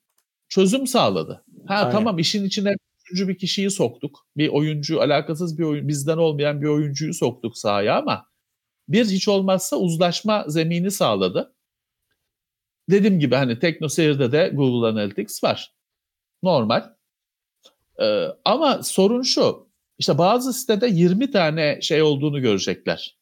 çözüm 0.49 0.87
sağladı. 0.87 1.45
Ha 1.67 1.75
Aynen. 1.75 1.91
tamam 1.91 2.19
işin 2.19 2.45
içine 2.45 2.73
üçüncü 3.01 3.27
bir 3.27 3.37
kişiyi 3.37 3.71
soktuk. 3.71 4.27
Bir 4.37 4.47
oyuncu 4.49 5.01
alakasız 5.01 5.59
bir 5.59 5.63
oyun 5.63 5.87
bizden 5.87 6.17
olmayan 6.17 6.61
bir 6.61 6.67
oyuncuyu 6.67 7.13
soktuk 7.13 7.57
sahaya 7.57 7.97
ama 7.97 8.25
bir 8.87 9.05
hiç 9.05 9.27
olmazsa 9.27 9.77
uzlaşma 9.77 10.45
zemini 10.47 10.91
sağladı. 10.91 11.55
Dediğim 12.89 13.19
gibi 13.19 13.35
hani 13.35 13.59
TeknoSeyir'de 13.59 14.31
de 14.31 14.51
Google 14.53 14.87
Analytics 14.87 15.43
var. 15.43 15.73
Normal. 16.43 16.89
Ee, 18.01 18.25
ama 18.45 18.83
sorun 18.83 19.21
şu. 19.21 19.68
İşte 19.99 20.17
bazı 20.17 20.53
sitede 20.53 20.87
20 20.87 21.31
tane 21.31 21.81
şey 21.81 22.01
olduğunu 22.01 22.41
görecekler. 22.41 23.17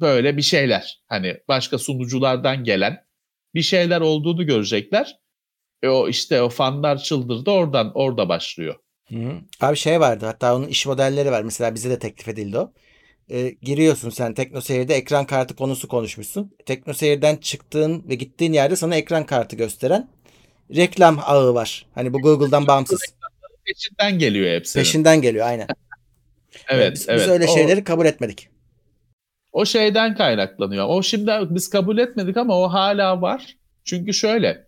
Böyle 0.00 0.36
bir 0.36 0.42
şeyler. 0.42 1.02
Hani 1.06 1.36
başka 1.48 1.78
sunuculardan 1.78 2.64
gelen 2.64 3.04
bir 3.54 3.62
şeyler 3.62 4.00
olduğunu 4.00 4.46
görecekler. 4.46 5.18
E 5.82 5.88
o 5.88 6.08
işte 6.08 6.42
o 6.42 6.48
fanlar 6.48 6.98
çıldırdı 6.98 7.50
oradan 7.50 7.92
orada 7.94 8.28
başlıyor. 8.28 8.74
Hı. 9.08 9.32
Abi 9.60 9.76
şey 9.76 10.00
vardı 10.00 10.26
hatta 10.26 10.56
onun 10.56 10.66
iş 10.66 10.86
modelleri 10.86 11.30
var. 11.30 11.42
Mesela 11.42 11.74
bize 11.74 11.90
de 11.90 11.98
teklif 11.98 12.28
edildi 12.28 12.58
o. 12.58 12.72
E, 13.30 13.48
giriyorsun 13.48 14.10
sen 14.10 14.34
TeknoSeyir'de 14.34 14.94
ekran 14.94 15.26
kartı 15.26 15.56
konusu 15.56 15.88
konuşmuşsun. 15.88 16.56
TeknoSeyir'den 16.66 17.36
çıktığın 17.36 18.08
ve 18.08 18.14
gittiğin 18.14 18.52
yerde 18.52 18.76
sana 18.76 18.96
ekran 18.96 19.26
kartı 19.26 19.56
gösteren 19.56 20.08
reklam 20.76 21.18
ağı 21.22 21.54
var. 21.54 21.86
Hani 21.94 22.12
bu 22.12 22.22
Google'dan 22.22 22.66
bağımsız 22.66 23.00
peşinden 23.66 24.18
geliyor 24.18 24.54
hepsi. 24.54 24.78
Peşinden 24.78 25.22
geliyor 25.22 25.46
aynen. 25.46 25.66
evet, 26.68 26.92
biz, 26.92 27.08
evet. 27.08 27.20
Biz 27.20 27.28
öyle 27.28 27.44
o, 27.44 27.54
şeyleri 27.54 27.84
kabul 27.84 28.06
etmedik. 28.06 28.48
O 29.52 29.64
şeyden 29.64 30.16
kaynaklanıyor. 30.16 30.86
O 30.88 31.02
şimdi 31.02 31.32
biz 31.50 31.70
kabul 31.70 31.98
etmedik 31.98 32.36
ama 32.36 32.58
o 32.58 32.68
hala 32.68 33.22
var. 33.22 33.56
Çünkü 33.84 34.14
şöyle 34.14 34.66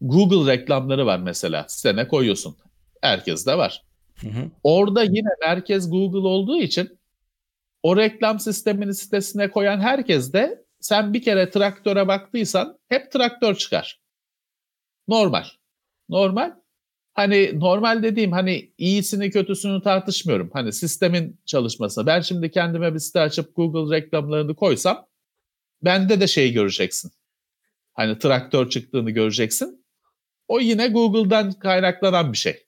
Google 0.00 0.52
reklamları 0.52 1.06
var 1.06 1.18
mesela. 1.18 1.64
Sitene 1.68 2.08
koyuyorsun. 2.08 2.56
Herkes 3.00 3.46
de 3.46 3.58
var. 3.58 3.82
Hı 4.20 4.28
hı. 4.28 4.50
Orada 4.62 5.02
yine 5.02 5.28
merkez 5.40 5.90
Google 5.90 6.28
olduğu 6.28 6.58
için 6.58 6.98
o 7.82 7.96
reklam 7.96 8.40
sistemini 8.40 8.94
sitesine 8.94 9.50
koyan 9.50 9.80
herkes 9.80 10.32
de 10.32 10.64
sen 10.80 11.14
bir 11.14 11.22
kere 11.22 11.50
traktöre 11.50 12.08
baktıysan 12.08 12.78
hep 12.88 13.12
traktör 13.12 13.54
çıkar. 13.54 14.00
Normal. 15.08 15.44
Normal. 16.08 16.52
Hani 17.16 17.60
normal 17.60 18.02
dediğim 18.02 18.32
hani 18.32 18.72
iyisini 18.78 19.30
kötüsünü 19.30 19.82
tartışmıyorum. 19.82 20.50
Hani 20.52 20.72
sistemin 20.72 21.40
çalışması. 21.46 22.06
Ben 22.06 22.20
şimdi 22.20 22.50
kendime 22.50 22.94
bir 22.94 22.98
site 22.98 23.20
açıp 23.20 23.56
Google 23.56 23.96
reklamlarını 23.96 24.54
koysam 24.54 25.06
bende 25.82 26.20
de 26.20 26.26
şey 26.26 26.52
göreceksin. 26.52 27.12
Hani 27.94 28.18
traktör 28.18 28.70
çıktığını 28.70 29.10
göreceksin. 29.10 29.86
O 30.48 30.60
yine 30.60 30.88
Google'dan 30.88 31.52
kaynaklanan 31.52 32.32
bir 32.32 32.38
şey. 32.38 32.66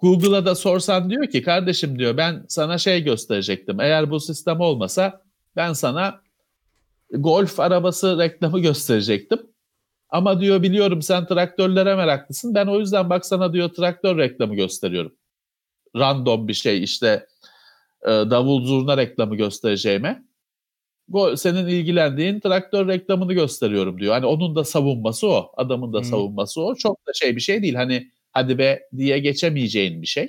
Google'a 0.00 0.46
da 0.46 0.54
sorsan 0.54 1.10
diyor 1.10 1.26
ki 1.26 1.42
kardeşim 1.42 1.98
diyor 1.98 2.16
ben 2.16 2.44
sana 2.48 2.78
şey 2.78 3.04
gösterecektim. 3.04 3.80
Eğer 3.80 4.10
bu 4.10 4.20
sistem 4.20 4.60
olmasa 4.60 5.22
ben 5.56 5.72
sana 5.72 6.22
golf 7.10 7.60
arabası 7.60 8.18
reklamı 8.18 8.60
gösterecektim. 8.60 9.57
Ama 10.10 10.40
diyor 10.40 10.62
biliyorum 10.62 11.02
sen 11.02 11.26
traktörlere 11.26 11.94
meraklısın. 11.94 12.54
Ben 12.54 12.66
o 12.66 12.78
yüzden 12.80 13.10
bak 13.10 13.26
sana 13.26 13.52
diyor 13.52 13.68
traktör 13.68 14.18
reklamı 14.18 14.54
gösteriyorum. 14.54 15.16
Random 15.96 16.48
bir 16.48 16.54
şey 16.54 16.82
işte 16.82 17.26
e, 18.02 18.08
davul 18.08 18.64
zurna 18.64 18.96
reklamı 18.96 19.36
göstereceğime. 19.36 20.24
Senin 21.36 21.66
ilgilendiğin 21.66 22.40
traktör 22.40 22.88
reklamını 22.88 23.32
gösteriyorum 23.32 24.00
diyor. 24.00 24.14
Hani 24.14 24.26
onun 24.26 24.56
da 24.56 24.64
savunması 24.64 25.28
o. 25.28 25.52
Adamın 25.56 25.92
da 25.92 25.98
hmm. 25.98 26.04
savunması 26.04 26.62
o. 26.62 26.74
Çok 26.74 27.06
da 27.06 27.12
şey 27.14 27.36
bir 27.36 27.40
şey 27.40 27.62
değil. 27.62 27.74
Hani 27.74 28.10
hadi 28.32 28.58
be 28.58 28.80
diye 28.96 29.18
geçemeyeceğin 29.18 30.02
bir 30.02 30.06
şey. 30.06 30.28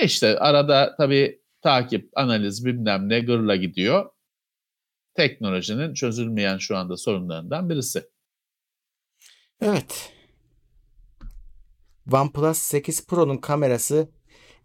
E 0.00 0.04
işte 0.04 0.38
arada 0.38 0.94
tabii 0.98 1.40
takip, 1.62 2.10
analiz 2.14 2.66
bilmem 2.66 3.08
ne 3.08 3.20
gırla 3.20 3.56
gidiyor. 3.56 4.10
Teknolojinin 5.14 5.94
çözülmeyen 5.94 6.58
şu 6.58 6.76
anda 6.76 6.96
sorunlarından 6.96 7.70
birisi. 7.70 8.04
Evet. 9.62 10.12
OnePlus 12.12 12.58
8 12.58 13.06
Pro'nun 13.06 13.36
kamerası 13.36 14.08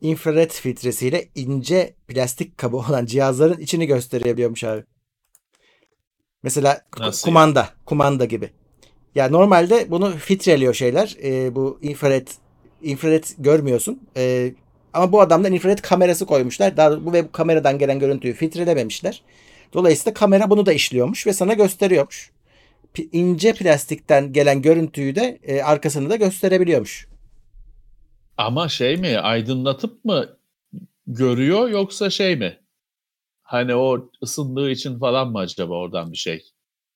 infrared 0.01 0.51
filtresiyle 0.51 1.29
ince 1.35 1.95
plastik 2.07 2.57
kabı 2.57 2.77
olan 2.77 3.05
cihazların 3.05 3.59
içini 3.59 3.87
gösterebiliyormuş 3.87 4.63
abi. 4.63 4.83
Mesela 6.43 6.81
Nasıl 6.99 7.25
kumanda, 7.27 7.59
yani? 7.59 7.69
kumanda 7.85 8.25
gibi. 8.25 8.49
Ya 9.15 9.29
normalde 9.29 9.91
bunu 9.91 10.11
filtreliyor 10.11 10.73
şeyler. 10.73 11.17
E, 11.23 11.55
bu 11.55 11.79
infrared 11.81 12.27
infrared 12.81 13.23
görmüyorsun. 13.37 14.09
E, 14.17 14.53
ama 14.93 15.11
bu 15.11 15.21
adamlar 15.21 15.51
infrared 15.51 15.79
kamerası 15.79 16.25
koymuşlar. 16.25 16.77
Daha 16.77 17.05
bu 17.05 17.13
ve 17.13 17.27
bu 17.27 17.31
kameradan 17.31 17.79
gelen 17.79 17.99
görüntüyü 17.99 18.33
filtrelememişler. 18.33 19.23
Dolayısıyla 19.73 20.13
kamera 20.13 20.49
bunu 20.49 20.65
da 20.65 20.73
işliyormuş 20.73 21.27
ve 21.27 21.33
sana 21.33 21.53
gösteriyormuş 21.53 22.31
ince 23.11 23.53
plastikten 23.53 24.33
gelen 24.33 24.61
görüntüyü 24.61 25.15
de 25.15 25.39
e, 25.43 25.61
arkasını 25.61 26.09
da 26.09 26.15
gösterebiliyormuş. 26.15 27.07
Ama 28.37 28.69
şey 28.69 28.97
mi 28.97 29.19
aydınlatıp 29.19 30.05
mı 30.05 30.37
görüyor 31.07 31.69
yoksa 31.69 32.09
şey 32.09 32.35
mi? 32.35 32.59
Hani 33.41 33.75
o 33.75 34.09
ısındığı 34.23 34.71
için 34.71 34.99
falan 34.99 35.31
mı 35.31 35.39
acaba 35.39 35.73
oradan 35.73 36.11
bir 36.11 36.17
şey 36.17 36.43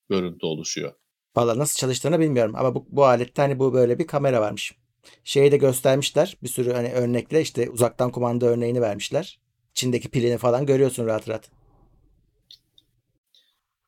görüntü 0.10 0.46
oluşuyor? 0.46 0.94
Valla 1.36 1.58
nasıl 1.58 1.80
çalıştığını 1.80 2.20
bilmiyorum 2.20 2.56
ama 2.56 2.76
bu, 2.76 2.86
bu 2.90 3.06
alette 3.06 3.42
hani 3.42 3.60
bu 3.60 3.74
böyle 3.74 4.00
bir 4.00 4.08
kamera 4.08 4.42
varmış. 4.42 4.76
Şeyi 5.24 5.52
de 5.52 5.58
göstermişler 5.58 6.38
bir 6.44 6.48
sürü 6.48 6.74
hani 6.74 6.94
örnekle 6.94 7.42
işte 7.42 7.70
uzaktan 7.70 8.12
kumanda 8.12 8.46
örneğini 8.46 8.82
vermişler. 8.82 9.40
İçindeki 9.72 10.10
pilini 10.10 10.38
falan 10.38 10.66
görüyorsun 10.66 11.06
rahat 11.06 11.30
rahat. 11.30 11.50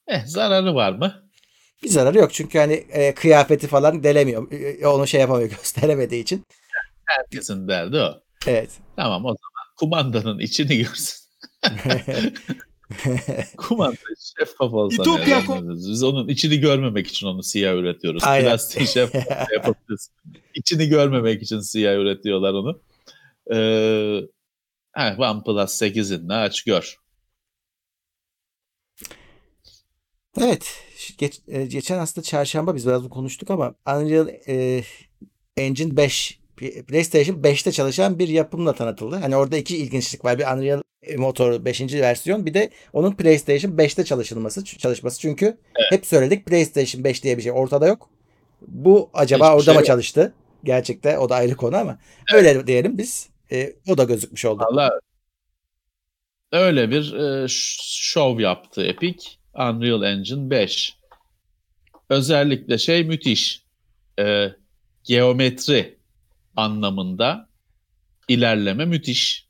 Eh 0.08 0.26
zararı 0.26 0.76
var 0.76 0.92
mı? 0.92 1.27
Bir 1.84 1.90
zararı 1.90 2.18
yok 2.18 2.34
çünkü 2.34 2.58
hani 2.58 2.74
e, 2.74 3.14
kıyafeti 3.16 3.68
falan 3.68 4.04
delemiyor. 4.04 4.52
E, 4.52 4.88
onu 4.88 5.08
şey 5.08 5.22
yapamıyor 5.22 5.50
gösteremediği 5.58 6.24
için. 6.24 6.46
Herkesin 7.06 7.68
derdi 7.68 7.98
o. 7.98 8.22
Evet. 8.48 8.70
Tamam 8.96 9.26
o 9.26 9.28
zaman 9.28 9.74
kumandanın 9.76 10.40
içini 10.40 10.78
görsün. 10.78 11.18
Kumanda 13.58 13.98
şeffaf 14.38 14.74
olsa 14.74 15.04
İtopya 15.04 15.44
Biz 15.60 16.04
onun 16.04 16.28
içini 16.28 16.60
görmemek 16.60 17.08
için 17.08 17.28
onu 17.28 17.44
siyah 17.44 17.76
üretiyoruz. 17.76 18.24
Aynen. 18.24 18.50
Plastiği 18.50 18.88
şeffaf 18.88 19.52
yapabiliriz. 19.54 20.12
İçini 20.56 20.88
görmemek 20.88 21.42
için 21.44 21.60
siyah 21.60 21.96
üretiyorlar 21.96 22.54
onu. 22.54 22.82
Ee, 23.54 24.22
OnePlus 25.18 25.82
8'in 25.82 26.30
aç 26.30 26.64
gör. 26.64 26.98
Evet. 30.42 30.87
Geç, 31.18 31.42
e, 31.48 31.66
geçen 31.66 31.98
hafta 31.98 32.22
çarşamba 32.22 32.76
biz 32.76 32.88
biraz 32.88 33.10
konuştuk 33.10 33.52
ama 33.52 33.76
Unreal 33.88 34.28
e, 34.48 34.84
Engine 35.58 35.98
5 35.98 36.40
PlayStation 36.88 37.36
5'te 37.36 37.72
çalışan 37.72 38.20
bir 38.20 38.28
yapımla 38.28 38.74
tanıtıldı. 38.74 39.16
Hani 39.16 39.36
orada 39.36 39.58
iki 39.58 39.78
ilginçlik 39.78 40.26
var. 40.26 40.40
Bir 40.40 40.44
Unreal 40.44 40.82
motor 41.18 41.66
5. 41.66 41.82
versiyon 41.94 42.46
bir 42.46 42.54
de 42.54 42.70
onun 42.94 43.12
PlayStation 43.12 43.72
5'te 43.72 44.06
çalışılması 44.06 44.66
çalışması. 44.66 45.20
Çünkü 45.20 45.46
evet. 45.46 45.92
hep 45.92 46.06
söyledik 46.06 46.46
PlayStation 46.46 47.04
5 47.04 47.24
diye 47.24 47.38
bir 47.38 47.42
şey 47.42 47.52
ortada 47.52 47.88
yok. 47.88 48.10
Bu 48.68 49.10
acaba 49.14 49.46
Hiçbir 49.46 49.56
orada 49.56 49.64
şey 49.64 49.74
mı 49.74 49.80
yok. 49.80 49.88
çalıştı? 49.88 50.34
Gerçekte 50.64 51.18
o 51.18 51.30
da 51.30 51.36
ayrı 51.36 51.56
konu 51.56 51.78
ama 51.78 52.00
evet. 52.34 52.46
öyle 52.46 52.68
diyelim 52.68 52.98
biz. 52.98 53.30
E, 53.52 53.74
o 53.90 53.98
da 53.98 54.04
gözükmüş 54.04 54.46
oldu. 54.46 54.64
Valla 54.72 55.00
öyle 56.52 56.92
bir 56.92 57.14
e, 57.14 57.46
şov 57.50 58.40
yaptı 58.40 58.84
Epic. 58.84 59.30
Unreal 59.56 60.04
Engine 60.04 60.50
5. 60.50 60.97
Özellikle 62.10 62.78
şey 62.78 63.04
müthiş. 63.04 63.64
E, 64.20 64.52
geometri 65.04 65.98
anlamında 66.56 67.50
ilerleme 68.28 68.86
müthiş. 68.86 69.48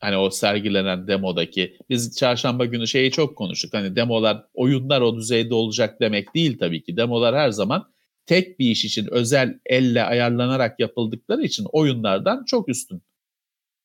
Hani 0.00 0.16
o 0.16 0.30
sergilenen 0.30 1.08
demodaki. 1.08 1.76
Biz 1.90 2.16
çarşamba 2.16 2.64
günü 2.64 2.88
şeyi 2.88 3.10
çok 3.10 3.36
konuştuk. 3.36 3.74
Hani 3.74 3.96
demolar, 3.96 4.44
oyunlar 4.54 5.00
o 5.00 5.16
düzeyde 5.16 5.54
olacak 5.54 6.00
demek 6.00 6.34
değil 6.34 6.58
tabii 6.58 6.82
ki. 6.82 6.96
Demolar 6.96 7.36
her 7.36 7.50
zaman 7.50 7.92
tek 8.26 8.58
bir 8.58 8.70
iş 8.70 8.84
için 8.84 9.08
özel 9.10 9.60
elle 9.66 10.02
ayarlanarak 10.04 10.80
yapıldıkları 10.80 11.42
için 11.42 11.66
oyunlardan 11.72 12.44
çok 12.44 12.68
üstün 12.68 13.02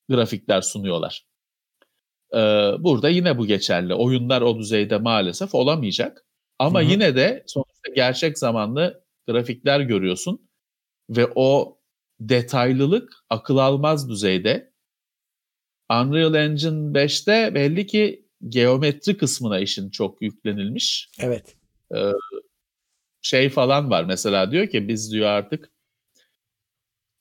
grafikler 0.10 0.62
sunuyorlar. 0.62 1.26
Ee, 2.34 2.38
burada 2.80 3.10
yine 3.10 3.38
bu 3.38 3.46
geçerli. 3.48 3.94
Oyunlar 3.94 4.42
o 4.42 4.60
düzeyde 4.60 4.98
maalesef 4.98 5.56
olamayacak. 5.56 6.26
Ama 6.64 6.82
Hı-hı. 6.82 6.92
yine 6.92 7.16
de 7.16 7.44
sonuçta 7.48 7.92
gerçek 7.96 8.38
zamanlı 8.38 9.04
grafikler 9.28 9.80
görüyorsun 9.80 10.50
ve 11.10 11.28
o 11.36 11.80
detaylılık 12.20 13.14
akıl 13.30 13.58
almaz 13.58 14.10
düzeyde. 14.10 14.74
Unreal 15.92 16.36
Engine 16.36 17.00
5'te 17.00 17.56
belli 17.56 17.88
ki 17.88 18.28
geometri 18.50 19.18
kısmına 19.18 19.60
işin 19.60 19.90
çok 19.90 20.22
yüklenilmiş. 20.22 21.10
Evet. 21.20 21.56
Ee, 21.96 22.12
şey 23.22 23.50
falan 23.50 23.90
var 23.90 24.04
mesela 24.04 24.52
diyor 24.52 24.68
ki 24.68 24.88
biz 24.88 25.12
diyor 25.12 25.28
artık 25.28 25.72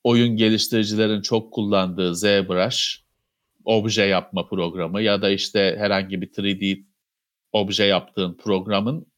oyun 0.04 0.36
geliştiricilerin 0.36 1.22
çok 1.22 1.52
kullandığı 1.52 2.16
ZBrush 2.16 3.04
obje 3.64 4.02
yapma 4.02 4.48
programı 4.48 5.02
ya 5.02 5.22
da 5.22 5.30
işte 5.30 5.76
herhangi 5.78 6.20
bir 6.20 6.28
3D 6.28 6.84
obje 7.52 7.84
yaptığın 7.84 8.34
programın 8.34 9.11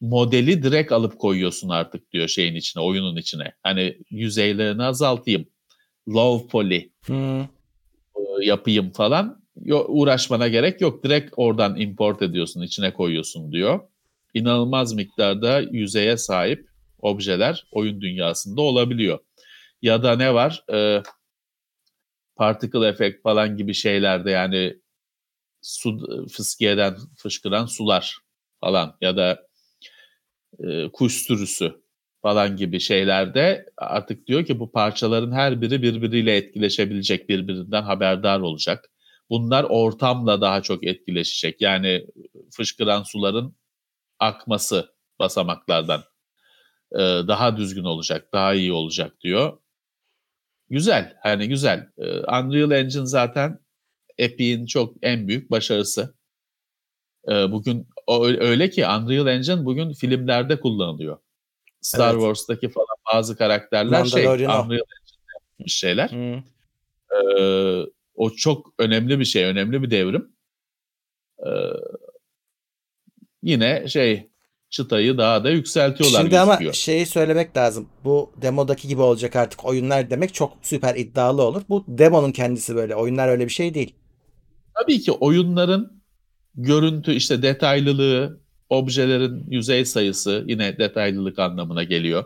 modeli 0.00 0.62
direkt 0.62 0.92
alıp 0.92 1.18
koyuyorsun 1.18 1.68
artık 1.68 2.12
diyor 2.12 2.28
şeyin 2.28 2.54
içine, 2.54 2.82
oyunun 2.82 3.16
içine. 3.16 3.52
Hani 3.62 3.98
yüzeylerini 4.10 4.82
azaltayım. 4.82 5.46
Low 6.08 6.48
poly 6.48 6.90
hmm. 7.06 7.46
yapayım 8.42 8.90
falan. 8.92 9.42
Uğraşmana 9.88 10.48
gerek 10.48 10.80
yok. 10.80 11.04
Direkt 11.04 11.34
oradan 11.36 11.80
import 11.80 12.22
ediyorsun, 12.22 12.62
içine 12.62 12.92
koyuyorsun 12.92 13.52
diyor. 13.52 13.80
İnanılmaz 14.34 14.94
miktarda 14.94 15.60
yüzeye 15.60 16.16
sahip 16.16 16.68
objeler 16.98 17.66
oyun 17.72 18.00
dünyasında 18.00 18.62
olabiliyor. 18.62 19.18
Ya 19.82 20.02
da 20.02 20.16
ne 20.16 20.34
var? 20.34 20.64
Ee, 20.72 21.02
particle 22.36 22.88
effect 22.88 23.22
falan 23.22 23.56
gibi 23.56 23.74
şeylerde 23.74 24.30
yani 24.30 24.76
su 25.62 25.98
fıskiyeden 26.32 26.96
fışkıran 27.16 27.66
sular 27.66 28.18
falan 28.60 28.96
ya 29.00 29.16
da 29.16 29.47
e, 30.58 30.88
kuş 30.92 31.28
falan 32.22 32.56
gibi 32.56 32.80
şeylerde 32.80 33.66
artık 33.76 34.26
diyor 34.26 34.44
ki 34.44 34.60
bu 34.60 34.72
parçaların 34.72 35.32
her 35.32 35.60
biri 35.60 35.82
birbiriyle 35.82 36.36
etkileşebilecek, 36.36 37.28
birbirinden 37.28 37.82
haberdar 37.82 38.40
olacak. 38.40 38.90
Bunlar 39.30 39.64
ortamla 39.64 40.40
daha 40.40 40.62
çok 40.62 40.86
etkileşecek. 40.86 41.60
Yani 41.60 42.06
fışkıran 42.50 43.02
suların 43.02 43.56
akması 44.18 44.94
basamaklardan 45.18 46.02
e, 46.92 46.98
daha 47.28 47.56
düzgün 47.56 47.84
olacak, 47.84 48.28
daha 48.32 48.54
iyi 48.54 48.72
olacak 48.72 49.20
diyor. 49.20 49.58
Güzel, 50.70 51.16
hani 51.22 51.48
güzel. 51.48 51.88
E, 51.98 52.04
Unreal 52.18 52.70
Engine 52.70 53.06
zaten 53.06 53.58
Epic'in 54.18 54.66
çok 54.66 54.96
en 55.02 55.28
büyük 55.28 55.50
başarısı. 55.50 56.17
E, 57.30 57.52
bugün 57.52 57.86
öyle 58.40 58.70
ki 58.70 58.86
Unreal 58.86 59.26
Engine 59.26 59.64
bugün 59.64 59.92
filmlerde 59.92 60.60
kullanılıyor. 60.60 61.18
Star 61.80 62.10
Evet. 62.10 62.20
Wars'taki 62.20 62.68
falan 62.68 62.96
bazı 63.14 63.36
karakterler 63.36 64.04
şey. 64.04 64.26
Unreal 64.26 64.40
Engine'de 64.40 64.74
yapılmış 64.74 65.74
şeyler. 65.74 66.08
Hı. 66.10 66.42
Ee, 67.16 67.86
o 68.14 68.30
çok 68.30 68.74
önemli 68.78 69.20
bir 69.20 69.24
şey, 69.24 69.44
önemli 69.44 69.82
bir 69.82 69.90
devrim. 69.90 70.32
Ee, 71.46 71.50
yine 73.42 73.88
şey 73.88 74.28
çıtayı 74.70 75.18
daha 75.18 75.44
da 75.44 75.50
yükseltiyorlar 75.50 76.20
Şimdi 76.20 76.38
ama 76.38 76.52
gözüküyor. 76.52 76.74
şeyi 76.74 77.06
söylemek 77.06 77.56
lazım. 77.56 77.88
Bu 78.04 78.32
demodaki 78.36 78.88
gibi 78.88 79.02
olacak 79.02 79.36
artık 79.36 79.64
oyunlar 79.64 80.10
demek 80.10 80.34
çok 80.34 80.52
süper 80.62 80.94
iddialı 80.94 81.42
olur. 81.42 81.62
Bu 81.68 81.84
demonun 81.88 82.32
kendisi 82.32 82.76
böyle. 82.76 82.94
Oyunlar 82.96 83.28
öyle 83.28 83.44
bir 83.44 83.52
şey 83.52 83.74
değil. 83.74 83.94
Tabii 84.74 85.00
ki 85.00 85.12
oyunların 85.12 85.97
görüntü 86.58 87.12
işte 87.12 87.42
detaylılığı, 87.42 88.40
objelerin 88.70 89.44
yüzey 89.50 89.84
sayısı 89.84 90.44
yine 90.46 90.78
detaylılık 90.78 91.38
anlamına 91.38 91.82
geliyor. 91.82 92.24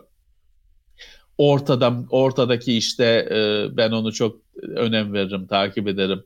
Ortadan 1.37 2.07
ortadaki 2.09 2.77
işte 2.77 3.05
e, 3.31 3.67
ben 3.77 3.91
onu 3.91 4.13
çok 4.13 4.41
önem 4.75 5.13
veririm, 5.13 5.47
takip 5.47 5.87
ederim. 5.87 6.23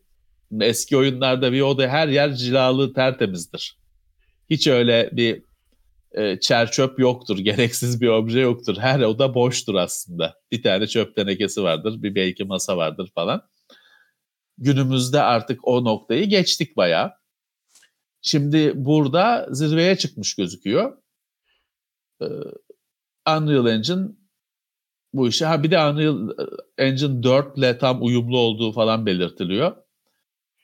Eski 0.61 0.97
oyunlarda 0.97 1.51
bir 1.51 1.61
oda 1.61 1.87
her 1.87 2.07
yer 2.07 2.33
cilalı 2.33 2.93
tertemizdir. 2.93 3.77
Hiç 4.49 4.67
öyle 4.67 5.09
bir 5.11 5.41
e, 6.11 6.39
çer 6.39 6.71
çöp 6.71 6.99
yoktur, 6.99 7.37
gereksiz 7.39 8.01
bir 8.01 8.07
obje 8.07 8.39
yoktur. 8.39 8.77
Her 8.77 8.99
oda 8.99 9.33
boştur 9.33 9.75
aslında. 9.75 10.35
Bir 10.51 10.63
tane 10.63 10.87
çöp 10.87 11.15
tenekesi 11.15 11.63
vardır, 11.63 12.03
bir 12.03 12.15
belki 12.15 12.43
masa 12.43 12.77
vardır 12.77 13.11
falan. 13.15 13.41
Günümüzde 14.57 15.21
artık 15.21 15.67
o 15.67 15.83
noktayı 15.83 16.25
geçtik 16.25 16.77
bayağı. 16.77 17.11
Şimdi 18.21 18.71
burada 18.75 19.47
zirveye 19.51 19.95
çıkmış 19.95 20.35
gözüküyor. 20.35 20.97
Ee, 22.21 22.25
Unreal 23.27 23.67
Engine 23.67 24.07
bu 25.13 25.27
işe 25.27 25.45
ha 25.45 25.63
bir 25.63 25.71
de 25.71 25.79
Unreal 25.79 26.29
Engine 26.77 27.23
4 27.23 27.57
ile 27.57 27.77
tam 27.77 28.03
uyumlu 28.03 28.37
olduğu 28.37 28.71
falan 28.71 29.05
belirtiliyor. 29.05 29.77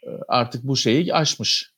Ee, 0.03 0.09
artık 0.27 0.63
bu 0.63 0.77
şeyi 0.77 1.13
aşmış. 1.13 1.73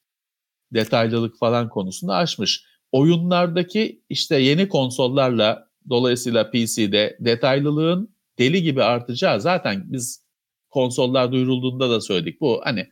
Detaylılık 0.74 1.40
falan 1.40 1.70
konusunda 1.70 2.16
aşmış. 2.16 2.66
Oyunlardaki 2.92 4.04
işte 4.10 4.36
yeni 4.36 4.68
konsollarla 4.68 5.70
dolayısıyla 5.90 6.52
PC'de 6.52 7.18
detaylılığın 7.20 8.16
deli 8.40 8.64
gibi 8.64 8.84
artacağı 8.84 9.42
zaten 9.42 9.84
biz 9.86 10.26
konsollar 10.70 11.32
duyurulduğunda 11.32 11.90
da 11.90 12.02
söyledik. 12.02 12.42
Bu 12.42 12.62
hani 12.64 12.88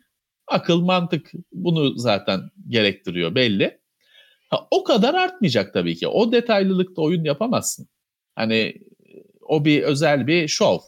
akıl 0.48 0.82
mantık 0.82 1.32
bunu 1.52 1.98
zaten 1.98 2.42
gerektiriyor 2.68 3.36
belli. 3.36 3.80
Ha, 4.50 4.68
o 4.72 4.84
kadar 4.84 5.14
artmayacak 5.14 5.74
tabii 5.74 5.96
ki. 5.96 6.08
O 6.08 6.32
detaylılıkta 6.32 7.02
oyun 7.02 7.24
yapamazsın. 7.24 7.88
Hani 8.36 8.74
o 9.42 9.66
bir 9.66 9.84
özel 9.84 10.28
bir 10.28 10.48
şov. 10.48 10.80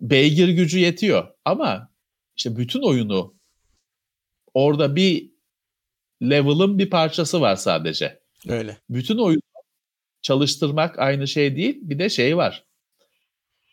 Beygir 0.00 0.48
gücü 0.48 0.78
yetiyor 0.78 1.28
ama 1.44 1.92
işte 2.36 2.56
bütün 2.56 2.82
oyunu 2.82 3.34
orada 4.54 4.96
bir 4.96 5.30
level'ın 6.22 6.78
bir 6.78 6.90
parçası 6.90 7.40
var 7.40 7.56
sadece. 7.56 8.20
Öyle. 8.48 8.78
Bütün 8.90 9.18
oyunu 9.18 9.42
çalıştırmak 10.22 10.98
aynı 10.98 11.28
şey 11.28 11.56
değil. 11.56 11.78
Bir 11.82 11.98
de 11.98 12.08
şey 12.08 12.36
var. 12.36 12.64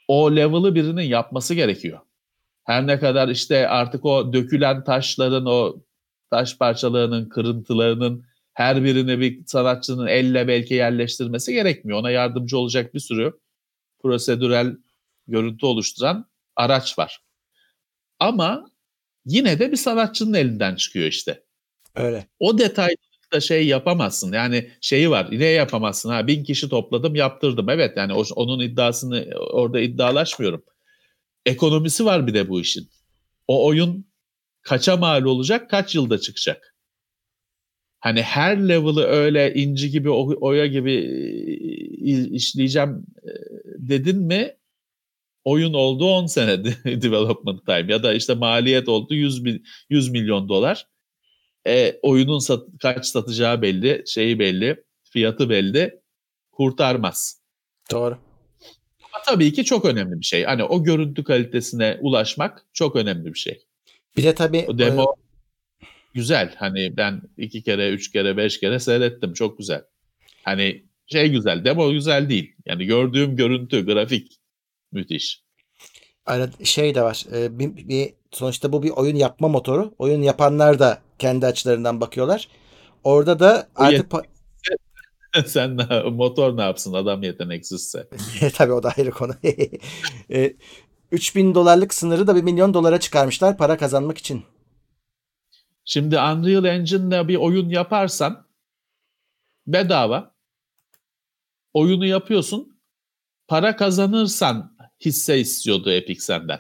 O 0.08 0.36
level'ı 0.36 0.76
birinin 0.76 1.04
yapması 1.04 1.54
gerekiyor. 1.54 2.00
Her 2.66 2.88
ne 2.88 3.00
kadar 3.00 3.28
işte 3.28 3.68
artık 3.68 4.06
o 4.06 4.34
dökülen 4.34 4.84
taşların 4.84 5.46
o 5.46 5.76
taş 6.32 6.58
parçalarının, 6.58 7.30
kırıntılarının 7.30 8.26
her 8.54 8.84
birini 8.84 9.20
bir 9.20 9.46
sanatçının 9.46 10.08
elle 10.08 10.48
belki 10.48 10.74
yerleştirmesi 10.74 11.54
gerekmiyor. 11.54 12.00
Ona 12.00 12.12
yardımcı 12.12 12.58
olacak 12.58 12.94
bir 12.94 13.00
sürü 13.00 13.34
prosedürel 14.02 14.78
görüntü 15.28 15.66
oluşturan 15.66 16.30
araç 16.56 17.00
var. 17.00 17.22
Ama 18.20 18.66
yine 19.26 19.60
de 19.60 19.72
bir 19.72 19.78
sanatçının 19.78 20.34
elinden 20.34 20.76
çıkıyor 20.76 21.06
işte. 21.08 21.44
Öyle. 21.96 22.28
O 22.40 22.58
detaylıkta 22.58 23.40
şey 23.40 23.68
yapamazsın. 23.68 24.34
Yani 24.34 24.72
şeyi 24.82 25.10
var. 25.10 25.28
Ne 25.32 25.46
yapamazsın? 25.46 26.10
Ha 26.10 26.28
bin 26.28 26.44
kişi 26.44 26.70
topladım, 26.70 27.16
yaptırdım. 27.16 27.70
Evet 27.70 27.98
yani 27.98 28.14
onun 28.36 28.60
iddiasını 28.60 29.30
orada 29.52 29.80
iddialaşmıyorum. 29.80 30.64
Ekonomisi 31.46 32.06
var 32.06 32.28
bir 32.28 32.34
de 32.34 32.50
bu 32.50 32.62
işin. 32.62 32.90
O 33.48 33.66
oyun 33.68 34.06
kaça 34.62 34.98
mal 34.98 35.24
olacak, 35.24 35.70
kaç 35.70 35.96
yılda 35.96 36.18
çıkacak? 36.18 36.76
Hani 38.00 38.22
her 38.22 38.70
level'ı 38.70 39.04
öyle 39.04 39.54
inci 39.54 39.90
gibi, 39.90 40.10
oya 40.10 40.66
gibi 40.66 40.94
e, 42.06 42.28
işleyeceğim 42.30 43.06
e, 43.24 43.32
dedin 43.78 44.22
mi 44.22 44.56
oyun 45.44 45.74
oldu 45.74 46.06
10 46.06 46.26
sene 46.26 46.64
development 46.86 47.66
time 47.66 47.94
ya 47.94 48.04
da 48.04 48.14
işte 48.14 48.34
maliyet 48.34 48.90
oldu 48.90 49.14
100, 49.14 49.46
bin, 49.46 49.64
100 49.90 50.10
milyon 50.10 50.50
dolar. 50.50 50.88
E, 51.68 52.00
oyunun 52.02 52.40
sat, 52.40 52.68
kaç 52.82 53.06
satacağı 53.06 53.62
belli, 53.62 54.04
şeyi 54.08 54.40
belli, 54.40 54.84
fiyatı 55.04 55.50
belli. 55.50 56.02
Kurtarmaz. 56.52 57.42
Doğru. 57.92 58.25
Tabii 59.26 59.54
ki 59.54 59.66
çok 59.66 59.86
önemli 59.86 60.20
bir 60.20 60.26
şey. 60.26 60.44
Hani 60.44 60.64
o 60.64 60.84
görüntü 60.84 61.24
kalitesine 61.24 61.98
ulaşmak 62.02 62.66
çok 62.74 62.96
önemli 62.96 63.34
bir 63.34 63.40
şey. 63.40 63.66
Bir 64.18 64.24
de 64.24 64.36
tabii 64.36 64.66
O 64.68 64.78
demo 64.78 65.16
güzel. 66.14 66.54
Hani 66.58 66.98
ben 66.98 67.22
iki 67.38 67.64
kere, 67.64 67.90
üç 67.90 68.12
kere, 68.12 68.38
beş 68.38 68.60
kere 68.60 68.80
seyrettim. 68.80 69.34
Çok 69.34 69.58
güzel. 69.58 69.84
Hani 70.44 70.84
şey 71.08 71.30
güzel, 71.30 71.66
demo 71.66 71.92
güzel 71.92 72.30
değil. 72.30 72.56
Yani 72.66 72.86
gördüğüm 72.86 73.36
görüntü, 73.36 73.86
grafik 73.86 74.40
müthiş. 74.92 75.44
Ara, 76.26 76.50
şey 76.64 76.96
de 76.96 77.02
var. 77.02 77.26
e, 77.34 77.60
bir, 77.60 77.88
bir- 77.88 78.14
sonuçta 78.32 78.74
bu 78.74 78.84
bir 78.84 78.90
oyun 78.90 79.16
yapma 79.16 79.48
motoru. 79.48 79.94
Oyun 79.98 80.22
yapanlar 80.22 80.80
da 80.80 81.02
kendi 81.20 81.46
açılarından 81.46 82.02
bakıyorlar. 82.02 82.48
Orada 83.04 83.40
da 83.40 83.68
artık 83.76 84.12
Sen 85.46 85.78
ne- 85.78 86.02
motor 86.04 86.58
ne 86.58 86.62
yapsın 86.62 86.94
adam 86.94 87.24
yeteneksizse? 87.24 88.10
tabii 88.54 88.74
o 88.74 88.84
da 88.84 88.94
ayrı 88.98 89.12
konu. 89.12 89.34
e, 90.32 90.56
3000 91.12 91.56
dolarlık 91.56 91.94
sınırı 91.94 92.28
da 92.28 92.36
1 92.36 92.44
milyon 92.44 92.74
dolara 92.74 93.00
çıkarmışlar 93.00 93.58
para 93.58 93.78
kazanmak 93.78 94.18
için. 94.18 94.46
Şimdi 95.86 96.20
Unreal 96.20 96.66
Engine'le 96.66 97.28
bir 97.28 97.36
oyun 97.36 97.70
yaparsan 97.70 98.48
bedava 99.68 100.36
oyunu 101.74 102.06
yapıyorsun. 102.06 102.80
Para 103.48 103.76
kazanırsan 103.76 104.78
hisse 105.06 105.40
istiyordu 105.40 105.92
Epic 105.92 106.22
senden. 106.22 106.60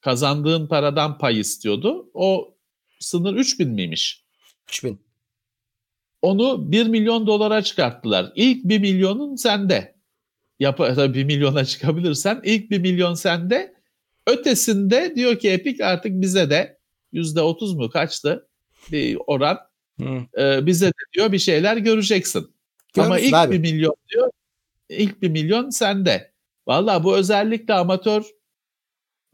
Kazandığın 0.00 0.66
paradan 0.66 1.18
pay 1.18 1.40
istiyordu. 1.40 2.10
O 2.14 2.56
sınır 3.00 3.34
3000 3.34 3.68
miymiş? 3.68 4.24
3000. 4.68 5.07
Onu 6.22 6.72
1 6.72 6.86
milyon 6.86 7.26
dolara 7.26 7.62
çıkarttılar. 7.62 8.32
İlk 8.34 8.64
1 8.64 8.78
milyonun 8.78 9.36
sende. 9.36 9.94
Yap 10.58 10.78
tabii 10.78 11.14
1 11.14 11.24
milyona 11.24 11.64
çıkabilirsen 11.64 12.40
ilk 12.44 12.70
1 12.70 12.78
milyon 12.78 13.14
sende. 13.14 13.74
Ötesinde 14.26 15.12
diyor 15.16 15.38
ki 15.38 15.50
Epic 15.50 15.84
artık 15.84 16.12
bize 16.20 16.50
de 16.50 16.78
%30 17.12 17.76
mu 17.76 17.90
kaçtı 17.90 18.48
bir 18.92 19.18
oran 19.26 19.58
Hı. 20.00 20.42
e, 20.42 20.66
bize 20.66 20.86
de 20.86 20.92
diyor 21.12 21.32
bir 21.32 21.38
şeyler 21.38 21.76
göreceksin. 21.76 22.54
Ama 22.98 23.08
Görürsün 23.08 23.26
ilk 23.26 23.34
abi. 23.34 23.62
1 23.62 23.72
milyon 23.72 23.94
diyor 24.08 24.30
ilk 24.88 25.22
1 25.22 25.28
milyon 25.28 25.70
sende. 25.70 26.32
Valla 26.66 27.04
bu 27.04 27.16
özellikle 27.16 27.74
amatör 27.74 28.22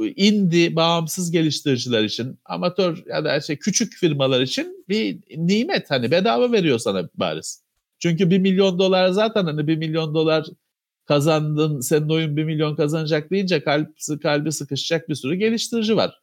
indie 0.00 0.76
bağımsız 0.76 1.30
geliştiriciler 1.30 2.04
için 2.04 2.38
amatör 2.44 3.02
ya 3.06 3.24
da 3.24 3.40
şey 3.40 3.56
küçük 3.56 3.92
firmalar 3.92 4.40
için 4.40 4.84
bir 4.88 5.18
nimet 5.36 5.90
hani 5.90 6.10
bedava 6.10 6.52
veriyor 6.52 6.78
sana 6.78 7.08
bariz. 7.14 7.64
Çünkü 7.98 8.30
1 8.30 8.38
milyon 8.38 8.78
dolar 8.78 9.08
zaten 9.08 9.44
hani 9.44 9.66
1 9.66 9.76
milyon 9.76 10.14
dolar 10.14 10.46
kazandın 11.06 11.80
senin 11.80 12.08
oyun 12.08 12.36
1 12.36 12.44
milyon 12.44 12.76
kazanacak 12.76 13.30
deyince 13.30 13.64
kalp, 13.64 13.88
kalbi 14.22 14.52
sıkışacak 14.52 15.08
bir 15.08 15.14
sürü 15.14 15.34
geliştirici 15.34 15.96
var. 15.96 16.20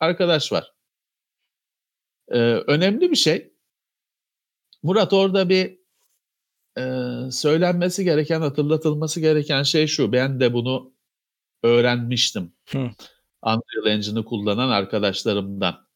Arkadaş 0.00 0.52
var. 0.52 0.72
Ee, 2.28 2.38
önemli 2.66 3.10
bir 3.10 3.16
şey. 3.16 3.52
Murat 4.82 5.12
orada 5.12 5.48
bir 5.48 5.78
e, 6.78 6.84
söylenmesi 7.30 8.04
gereken, 8.04 8.40
hatırlatılması 8.40 9.20
gereken 9.20 9.62
şey 9.62 9.86
şu. 9.86 10.12
Ben 10.12 10.40
de 10.40 10.52
bunu 10.52 10.91
öğrenmiştim. 11.62 12.52
Hı. 12.68 12.90
Unreal 13.42 13.86
Engine'ı 13.86 14.24
kullanan 14.24 14.68
arkadaşlarımdan. 14.68 15.86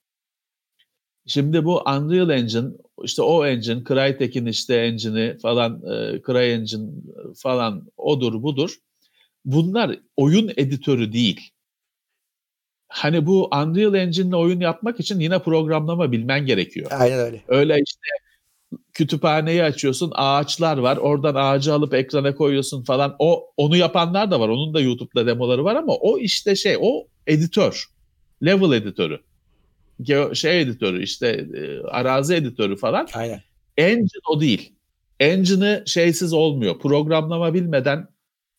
Şimdi 1.26 1.64
bu 1.64 1.80
Unreal 1.80 2.30
Engine, 2.30 2.68
işte 3.02 3.22
o 3.22 3.46
engine, 3.46 3.84
Crytek'in 3.88 4.46
işte 4.46 4.76
engine'i 4.76 5.38
falan, 5.38 5.82
e, 5.82 6.22
CryEngine 6.26 6.90
falan 7.36 7.88
odur 7.96 8.42
budur. 8.42 8.76
Bunlar 9.44 9.98
oyun 10.16 10.52
editörü 10.56 11.12
değil. 11.12 11.50
Hani 12.88 13.26
bu 13.26 13.46
Unreal 13.46 13.94
Engine'le 13.94 14.36
oyun 14.36 14.60
yapmak 14.60 15.00
için 15.00 15.20
yine 15.20 15.38
programlama 15.38 16.12
bilmen 16.12 16.46
gerekiyor. 16.46 16.90
Aynen 16.90 17.18
öyle. 17.18 17.44
Öyle 17.48 17.82
işte 17.86 18.08
kütüphaneyi 18.92 19.62
açıyorsun 19.62 20.12
ağaçlar 20.14 20.76
var. 20.78 20.96
Oradan 20.96 21.34
ağacı 21.34 21.74
alıp 21.74 21.94
ekrana 21.94 22.34
koyuyorsun 22.34 22.82
falan. 22.82 23.16
O 23.18 23.50
onu 23.56 23.76
yapanlar 23.76 24.30
da 24.30 24.40
var. 24.40 24.48
Onun 24.48 24.74
da 24.74 24.80
YouTube'da 24.80 25.26
demoları 25.26 25.64
var 25.64 25.76
ama 25.76 25.94
o 25.94 26.18
işte 26.18 26.56
şey 26.56 26.76
o 26.80 27.06
editör. 27.26 27.86
Level 28.44 28.76
editörü. 28.76 29.20
Şey 30.34 30.60
editörü 30.60 31.02
işte 31.02 31.28
e, 31.28 31.80
arazi 31.88 32.34
editörü 32.34 32.76
falan. 32.76 33.08
Aynen. 33.14 33.42
engine 33.76 34.20
o 34.28 34.40
değil. 34.40 34.72
Engine'ı 35.20 35.82
şeysiz 35.86 36.32
olmuyor. 36.32 36.78
Programlama 36.78 37.54
bilmeden 37.54 38.08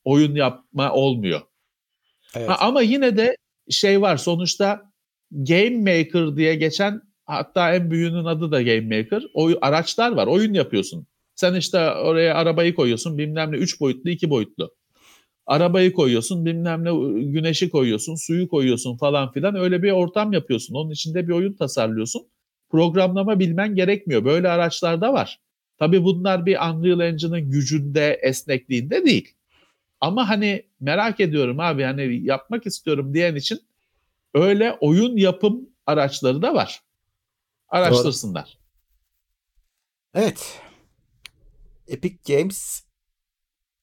oyun 0.04 0.36
yapma 0.36 0.94
olmuyor. 0.94 1.42
Evet. 2.36 2.50
Ha, 2.50 2.56
ama 2.60 2.82
yine 2.82 3.18
de 3.18 3.38
şey 3.70 4.02
var. 4.02 4.18
Sonuçta 4.18 4.92
Game 5.32 5.78
Maker 5.78 6.38
diye 6.38 6.56
geçen 6.56 7.02
hatta 7.28 7.76
en 7.76 7.92
büyüğünün 7.92 8.26
adı 8.26 8.52
da 8.52 8.62
Game 8.62 8.98
Maker. 8.98 9.24
O 9.34 9.52
araçlar 9.62 10.12
var. 10.12 10.28
Oyun 10.28 10.54
yapıyorsun. 10.54 11.08
Sen 11.36 11.56
işte 11.56 11.92
oraya 11.92 12.36
arabayı 12.36 12.76
koyuyorsun 12.76 13.18
bilmem 13.18 13.52
ne 13.52 13.56
3 13.56 13.80
boyutlu 13.82 14.10
2 14.10 14.30
boyutlu. 14.30 14.76
Arabayı 15.46 15.94
koyuyorsun 15.94 16.46
bilmem 16.46 16.84
ne 16.84 17.22
güneşi 17.24 17.70
koyuyorsun 17.70 18.16
suyu 18.16 18.48
koyuyorsun 18.48 18.98
falan 18.98 19.32
filan 19.32 19.56
öyle 19.56 19.84
bir 19.84 19.92
ortam 19.92 20.34
yapıyorsun. 20.34 20.76
Onun 20.76 20.92
içinde 20.92 21.28
bir 21.28 21.34
oyun 21.34 21.54
tasarlıyorsun. 21.54 22.28
Programlama 22.70 23.40
bilmen 23.40 23.76
gerekmiyor. 23.76 24.26
Böyle 24.26 24.50
araçlar 24.50 25.02
da 25.02 25.14
var. 25.14 25.40
Tabii 25.80 26.04
bunlar 26.04 26.46
bir 26.46 26.58
Unreal 26.58 27.00
Engine'ın 27.00 27.52
gücünde, 27.52 28.20
esnekliğinde 28.24 29.06
değil. 29.06 29.34
Ama 30.02 30.30
hani 30.30 30.64
merak 30.80 31.20
ediyorum 31.20 31.60
abi 31.60 31.84
hani 31.84 32.26
yapmak 32.26 32.66
istiyorum 32.66 33.14
diyen 33.14 33.36
için 33.36 33.60
öyle 34.34 34.78
oyun 34.80 35.18
yapım 35.18 35.70
araçları 35.86 36.42
da 36.42 36.54
var. 36.54 36.82
Araştırsınlar. 37.70 38.58
Evet. 40.14 40.62
Epic 41.88 42.18
Games 42.28 42.82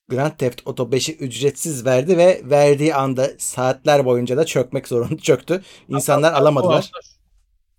Grand 0.08 0.32
Theft 0.32 0.62
Auto 0.66 0.82
5'i 0.82 1.16
ücretsiz 1.16 1.84
verdi 1.86 2.18
ve 2.18 2.40
verdiği 2.44 2.94
anda 2.94 3.30
saatler 3.38 4.04
boyunca 4.04 4.36
da 4.36 4.46
çökmek 4.46 4.88
zorunda 4.88 5.16
çöktü. 5.22 5.62
İnsanlar 5.88 6.32
Bu 6.32 6.36
alamadılar. 6.36 6.74
hafta, 6.74 6.98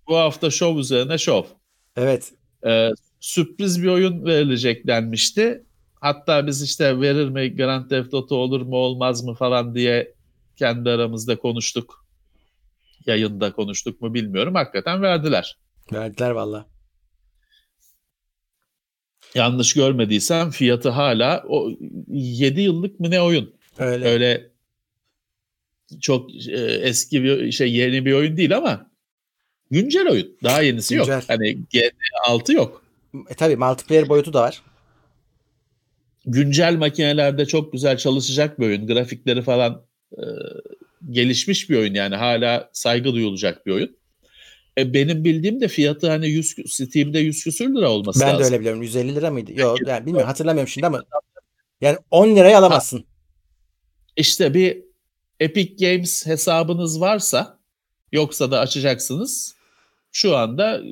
bu 0.08 0.16
hafta 0.16 0.50
şov 0.50 0.76
üzerine 0.78 1.18
şov. 1.18 1.44
Evet. 1.96 2.32
Ee, 2.66 2.90
sürpriz 3.20 3.82
bir 3.82 3.88
oyun 3.88 4.24
verilecek 4.24 4.86
denmişti. 4.86 5.66
Hatta 6.00 6.46
biz 6.46 6.62
işte 6.62 7.00
verir 7.00 7.28
mi 7.28 7.56
Grand 7.56 7.88
Theft 7.90 8.14
Auto 8.14 8.36
olur 8.36 8.60
mu 8.60 8.76
olmaz 8.76 9.24
mı 9.24 9.34
falan 9.34 9.74
diye 9.74 10.14
kendi 10.56 10.90
aramızda 10.90 11.38
konuştuk. 11.38 12.06
Yayında 13.06 13.52
konuştuk 13.52 14.00
mu 14.00 14.14
bilmiyorum. 14.14 14.54
Hakikaten 14.54 15.02
verdiler. 15.02 15.58
Verdiler 15.92 16.30
valla. 16.30 16.66
Yanlış 19.34 19.74
görmediysem 19.74 20.50
fiyatı 20.50 20.88
hala 20.88 21.44
o 21.48 21.70
7 22.08 22.60
yıllık 22.60 23.00
mı 23.00 23.10
ne 23.10 23.20
oyun? 23.20 23.54
Öyle. 23.78 24.04
Öyle 24.08 24.50
çok 26.00 26.30
e, 26.48 26.60
eski 26.62 27.22
bir 27.22 27.52
şey 27.52 27.72
yeni 27.72 28.04
bir 28.06 28.12
oyun 28.12 28.36
değil 28.36 28.56
ama 28.56 28.90
güncel 29.70 30.08
oyun. 30.08 30.38
Daha 30.42 30.62
yenisi 30.62 30.94
Güncel. 30.94 31.14
yok. 31.14 31.24
Hani 31.28 31.58
GT6 31.72 32.52
yok. 32.52 32.82
E 33.28 33.34
tabi 33.34 33.56
multiplayer 33.56 34.08
boyutu 34.08 34.32
da 34.32 34.40
var. 34.40 34.62
Güncel 36.26 36.76
makinelerde 36.76 37.46
çok 37.46 37.72
güzel 37.72 37.96
çalışacak 37.96 38.60
bir 38.60 38.66
oyun. 38.66 38.86
Grafikleri 38.86 39.42
falan 39.42 39.86
e, 40.12 40.22
gelişmiş 41.10 41.70
bir 41.70 41.76
oyun 41.78 41.94
yani 41.94 42.16
hala 42.16 42.70
saygı 42.72 43.12
duyulacak 43.12 43.66
bir 43.66 43.72
oyun. 43.72 43.96
E, 44.78 44.94
benim 44.94 45.24
bildiğim 45.24 45.60
de 45.60 45.68
fiyatı 45.68 46.08
hani 46.08 46.28
100 46.28 46.54
Steam'de 46.66 47.18
100 47.18 47.44
küsür 47.44 47.74
lira 47.74 47.90
olması 47.90 48.20
Ben 48.20 48.28
lazım. 48.28 48.40
de 48.40 48.44
öyle 48.44 48.60
biliyorum. 48.60 48.82
150 48.82 49.14
lira 49.14 49.30
mıydı? 49.30 49.52
Yok 49.60 49.78
yani 49.86 50.06
bilmiyorum 50.06 50.28
hatırlamıyorum 50.28 50.68
şimdi 50.68 50.86
ama 50.86 51.02
yani 51.80 51.98
10 52.10 52.36
liraya 52.36 52.58
alamazsın. 52.58 53.04
İşte 54.16 54.54
bir 54.54 54.82
Epic 55.40 55.86
Games 55.86 56.26
hesabınız 56.26 57.00
varsa 57.00 57.58
yoksa 58.12 58.50
da 58.50 58.60
açacaksınız. 58.60 59.56
Şu 60.12 60.36
anda 60.36 60.82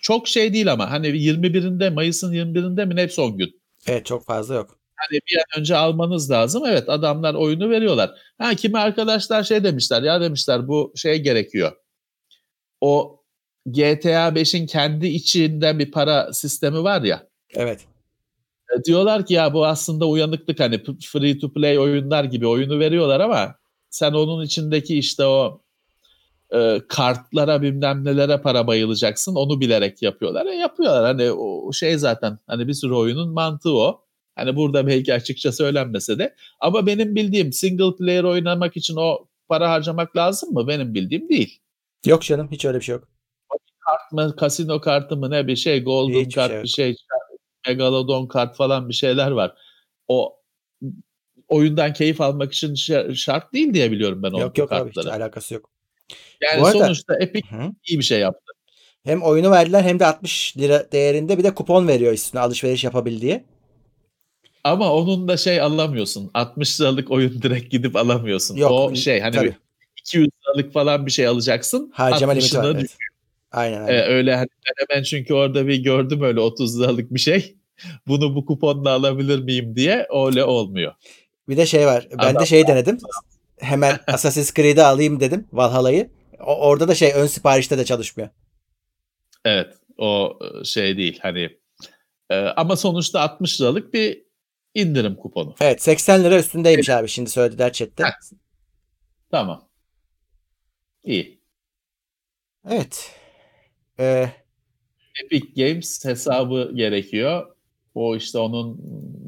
çok 0.00 0.28
şey 0.28 0.52
değil 0.52 0.72
ama 0.72 0.90
hani 0.90 1.06
21'inde 1.06 1.90
Mayıs'ın 1.90 2.32
21'inde 2.32 2.86
mi 2.86 2.96
ne 2.96 3.08
son 3.08 3.36
gün. 3.38 3.60
Evet 3.86 4.06
çok 4.06 4.26
fazla 4.26 4.54
yok. 4.54 4.78
Hani 4.96 5.20
bir 5.30 5.36
an 5.38 5.60
önce 5.60 5.76
almanız 5.76 6.30
lazım. 6.30 6.62
Evet 6.66 6.88
adamlar 6.88 7.34
oyunu 7.34 7.70
veriyorlar. 7.70 8.10
Ha 8.38 8.54
kimi 8.54 8.78
arkadaşlar 8.78 9.42
şey 9.42 9.64
demişler 9.64 10.02
ya 10.02 10.20
demişler 10.20 10.68
bu 10.68 10.92
şey 10.96 11.18
gerekiyor. 11.22 11.72
O 12.80 13.20
GTA 13.66 14.28
5'in 14.28 14.66
kendi 14.66 15.06
içinde 15.06 15.78
bir 15.78 15.90
para 15.90 16.32
sistemi 16.32 16.84
var 16.84 17.02
ya. 17.02 17.26
Evet. 17.54 17.86
E, 18.74 18.84
Diyorlar 18.84 19.26
ki 19.26 19.34
ya 19.34 19.54
bu 19.54 19.66
aslında 19.66 20.08
uyanıklık 20.08 20.60
hani 20.60 20.82
free 21.00 21.38
to 21.38 21.52
play 21.52 21.78
oyunlar 21.78 22.24
gibi 22.24 22.46
oyunu 22.46 22.78
veriyorlar 22.78 23.20
ama 23.20 23.54
sen 23.90 24.12
onun 24.12 24.44
içindeki 24.44 24.98
işte 24.98 25.24
o 25.24 25.60
e, 26.54 26.80
kartlara 26.88 27.62
bilmem 27.62 28.04
nelere 28.04 28.40
para 28.40 28.66
bayılacaksın 28.66 29.34
onu 29.34 29.60
bilerek 29.60 30.02
yapıyorlar. 30.02 30.46
E, 30.46 30.54
yapıyorlar 30.54 31.04
hani 31.04 31.32
o 31.32 31.72
şey 31.72 31.98
zaten 31.98 32.38
hani 32.46 32.68
bir 32.68 32.74
sürü 32.74 32.94
oyunun 32.94 33.28
mantığı 33.32 33.76
o. 33.76 34.00
Hani 34.36 34.56
burada 34.56 34.86
belki 34.86 35.14
açıkça 35.14 35.52
söylenmese 35.52 36.18
de 36.18 36.34
ama 36.60 36.86
benim 36.86 37.14
bildiğim 37.14 37.52
single 37.52 37.96
player 37.96 38.24
oynamak 38.24 38.76
için 38.76 38.96
o 38.96 39.28
para 39.48 39.70
harcamak 39.70 40.16
lazım 40.16 40.52
mı? 40.52 40.68
Benim 40.68 40.94
bildiğim 40.94 41.28
değil. 41.28 41.58
Yok 42.06 42.22
canım 42.22 42.48
hiç 42.50 42.64
öyle 42.64 42.78
bir 42.78 42.84
şey 42.84 42.92
yok. 42.92 43.13
Kart 43.86 44.12
mı, 44.12 44.36
kasino 44.36 44.80
kartı 44.80 45.16
mı 45.16 45.30
ne 45.30 45.46
bir 45.46 45.56
şey, 45.56 45.82
golden 45.84 46.20
Hiçbir 46.20 46.34
kart 46.34 46.48
şey 46.50 46.56
yok. 46.56 46.64
bir 46.64 46.68
şey, 46.68 46.96
megalodon 47.66 48.26
kart 48.26 48.56
falan 48.56 48.88
bir 48.88 48.94
şeyler 48.94 49.30
var. 49.30 49.54
O 50.08 50.36
oyundan 51.48 51.92
keyif 51.92 52.20
almak 52.20 52.52
için 52.52 52.74
şa- 52.74 53.14
şart 53.14 53.52
değil 53.52 53.74
diye 53.74 53.90
biliyorum 53.90 54.22
ben 54.22 54.30
o 54.32 54.40
yok 54.40 54.58
yok 54.58 54.72
abi 54.72 54.88
hiç 54.88 54.94
kartları. 54.94 55.14
alakası 55.16 55.54
yok. 55.54 55.70
yani 56.40 56.62
Bu 56.62 56.66
arada- 56.66 56.84
sonuçta 56.84 57.16
Epic 57.20 57.48
Hı. 57.50 57.72
iyi 57.88 57.98
bir 57.98 58.04
şey 58.04 58.20
yaptı. 58.20 58.52
Hem 59.04 59.22
oyunu 59.22 59.50
verdiler 59.50 59.82
hem 59.82 59.98
de 60.00 60.06
60 60.06 60.56
lira 60.58 60.92
değerinde 60.92 61.38
bir 61.38 61.44
de 61.44 61.54
kupon 61.54 61.88
veriyor 61.88 62.12
üstüne 62.12 62.40
alışveriş 62.40 62.84
yapabil 62.84 63.20
diye. 63.20 63.44
Ama 64.64 64.92
onun 64.94 65.28
da 65.28 65.36
şey 65.36 65.60
alamıyorsun. 65.60 66.30
60 66.34 66.80
liralık 66.80 67.10
oyun 67.10 67.42
direkt 67.42 67.70
gidip 67.72 67.96
alamıyorsun. 67.96 68.56
Yok, 68.56 68.70
o 68.70 68.94
şey 68.94 69.20
hani 69.20 69.34
tabii. 69.34 69.46
bir 69.46 69.54
200 70.00 70.28
liralık 70.42 70.72
falan 70.72 71.06
bir 71.06 71.10
şey 71.10 71.26
alacaksın. 71.26 71.90
Harcama 71.94 72.32
limiti 72.32 72.56
60'ına 72.56 72.64
var. 72.74 72.74
Evet. 72.74 72.96
Aynen 73.54 73.80
Ee, 73.80 73.84
aynen. 73.90 74.02
öyle 74.10 74.34
hani 74.36 74.46
ben 74.66 74.86
hemen 74.88 75.02
çünkü 75.02 75.34
orada 75.34 75.66
bir 75.66 75.76
gördüm 75.82 76.22
öyle 76.22 76.40
30 76.40 76.80
liralık 76.80 77.14
bir 77.14 77.18
şey. 77.20 77.56
Bunu 78.06 78.34
bu 78.34 78.46
kuponla 78.46 78.90
alabilir 78.90 79.38
miyim 79.38 79.76
diye 79.76 80.06
öyle 80.26 80.44
olmuyor. 80.44 80.94
Bir 81.48 81.56
de 81.56 81.66
şey 81.66 81.86
var. 81.86 82.08
Ben 82.10 82.18
de 82.18 82.24
Adam- 82.24 82.46
şey 82.46 82.66
denedim. 82.66 82.98
Hemen 83.58 83.98
Assassin's 84.06 84.54
Creed'i 84.54 84.82
alayım 84.82 85.20
dedim. 85.20 85.48
Valhalla'yı. 85.52 86.10
Orada 86.40 86.88
da 86.88 86.94
şey 86.94 87.12
ön 87.14 87.26
siparişte 87.26 87.78
de 87.78 87.84
çalışmıyor. 87.84 88.28
Evet 89.44 89.74
o 89.98 90.38
e, 90.60 90.64
şey 90.64 90.96
değil 90.96 91.18
hani 91.22 91.48
e, 92.30 92.36
ama 92.36 92.76
sonuçta 92.76 93.20
60 93.20 93.60
liralık 93.60 93.94
bir 93.94 94.24
indirim 94.74 95.16
kuponu. 95.16 95.54
Evet 95.60 95.82
80 95.82 96.24
lira 96.24 96.38
üstündeymiş 96.38 96.90
abi 96.90 97.08
şimdi 97.08 97.30
söylediler 97.30 97.72
chatte. 97.72 98.04
Tamam. 99.30 99.68
İyi. 101.04 101.40
Evet. 102.70 103.10
Ee, 104.00 104.30
Epic 105.24 105.46
Games 105.56 106.04
hesabı 106.04 106.72
gerekiyor. 106.74 107.46
O 107.94 108.16
işte 108.16 108.38
onun 108.38 108.80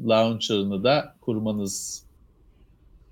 launcher'ını 0.07 0.83
da 0.83 1.15
kurmanız. 1.21 2.05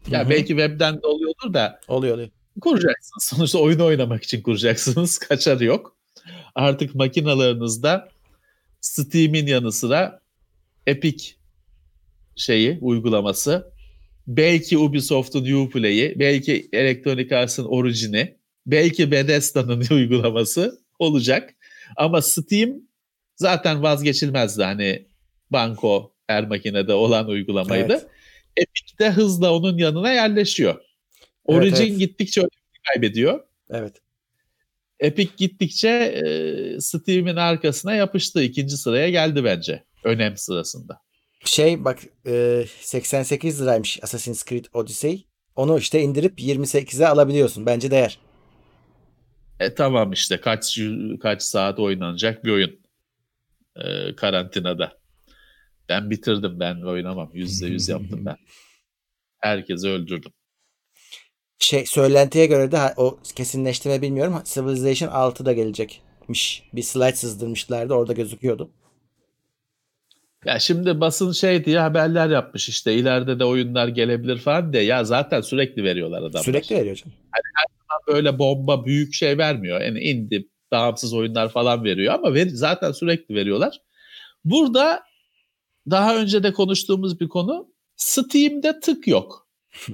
Ya 0.10 0.26
Hı 0.26 0.30
belki 0.30 0.48
webden 0.48 1.02
de 1.02 1.08
oluyordur 1.08 1.54
da 1.54 1.80
oluyor 1.88 2.14
oluyor. 2.14 2.30
kuracaksınız. 2.62 3.24
Sonuçta 3.36 3.60
oyunu 3.60 3.86
oynamak 3.86 4.24
için 4.24 4.42
kuracaksınız. 4.42 5.18
Kaçarı 5.20 5.66
yok. 5.66 5.98
Artık 6.56 6.96
makinalarınızda 6.96 8.10
Steam'in 8.82 9.48
yanı 9.48 9.72
sıra 9.72 10.22
Epic 10.88 11.36
şeyi 12.36 12.78
uygulaması 12.82 13.76
belki 14.28 14.78
Ubisoft'un 14.78 15.54
Uplay'i, 15.54 16.20
belki 16.20 16.70
Electronic 16.74 17.36
Arts'ın 17.36 17.66
orijini, 17.66 18.38
belki 18.66 19.12
Bethesda'nın 19.12 19.86
uygulaması 19.92 20.85
olacak. 21.00 21.56
Ama 21.98 22.22
Steam 22.22 22.70
zaten 23.36 23.84
vazgeçilmezdi 23.84 24.64
hani 24.64 25.08
banko 25.50 26.16
her 26.28 26.48
makinede 26.48 26.94
olan 26.94 27.28
uygulamaydı. 27.28 27.94
Evet. 27.94 28.08
Epic 28.58 29.00
de 29.00 29.12
hızla 29.12 29.54
onun 29.54 29.78
yanına 29.78 30.14
yerleşiyor. 30.14 30.82
Origin 31.46 31.86
evet. 31.86 32.00
gittikçe 32.00 32.42
önemini 32.42 32.84
kaybediyor. 32.94 33.40
Evet. 33.70 33.94
Epic 35.00 35.32
gittikçe 35.38 35.90
e, 35.90 36.82
Steam'in 36.82 37.36
arkasına 37.36 37.94
yapıştı. 37.94 38.44
ikinci 38.44 38.78
sıraya 38.78 39.10
geldi 39.10 39.44
bence. 39.44 39.84
Önem 40.04 40.38
sırasında. 40.38 41.02
Şey 41.46 41.86
bak 41.86 42.00
e, 42.28 42.66
88 42.82 43.62
liraymış 43.62 44.00
Assassin's 44.04 44.46
Creed 44.46 44.66
Odyssey. 44.74 45.26
Onu 45.56 45.78
işte 45.78 46.02
indirip 46.02 46.40
28'e 46.40 47.08
alabiliyorsun. 47.08 47.66
Bence 47.66 47.92
değer. 47.92 48.20
E 49.60 49.74
tamam 49.74 50.12
işte 50.12 50.42
kaç 50.42 50.80
kaç 51.22 51.42
saat 51.42 51.80
oynanacak 51.80 52.46
bir 52.46 52.52
oyun. 52.52 52.80
e, 53.76 54.16
karantinada. 54.16 54.98
Ben 55.90 56.10
bitirdim 56.10 56.60
ben 56.60 56.82
oynamam. 56.82 57.32
Yüzde 57.34 57.68
yüz 57.68 57.90
yaptım 57.90 58.26
ben. 58.26 58.36
Herkesi 59.38 59.88
öldürdüm. 59.88 60.32
Şey 61.60 61.86
söylentiye 61.86 62.46
göre 62.46 62.72
de 62.72 62.94
o 62.98 63.20
kesinleştirme 63.36 64.02
bilmiyorum. 64.02 64.42
Civilization 64.46 65.10
6 65.10 65.46
da 65.46 65.54
gelecekmiş. 65.54 66.64
Bir 66.74 66.82
slide 66.82 67.16
sızdırmışlardı 67.16 67.94
orada 67.94 68.14
gözüküyordu. 68.14 68.72
Ya 70.46 70.60
şimdi 70.60 71.00
basın 71.00 71.32
şey 71.32 71.66
diye 71.66 71.80
haberler 71.80 72.30
yapmış 72.30 72.70
işte 72.70 72.94
ileride 72.94 73.40
de 73.40 73.46
oyunlar 73.46 73.88
gelebilir 73.88 74.38
falan 74.38 74.74
diye. 74.74 74.84
Ya 74.84 75.04
zaten 75.04 75.42
sürekli 75.42 75.84
veriyorlar 75.84 76.20
adamlar. 76.20 76.44
Sürekli 76.44 76.76
veriyor 76.76 76.96
canım. 76.96 77.18
Böyle 78.08 78.40
bomba 78.40 78.86
büyük 78.86 79.14
şey 79.14 79.38
vermiyor. 79.38 79.82
Yani 79.82 80.00
indie 80.00 80.46
bağımsız 80.72 81.14
oyunlar 81.14 81.50
falan 81.50 81.84
veriyor 81.84 82.14
ama 82.14 82.34
ver, 82.34 82.48
zaten 82.48 82.92
sürekli 82.92 83.36
veriyorlar. 83.36 83.82
Burada 84.46 85.04
daha 85.90 86.18
önce 86.18 86.44
de 86.44 86.54
konuştuğumuz 86.54 87.20
bir 87.20 87.30
konu 87.30 87.74
Steam'de 87.96 88.80
tık 88.80 89.08
yok. 89.08 89.50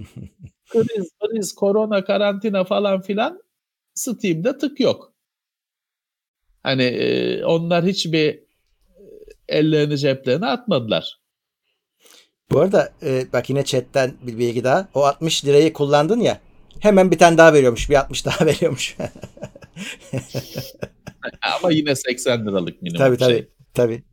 kriz, 0.70 1.10
kriz, 1.20 1.56
korona, 1.56 2.04
karantina 2.04 2.64
falan 2.64 3.02
filan 3.02 3.42
Steam'de 3.94 4.58
tık 4.58 4.80
yok. 4.80 5.14
Hani 6.64 6.84
e, 6.84 7.46
onlar 7.46 7.86
hiçbir 7.86 8.30
e, 8.30 8.44
ellerini 9.48 9.98
ceplerine 9.98 10.46
atmadılar. 10.46 11.22
Bu 12.52 12.60
arada 12.60 12.94
e, 13.04 13.34
bak 13.34 13.50
yine 13.50 13.66
chatten 13.66 14.14
bir 14.22 14.38
bilgi 14.38 14.64
daha. 14.64 14.88
O 14.94 15.04
60 15.04 15.46
lirayı 15.46 15.74
kullandın 15.74 16.20
ya. 16.20 16.40
Hemen 16.82 17.12
bir 17.12 17.18
tane 17.18 17.38
daha 17.38 17.54
veriyormuş. 17.54 17.90
Bir 17.90 17.96
60 17.96 18.26
daha 18.26 18.46
veriyormuş. 18.46 18.96
Ama 21.42 21.72
yine 21.72 21.96
80 21.96 22.48
liralık 22.48 22.82
minimum 22.82 22.98
tabii 23.06 23.18
tabii. 23.18 23.34
şey 23.34 23.48
Tabii. 23.74 24.04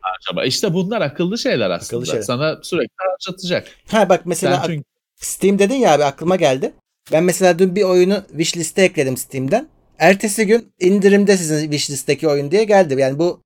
harcama. 0.00 0.44
İşte 0.44 0.74
bunlar 0.74 1.00
akıllı 1.00 1.38
şeyler 1.38 1.70
aslında. 1.70 1.86
Akıllı 2.00 2.06
şeyler. 2.06 2.22
Sana 2.22 2.58
sürekli 2.62 2.94
harcatacak. 2.96 3.68
Ha 3.90 4.08
bak 4.08 4.26
mesela 4.26 4.62
çünkü 4.66 4.84
Steam 5.16 5.58
dedin 5.58 5.74
ya 5.74 5.92
abi 5.94 6.04
aklıma 6.04 6.36
geldi. 6.36 6.72
Ben 7.12 7.24
mesela 7.24 7.58
dün 7.58 7.76
bir 7.76 7.82
oyunu 7.82 8.22
wishlist'e 8.28 8.82
ekledim 8.82 9.16
Steam'den. 9.16 9.68
Ertesi 9.98 10.46
gün 10.46 10.72
indirimde 10.80 11.36
sizin 11.36 11.70
wishlist'teki 11.70 12.28
oyun 12.28 12.50
diye 12.50 12.64
geldi. 12.64 13.00
Yani 13.00 13.18
bu 13.18 13.42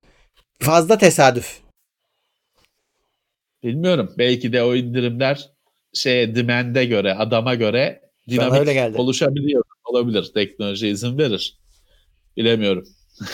fazla 0.59 0.97
tesadüf. 0.97 1.59
bilmiyorum. 3.63 4.13
Belki 4.17 4.53
de 4.53 4.63
o 4.63 4.75
indirimler 4.75 5.49
şeye 5.93 6.35
demand'e 6.35 6.85
göre, 6.85 7.13
adama 7.13 7.55
göre 7.55 8.01
Bana 8.27 8.35
dinamik 8.35 8.59
öyle 8.59 8.73
geldi. 8.73 8.97
oluşabiliyor. 8.97 9.63
Olabilir. 9.85 10.31
Teknoloji 10.33 10.87
izin 10.87 11.17
verir. 11.17 11.57
Bilemiyorum. 12.37 12.87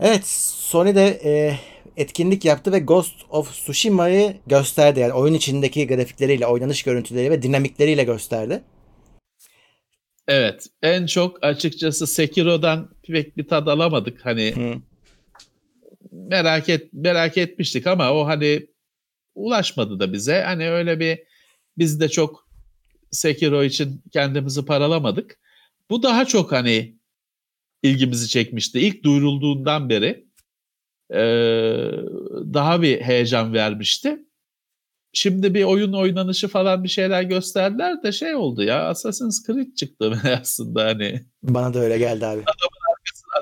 Evet 0.00 0.26
Sony 0.26 0.94
de 0.94 1.20
e, 1.24 1.58
etkinlik 1.96 2.44
yaptı 2.44 2.72
ve 2.72 2.78
Ghost 2.78 3.14
of 3.30 3.52
Tsushima'yı 3.52 4.36
gösterdi. 4.46 5.00
Yani 5.00 5.12
oyun 5.12 5.34
içindeki 5.34 5.86
grafikleriyle, 5.86 6.46
oynanış 6.46 6.82
görüntüleriyle 6.82 7.30
ve 7.30 7.42
dinamikleriyle 7.42 8.04
gösterdi. 8.04 8.62
Evet. 10.28 10.66
En 10.82 11.06
çok 11.06 11.44
açıkçası 11.44 12.06
Sekiro'dan 12.06 12.90
pek 13.06 13.36
bir 13.36 13.48
tad 13.48 13.66
alamadık. 13.66 14.26
Hani 14.26 14.52
Hı. 14.56 14.74
merak 16.12 16.68
et 16.68 16.92
merak 16.92 17.38
etmiştik 17.38 17.86
ama 17.86 18.12
o 18.12 18.26
hani 18.26 18.66
ulaşmadı 19.34 20.00
da 20.00 20.12
bize. 20.12 20.42
Hani 20.42 20.70
öyle 20.70 21.00
bir 21.00 21.18
biz 21.78 22.00
de 22.00 22.08
çok 22.08 22.43
Sekiro 23.14 23.64
için 23.64 24.02
kendimizi 24.12 24.64
paralamadık. 24.64 25.38
Bu 25.90 26.02
daha 26.02 26.24
çok 26.24 26.52
hani 26.52 26.96
ilgimizi 27.82 28.28
çekmişti. 28.28 28.80
İlk 28.80 29.04
duyurulduğundan 29.04 29.88
beri 29.88 30.26
eee, 31.12 31.90
daha 32.54 32.82
bir 32.82 33.00
heyecan 33.00 33.52
vermişti. 33.52 34.18
Şimdi 35.12 35.54
bir 35.54 35.64
oyun 35.64 35.92
oynanışı 35.92 36.48
falan 36.48 36.84
bir 36.84 36.88
şeyler 36.88 37.22
gösterdiler 37.22 38.02
de 38.02 38.12
şey 38.12 38.34
oldu 38.34 38.62
ya 38.62 38.88
Assassin's 38.88 39.46
Creed 39.46 39.74
çıktı 39.74 40.20
aslında 40.40 40.84
hani. 40.84 41.24
Bana 41.42 41.74
da 41.74 41.78
öyle 41.78 41.98
geldi 41.98 42.26
abi. 42.26 42.42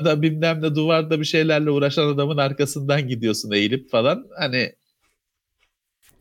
Adam 0.01 0.23
bilmem 0.23 0.62
ne 0.62 0.75
duvarda 0.75 1.20
bir 1.20 1.25
şeylerle 1.25 1.70
uğraşan 1.70 2.07
adamın 2.07 2.37
arkasından 2.37 3.09
gidiyorsun 3.09 3.51
eğilip 3.53 3.91
falan. 3.91 4.27
Hani 4.39 4.73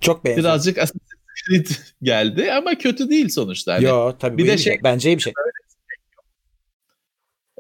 Çok 0.02 0.26
benziyor. 0.26 0.46
birazcık 0.46 0.78
Assassin's 0.78 1.11
Creed 1.48 1.68
geldi 2.02 2.52
ama 2.54 2.76
kötü 2.78 3.10
değil 3.10 3.30
sonuçta. 3.30 3.74
Hani, 3.74 3.84
Yo 3.86 4.14
tabii 4.20 4.38
Bir 4.38 4.48
de 4.48 4.58
şey- 4.58 4.74
şey. 4.74 4.84
Bence 4.84 5.10
iyi 5.10 5.18
bir 5.18 5.22
şey. 5.22 5.34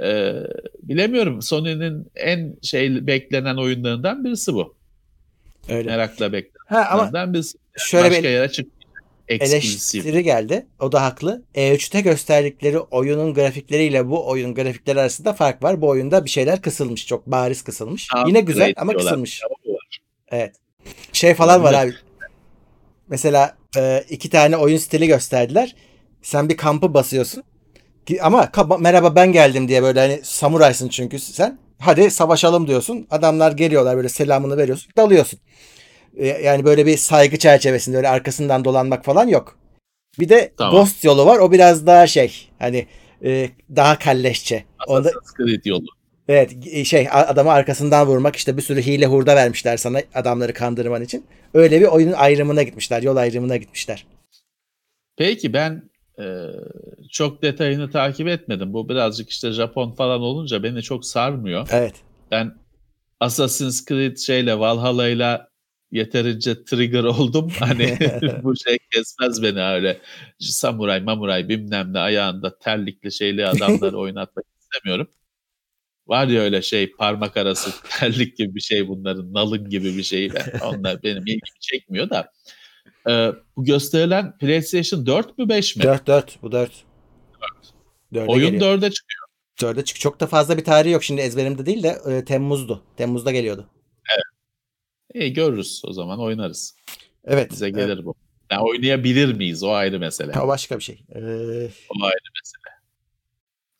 e, 0.03 0.33
bilemiyorum 0.83 1.41
Sony'nin 1.41 2.11
en 2.15 2.55
şey 2.61 3.07
beklenen 3.07 3.57
oyunlarından 3.57 4.25
birisi 4.25 4.53
bu. 4.53 4.75
Öyle. 5.69 5.89
Merakla 5.89 6.33
beklenen 6.33 6.65
Ha 6.67 6.87
ama 6.91 7.01
oyunlardan 7.03 7.33
birisi. 7.33 7.57
şöyle 7.77 8.09
Başka 8.09 8.23
bir 8.23 8.29
yere. 8.29 8.51
Eksklusif. 9.27 9.55
eleştiri 10.05 10.23
geldi. 10.23 10.65
O 10.79 10.91
da 10.91 11.01
haklı. 11.03 11.43
E3'te 11.55 12.01
gösterdikleri 12.01 12.79
oyunun 12.79 13.33
grafikleriyle 13.33 14.07
bu 14.09 14.27
oyunun 14.29 14.55
grafikleri 14.55 14.99
arasında 14.99 15.33
fark 15.33 15.63
var. 15.63 15.81
Bu 15.81 15.87
oyunda 15.89 16.25
bir 16.25 16.29
şeyler 16.29 16.61
kısılmış. 16.61 17.07
Çok 17.07 17.27
bariz 17.27 17.61
kısılmış. 17.61 18.07
Yine 18.27 18.41
güzel 18.41 18.73
ama 18.77 18.91
diyorlar. 18.91 19.09
kısılmış. 19.09 19.39
Tamam 19.39 19.57
mı? 19.75 19.79
Evet. 20.31 20.55
Şey 21.13 21.33
falan 21.33 21.63
var 21.63 21.73
abi. 21.73 21.93
Mesela 23.09 23.57
e, 23.77 24.03
iki 24.09 24.29
tane 24.29 24.57
oyun 24.57 24.77
stili 24.77 25.07
gösterdiler. 25.07 25.75
Sen 26.21 26.49
bir 26.49 26.57
kampı 26.57 26.93
basıyorsun. 26.93 27.43
Ama 28.21 28.51
merhaba 28.79 29.15
ben 29.15 29.31
geldim 29.31 29.67
diye 29.67 29.83
böyle 29.83 29.99
hani 29.99 30.19
samuraysın 30.23 30.89
çünkü 30.89 31.19
sen. 31.19 31.59
Hadi 31.79 32.11
savaşalım 32.11 32.67
diyorsun. 32.67 33.07
Adamlar 33.11 33.51
geliyorlar 33.51 33.97
böyle 33.97 34.09
selamını 34.09 34.57
veriyorsun. 34.57 34.91
Dalıyorsun. 34.97 35.39
E, 36.17 36.27
Yani 36.27 36.65
böyle 36.65 36.85
bir 36.85 36.97
saygı 36.97 37.37
çerçevesinde 37.37 37.97
öyle 37.97 38.09
arkasından 38.09 38.65
dolanmak 38.65 39.05
falan 39.05 39.27
yok. 39.27 39.57
Bir 40.19 40.29
de 40.29 40.53
Tamam. 40.57 40.73
Ghost 40.73 41.03
yolu 41.03 41.25
var. 41.25 41.37
O 41.37 41.51
biraz 41.51 41.87
daha 41.87 42.07
şey 42.07 42.49
hani 42.59 42.87
e, 43.23 43.49
daha 43.75 43.99
kalleşçe. 43.99 44.63
Assassin's 44.87 45.33
Creed 45.37 45.65
yolu. 45.65 45.85
Evet 46.27 46.55
e, 46.71 46.85
şey 46.85 47.07
adamı 47.11 47.51
arkasından 47.51 48.07
vurmak 48.07 48.35
işte 48.35 48.57
bir 48.57 48.61
sürü 48.61 48.81
hile 48.81 49.05
hurda 49.05 49.35
vermişler 49.35 49.77
sana 49.77 50.01
adamları 50.13 50.53
kandırman 50.53 51.03
için. 51.03 51.25
Öyle 51.53 51.81
bir 51.81 51.85
oyunun 51.85 52.13
ayrımına 52.13 52.63
gitmişler. 52.63 53.01
Yol 53.01 53.15
ayrımına 53.15 53.57
gitmişler. 53.57 54.05
Peki 55.17 55.53
ben 55.53 55.89
e, 56.19 56.25
çok 57.11 57.41
detayını 57.41 57.91
takip 57.91 58.27
etmedim. 58.27 58.73
Bu 58.73 58.89
birazcık 58.89 59.29
işte 59.29 59.51
Japon 59.51 59.91
falan 59.91 60.21
olunca 60.21 60.63
beni 60.63 60.83
çok 60.83 61.05
sarmıyor. 61.05 61.67
Evet. 61.71 61.95
Ben 62.31 62.53
Assassin's 63.19 63.85
Creed 63.85 64.17
şeyle 64.17 64.59
Valhalla'yla 64.59 65.51
yeterince 65.91 66.63
trigger 66.63 67.03
oldum. 67.03 67.51
Hani 67.59 67.97
bu 68.43 68.55
şey 68.55 68.77
kesmez 68.93 69.43
beni 69.43 69.61
öyle. 69.61 70.01
Samuray 70.39 70.99
mamuray 71.01 71.49
bilmem 71.49 71.93
ne 71.93 71.99
ayağında 71.99 72.57
terlikli 72.57 73.11
şeyli 73.11 73.47
adamları 73.47 73.97
oynatmak 73.99 74.45
istemiyorum. 74.59 75.07
Var 76.11 76.27
ya 76.27 76.41
öyle 76.41 76.61
şey 76.61 76.91
parmak 76.91 77.37
arası 77.37 77.71
terlik 77.99 78.37
gibi 78.37 78.55
bir 78.55 78.61
şey 78.61 78.87
bunların 78.87 79.33
nalın 79.33 79.69
gibi 79.69 79.97
bir 79.97 80.03
şey. 80.03 80.31
Onlar 80.63 81.03
benim 81.03 81.21
ilgimi 81.21 81.59
çekmiyor 81.59 82.09
da. 82.09 82.31
Ee, 83.09 83.31
bu 83.57 83.63
gösterilen 83.63 84.37
PlayStation 84.37 85.05
4 85.05 85.37
mü 85.37 85.49
5 85.49 85.75
mi? 85.75 85.83
4 85.83 86.07
4 86.07 86.41
bu 86.41 86.51
4. 86.51 86.71
4'e 88.13 88.25
Oyun 88.25 88.51
geliyor. 88.51 88.77
4'e 88.77 88.91
çıkıyor. 88.91 89.27
4'e 89.59 89.85
çık. 89.85 89.99
Çok 89.99 90.19
da 90.19 90.27
fazla 90.27 90.57
bir 90.57 90.63
tarihi 90.63 90.93
yok 90.93 91.03
şimdi 91.03 91.21
ezberimde 91.21 91.65
değil 91.65 91.83
de 91.83 91.97
e, 92.09 92.25
Temmuz'du. 92.25 92.83
Temmuz'da 92.97 93.31
geliyordu. 93.31 93.69
İyi 95.13 95.33
görürüz 95.33 95.81
o 95.85 95.93
zaman 95.93 96.19
oynarız. 96.19 96.75
Evet. 97.25 97.51
Bize 97.51 97.65
evet. 97.65 97.75
gelir 97.75 98.05
bu. 98.05 98.15
Yani 98.51 98.61
oynayabilir 98.61 99.33
miyiz? 99.33 99.63
O 99.63 99.71
ayrı 99.71 99.99
mesele. 99.99 100.39
O 100.39 100.47
başka 100.47 100.77
bir 100.77 100.83
şey. 100.83 101.03
Ee, 101.15 101.19
O 101.89 102.03
ayrı 102.03 102.29
mesele. 102.41 102.80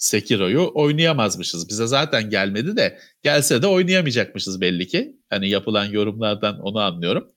Sekiro'yu 0.02 0.72
oynayamazmışız. 0.74 1.70
Bize 1.70 1.88
zaten 1.88 2.30
gelmedi 2.30 2.78
de 2.78 3.00
gelse 3.24 3.62
de 3.62 3.68
oynayamayacakmışız 3.68 4.62
belli 4.62 4.88
ki. 4.88 5.18
Hani 5.30 5.50
yapılan 5.50 5.86
yorumlardan 5.86 6.60
onu 6.60 6.80
anlıyorum. 6.80 7.32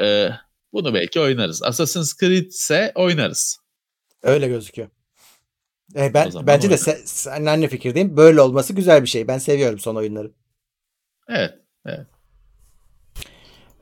Ee, 0.00 0.28
bunu 0.72 0.94
belki 0.94 1.20
oynarız. 1.20 1.62
Assassin's 1.62 2.16
Creed 2.20 2.46
ise 2.46 2.92
oynarız. 2.94 3.58
öyle 4.22 4.48
gözüküyor. 4.48 4.88
E, 5.96 6.14
ben 6.14 6.32
bence 6.46 6.62
de 6.62 6.66
oynarız. 6.66 6.82
se, 6.82 7.02
seninle 7.04 7.50
aynı 7.50 7.68
fikirdeyim. 7.68 8.16
Böyle 8.16 8.40
olması 8.40 8.72
güzel 8.72 9.02
bir 9.02 9.08
şey. 9.08 9.28
Ben 9.28 9.38
seviyorum 9.38 9.78
son 9.78 9.96
oyunları. 9.96 10.30
Evet. 11.28 11.54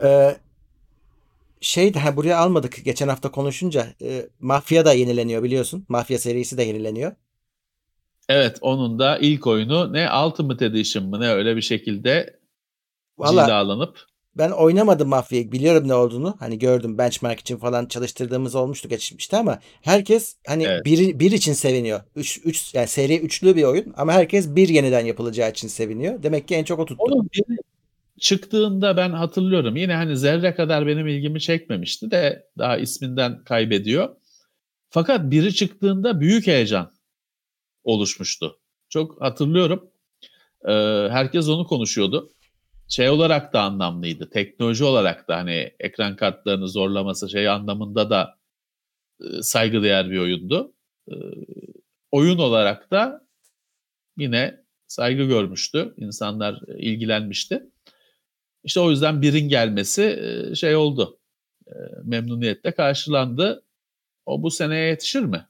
Ee, 0.03 0.37
şey 1.61 1.95
de 1.95 1.99
ha, 1.99 2.17
buraya 2.17 2.39
almadık 2.39 2.85
geçen 2.85 3.09
hafta 3.09 3.31
konuşunca. 3.31 3.87
E, 4.03 4.27
Mafya 4.41 4.85
da 4.85 4.93
yenileniyor 4.93 5.43
biliyorsun. 5.43 5.87
Mafya 5.89 6.19
serisi 6.19 6.59
de 6.59 6.63
yenileniyor. 6.63 7.13
Evet 8.29 8.59
onun 8.61 8.99
da 8.99 9.19
ilk 9.19 9.47
oyunu 9.47 9.93
ne 9.93 10.09
Ultimate 10.13 10.65
Edition 10.65 11.07
mı 11.07 11.21
ne 11.21 11.29
öyle 11.29 11.57
bir 11.57 11.63
şekilde 11.63 12.41
Valla 13.19 13.45
cilalanıp 13.45 14.07
ben 14.35 14.51
oynamadım 14.51 15.09
Mafya'yı. 15.09 15.53
Biliyorum 15.53 15.89
ne 15.89 15.95
olduğunu. 15.95 16.37
Hani 16.39 16.59
gördüm 16.59 16.99
benchmark 16.99 17.41
için 17.41 17.57
falan 17.57 17.87
çalıştırdığımız 17.87 18.55
olmuştu 18.55 18.89
geçmişte 18.89 19.37
ama 19.37 19.59
herkes 19.83 20.37
hani 20.47 20.65
Evet. 20.65 20.85
bir, 20.85 21.19
bir 21.19 21.33
için 21.33 21.53
seviniyor. 21.53 22.01
Üç, 22.17 22.41
üç, 22.45 22.75
yani 22.75 22.89
seri 22.89 23.19
üçlü 23.19 23.57
bir 23.57 23.63
oyun 23.63 23.95
ama 23.97 24.13
herkes 24.13 24.57
bir 24.57 24.69
yeniden 24.69 25.05
yapılacağı 25.07 25.51
için 25.51 25.69
seviniyor. 25.69 26.23
Demek 26.23 26.49
ki 26.49 26.55
en 26.55 26.65
çok 26.65 26.79
o 26.79 26.85
tuttu. 26.85 27.05
Onun 27.05 27.31
biri 27.33 27.59
çıktığında 28.19 28.97
ben 28.97 29.11
hatırlıyorum. 29.11 29.77
Yine 29.77 29.95
hani 29.95 30.17
zerre 30.17 30.55
kadar 30.55 30.87
benim 30.87 31.07
ilgimi 31.07 31.41
çekmemişti 31.41 32.11
de 32.11 32.47
daha 32.59 32.79
isminden 32.79 33.45
kaybediyor. 33.45 34.09
Fakat 34.91 35.31
biri 35.31 35.55
çıktığında 35.55 36.21
büyük 36.21 36.47
heyecan 36.47 36.92
oluşmuştu. 37.85 38.61
Çok 38.89 39.21
hatırlıyorum. 39.23 39.91
Ee, 40.69 40.73
herkes 41.11 41.49
onu 41.49 41.67
konuşuyordu. 41.67 42.31
Şey 42.89 43.09
olarak 43.11 43.53
da 43.53 43.63
anlamlıydı. 43.63 44.31
Teknoloji 44.31 44.85
olarak 44.85 45.29
da 45.29 45.37
hani 45.37 45.75
ekran 45.81 46.17
kartlarını 46.17 46.69
zorlaması 46.69 47.31
şey 47.31 47.49
anlamında 47.49 48.11
da 48.11 48.39
e, 49.21 49.43
saygıdeğer 49.43 50.11
bir 50.11 50.19
oyundu. 50.19 50.75
Ee, 51.11 51.15
oyun 52.11 52.39
olarak 52.39 52.91
da 52.91 53.27
yine 54.17 54.65
saygı 54.87 55.25
görmüştü. 55.25 55.95
İnsanlar 55.97 56.61
e, 56.69 56.79
ilgilenmişti. 56.79 57.63
İşte 58.65 58.81
o 58.81 58.91
yüzden 58.91 59.23
birin 59.23 59.49
gelmesi 59.49 60.03
e, 60.03 60.55
şey 60.55 60.77
oldu. 60.77 61.19
E, 61.67 61.73
Memnuniyetle 62.05 62.73
karşılandı. 62.73 63.65
O 64.27 64.43
bu 64.43 64.51
seneye 64.51 64.89
yetişir 64.89 65.23
mi? 65.23 65.47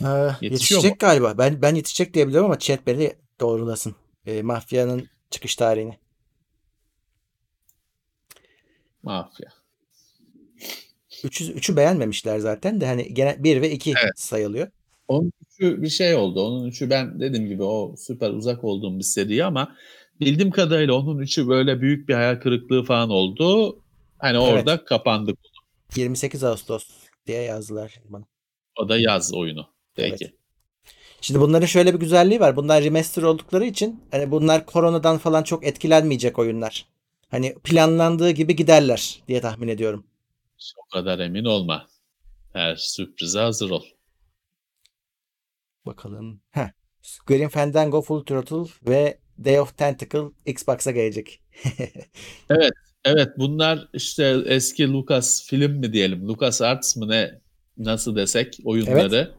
Ee, 0.00 0.04
Yetişiyor 0.06 0.42
yetişecek 0.42 0.90
mu? 0.92 0.96
galiba. 1.00 1.38
Ben 1.38 1.62
ben 1.62 1.74
yetişecek 1.74 2.14
diye 2.14 2.28
biliyorum 2.28 2.46
ama 2.50 2.58
chat 2.58 2.86
beni 2.86 3.12
doğrulasın. 3.40 3.96
Ee, 4.26 4.42
Mafya'nın 4.42 5.08
çıkış 5.30 5.56
tarihini. 5.56 5.98
Mafya. 9.02 9.48
Üçü, 11.24 11.52
üçü 11.52 11.76
beğenmemişler 11.76 12.38
zaten 12.38 12.80
de 12.80 12.86
hani 12.86 13.14
gene 13.14 13.36
1 13.44 13.62
ve 13.62 13.70
2 13.70 13.90
Evet. 14.02 14.12
sayılıyor. 14.18 14.68
Onun 15.08 15.32
üçü 15.50 15.82
bir 15.82 15.88
şey 15.88 16.14
oldu. 16.14 16.40
Onun 16.46 16.66
üçü 16.68 16.90
ben 16.90 17.20
dediğim 17.20 17.46
gibi 17.48 17.62
o 17.62 17.94
süper 17.98 18.30
uzak 18.30 18.64
olduğum 18.64 18.98
bir 18.98 19.04
seri 19.04 19.44
ama 19.44 19.76
bildiğim 20.20 20.50
kadarıyla 20.50 20.94
onun 20.94 21.18
üçü 21.18 21.48
böyle 21.48 21.80
büyük 21.80 22.08
bir 22.08 22.14
hayal 22.14 22.40
kırıklığı 22.40 22.84
falan 22.84 23.10
oldu. 23.10 23.78
Hani 24.18 24.38
Evet. 24.38 24.48
orada 24.48 24.84
kapandık. 24.84 25.38
28 25.96 26.44
Ağustos 26.44 26.88
diye 27.26 27.42
yazdılar 27.42 28.00
bana. 28.08 28.24
O 28.78 28.88
da 28.88 28.98
yaz 28.98 29.34
oyunu. 29.34 29.66
Peki. 29.94 30.24
Evet. 30.24 30.34
Şimdi 31.20 31.40
bunların 31.40 31.66
şöyle 31.66 31.94
bir 31.94 31.98
güzelliği 31.98 32.40
var. 32.40 32.56
Bunlar 32.56 32.84
remaster 32.84 33.22
oldukları 33.22 33.64
için 33.64 34.04
hani 34.10 34.30
bunlar 34.30 34.66
koronadan 34.66 35.18
falan 35.18 35.42
çok 35.42 35.66
etkilenmeyecek 35.66 36.38
oyunlar. 36.38 36.86
Hani 37.30 37.54
planlandığı 37.54 38.30
gibi 38.30 38.56
giderler 38.56 39.22
diye 39.28 39.40
tahmin 39.40 39.68
ediyorum. 39.68 40.06
O 40.76 40.92
kadar 40.92 41.18
emin 41.18 41.44
olma. 41.44 41.86
Her 42.52 42.76
sürprize 42.76 43.38
hazır 43.38 43.70
ol. 43.70 43.82
Bakalım. 45.86 46.40
Heh. 46.50 46.68
Grim 47.26 47.48
Fandango 47.48 48.02
Full 48.02 48.24
Throttle 48.24 48.72
ve 48.88 49.18
Day 49.44 49.60
of 49.60 49.78
Tentacle 49.78 50.30
Xbox'a 50.46 50.90
gelecek. 50.90 51.40
Evet 53.06 53.28
bunlar 53.38 53.88
işte 53.92 54.42
eski 54.46 54.92
Lucas 54.92 55.46
film 55.46 55.72
mi 55.72 55.92
diyelim, 55.92 56.28
Lucas 56.28 56.62
Arts 56.62 56.96
mı 56.96 57.08
ne 57.08 57.40
nasıl 57.76 58.16
desek 58.16 58.58
oyunları. 58.64 59.34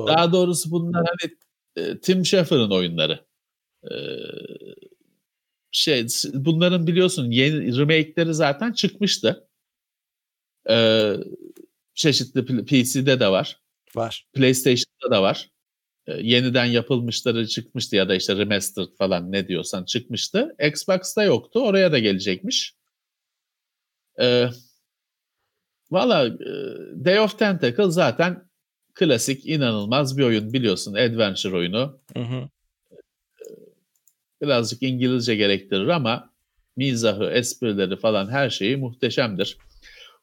Doğru. 0.00 0.06
Daha 0.06 0.32
doğrusu 0.32 0.70
bunlar 0.70 1.06
hani 1.06 1.34
e, 1.76 2.00
Tim 2.00 2.26
Schafer'ın 2.26 2.70
oyunları. 2.70 3.24
E, 3.84 3.92
şey 5.72 6.06
bunların 6.34 6.86
biliyorsun 6.86 7.30
yeni 7.30 7.78
remake'leri 7.78 8.34
zaten 8.34 8.72
çıkmıştı. 8.72 9.48
E, 10.70 11.14
çeşitli 11.94 12.64
PC'de 12.64 13.20
de 13.20 13.28
var. 13.28 13.60
Var. 13.94 14.26
PlayStation'da 14.32 15.10
da 15.10 15.22
var. 15.22 15.50
E, 16.06 16.12
yeniden 16.12 16.64
yapılmışları 16.64 17.46
çıkmıştı 17.46 17.96
ya 17.96 18.08
da 18.08 18.14
işte 18.14 18.36
remastered 18.36 18.88
falan 18.98 19.32
ne 19.32 19.48
diyorsan 19.48 19.84
çıkmıştı. 19.84 20.56
Xbox'ta 20.66 21.22
yoktu. 21.22 21.60
Oraya 21.60 21.92
da 21.92 21.98
gelecekmiş. 21.98 22.74
E, 24.20 24.50
Valla 25.90 26.26
e, 26.26 27.04
Day 27.04 27.20
of 27.20 27.38
Tentacle 27.38 27.90
zaten 27.90 28.49
klasik 28.94 29.46
inanılmaz 29.46 30.18
bir 30.18 30.22
oyun 30.24 30.52
biliyorsun. 30.52 30.94
Adventure 30.94 31.56
oyunu. 31.56 31.98
Hı 32.16 32.22
hı. 32.22 32.48
Birazcık 34.42 34.82
İngilizce 34.82 35.36
gerektirir 35.36 35.88
ama 35.88 36.30
mizahı, 36.76 37.30
esprileri 37.30 37.96
falan 37.96 38.30
her 38.30 38.50
şeyi 38.50 38.76
muhteşemdir. 38.76 39.58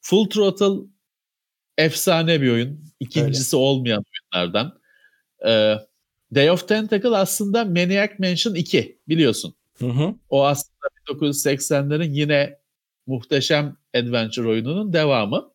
Full 0.02 0.30
Throttle 0.30 0.88
efsane 1.78 2.42
bir 2.42 2.52
oyun. 2.52 2.80
İkincisi 3.00 3.56
olmayan 3.56 4.04
oyunlardan. 4.34 4.80
Ee, 5.46 5.76
Day 6.36 6.52
of 6.52 6.68
Tentacle 6.68 7.18
aslında 7.18 7.66
Maniac 7.66 8.12
Mansion 8.20 8.56
2 8.56 9.00
biliyorsun. 9.08 9.54
Hı 9.80 9.86
hı. 9.86 10.16
O 10.30 10.46
aslında 10.46 10.88
1980'lerin 11.10 12.14
yine 12.14 12.58
muhteşem 13.08 13.78
adventure 13.96 14.48
oyununun 14.48 14.94
devamı. 14.94 15.52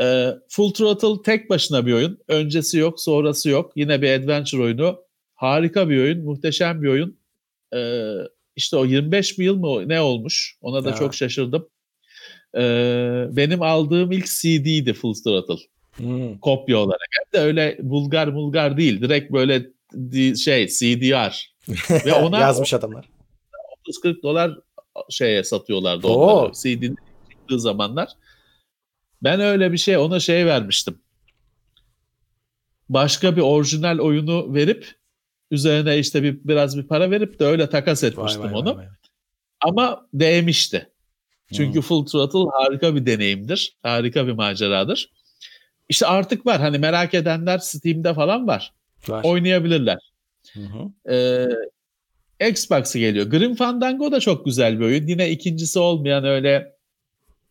Ee, 0.00 0.30
Full 0.48 0.70
Throttle 0.72 1.22
tek 1.24 1.50
başına 1.50 1.86
bir 1.86 1.92
oyun. 1.92 2.18
Öncesi 2.28 2.78
yok, 2.78 3.00
sonrası 3.00 3.50
yok. 3.50 3.72
Yine 3.76 4.02
bir 4.02 4.10
adventure 4.10 4.62
oyunu. 4.62 5.00
Harika 5.34 5.88
bir 5.88 5.98
oyun, 5.98 6.24
muhteşem 6.24 6.82
bir 6.82 6.88
oyun. 6.88 7.16
Ee, 7.74 8.12
işte 8.56 8.76
o 8.76 8.84
25 8.84 9.38
yıl 9.38 9.56
mı 9.56 9.88
ne 9.88 10.00
olmuş? 10.00 10.56
Ona 10.60 10.84
da 10.84 10.88
Ya. 10.90 10.94
çok 10.96 11.14
şaşırdım. 11.14 11.68
Ee, 12.56 13.26
benim 13.30 13.62
aldığım 13.62 14.12
ilk 14.12 14.26
CD'ydi 14.26 14.92
Full 14.92 15.14
Throttle 15.14 15.54
Hı. 15.96 16.40
kopya 16.40 16.78
olarak. 16.78 17.06
Hem 17.10 17.40
de 17.40 17.44
öyle 17.44 17.78
bulgar 17.82 18.34
bulgar 18.34 18.76
değil. 18.76 19.00
Direkt 19.00 19.32
böyle 19.32 19.66
şey 20.36 20.66
CDR. 20.68 21.54
Ve 22.06 22.12
ona 22.22 22.38
Yazmış 22.38 22.74
adamlar. 22.74 23.08
30-40 23.88 24.22
dolar 24.22 24.58
şeye 25.10 25.44
satıyorlardı 25.44 26.06
Oo. 26.06 26.12
onları. 26.12 26.52
CD'nin 26.52 26.96
çıktığı 27.30 27.60
zamanlar. 27.60 28.08
Ben 29.22 29.40
öyle 29.40 29.72
bir 29.72 29.78
şey 29.78 29.96
ona 29.96 30.20
şey 30.20 30.46
vermiştim. 30.46 30.98
Başka 32.88 33.36
bir 33.36 33.40
orijinal 33.40 33.98
oyunu 33.98 34.54
verip 34.54 34.94
üzerine 35.50 35.98
işte 35.98 36.22
bir 36.22 36.38
biraz 36.44 36.78
bir 36.78 36.82
para 36.82 37.10
verip 37.10 37.38
de 37.40 37.44
öyle 37.44 37.68
takas 37.68 38.04
etmiştim 38.04 38.54
onu. 38.54 38.82
Ama 39.60 40.06
değmişti. 40.14 40.90
Çünkü 41.52 41.80
Full 41.80 42.06
Throttle 42.06 42.50
harika 42.52 42.94
bir 42.94 43.06
deneyimdir. 43.06 43.76
Harika 43.82 44.26
bir 44.26 44.32
maceradır. 44.32 45.12
İşte 45.88 46.06
artık 46.06 46.46
var. 46.46 46.60
Hani 46.60 46.78
merak 46.78 47.14
edenler 47.14 47.58
Steam'de 47.58 48.14
falan 48.14 48.46
var. 48.46 48.72
Var. 49.08 49.24
Oynayabilirler. 49.24 50.12
Hı 50.52 50.60
hı. 50.60 51.12
Ee, 52.40 52.48
Xbox'ı 52.48 52.98
geliyor. 52.98 53.26
Grim 53.26 53.54
Fandango 53.54 54.12
da 54.12 54.20
çok 54.20 54.44
güzel 54.44 54.80
bir 54.80 54.84
oyun. 54.84 55.06
Yine 55.06 55.30
ikincisi 55.30 55.78
olmayan 55.78 56.24
öyle 56.24 56.75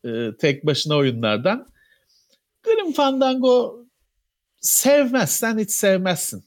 e, 0.06 0.38
tek 0.38 0.66
başına 0.66 0.96
oyunlardan. 0.96 1.68
Grim 2.64 2.94
Fandango 2.94 3.86
sevmezsen 4.62 5.58
hiç 5.60 5.72
sevmezsin. 5.72 6.46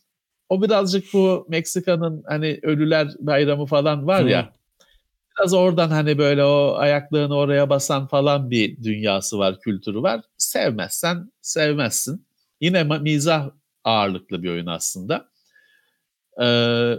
O 0.49 0.63
birazcık 0.63 1.13
bu 1.13 1.47
Meksika'nın 1.49 2.23
hani 2.27 2.61
ölüler 2.63 3.09
bayramı 3.19 3.67
falan 3.67 4.07
var 4.07 4.25
Hı. 4.25 4.29
ya. 4.29 4.53
Biraz 5.39 5.55
oradan 5.55 5.89
hani 5.89 6.19
böyle 6.19 6.45
o 6.45 6.75
ayaklarını 6.75 7.37
oraya 7.37 7.71
basan 7.71 8.07
falan 8.07 8.51
bir 8.51 8.83
dünyası 8.83 9.39
var, 9.39 9.61
kültürü 9.61 10.03
var. 10.03 10.21
Sevmezsen 10.37 11.33
sevmezsin. 11.41 12.27
Yine 12.61 12.83
mizah 12.85 13.51
ağırlıklı 13.85 14.43
bir 14.43 14.51
oyun 14.51 14.67
aslında. 14.67 15.29
Ee, 16.41 16.45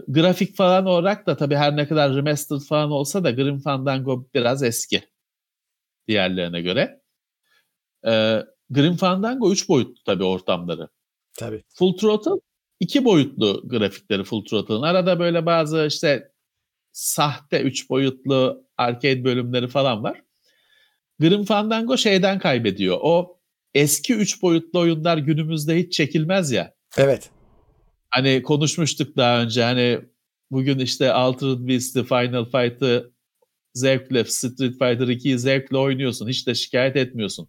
grafik 0.08 0.56
falan 0.56 0.86
olarak 0.86 1.28
da 1.28 1.38
tabii 1.38 1.56
her 1.56 1.78
ne 1.78 1.88
kadar 1.88 2.16
remastered 2.16 2.62
falan 2.62 2.92
olsa 2.92 3.24
da 3.24 3.32
Grim 3.32 3.60
Fandango 3.60 4.28
biraz 4.34 4.64
eski 4.64 5.04
diğerlerine 6.10 6.62
göre. 6.62 7.02
Ee, 8.08 8.44
Grim 8.70 8.96
Fandango 8.96 9.52
3 9.52 9.70
boyutlu 9.70 10.04
tabii 10.06 10.24
ortamları. 10.24 10.88
Tabii. 11.38 11.64
Full 11.76 11.98
Throttle 11.98 12.32
iki 12.80 13.06
boyutlu 13.06 13.62
grafikleri 13.66 14.24
Full 14.24 14.46
Throttle'ın. 14.46 14.82
Arada 14.82 15.20
böyle 15.20 15.46
bazı 15.46 15.86
işte 15.90 16.32
sahte 16.92 17.62
3 17.62 17.90
boyutlu 17.90 18.64
arcade 18.78 19.24
bölümleri 19.24 19.68
falan 19.68 20.04
var. 20.04 20.22
Grim 21.20 21.46
Fandango 21.46 21.98
şeyden 21.98 22.40
kaybediyor. 22.40 22.98
O 23.02 23.40
eski 23.74 24.14
3 24.14 24.42
boyutlu 24.42 24.80
oyunlar 24.80 25.18
günümüzde 25.18 25.78
hiç 25.78 25.94
çekilmez 25.94 26.52
ya. 26.52 26.74
Evet. 26.98 27.30
Hani 28.10 28.44
konuşmuştuk 28.44 29.18
daha 29.18 29.42
önce 29.42 29.64
hani 29.64 30.00
bugün 30.52 30.80
işte 30.80 31.14
Altered 31.14 31.68
Beast'i, 31.68 32.04
Final 32.04 32.46
Fight'ı 32.46 33.14
zevkle, 33.74 34.24
Street 34.26 34.72
Fighter 34.72 35.08
2'yi 35.08 35.40
zevkle 35.40 35.78
oynuyorsun. 35.78 36.28
Hiç 36.28 36.48
de 36.48 36.56
şikayet 36.56 36.96
etmiyorsun. 36.96 37.48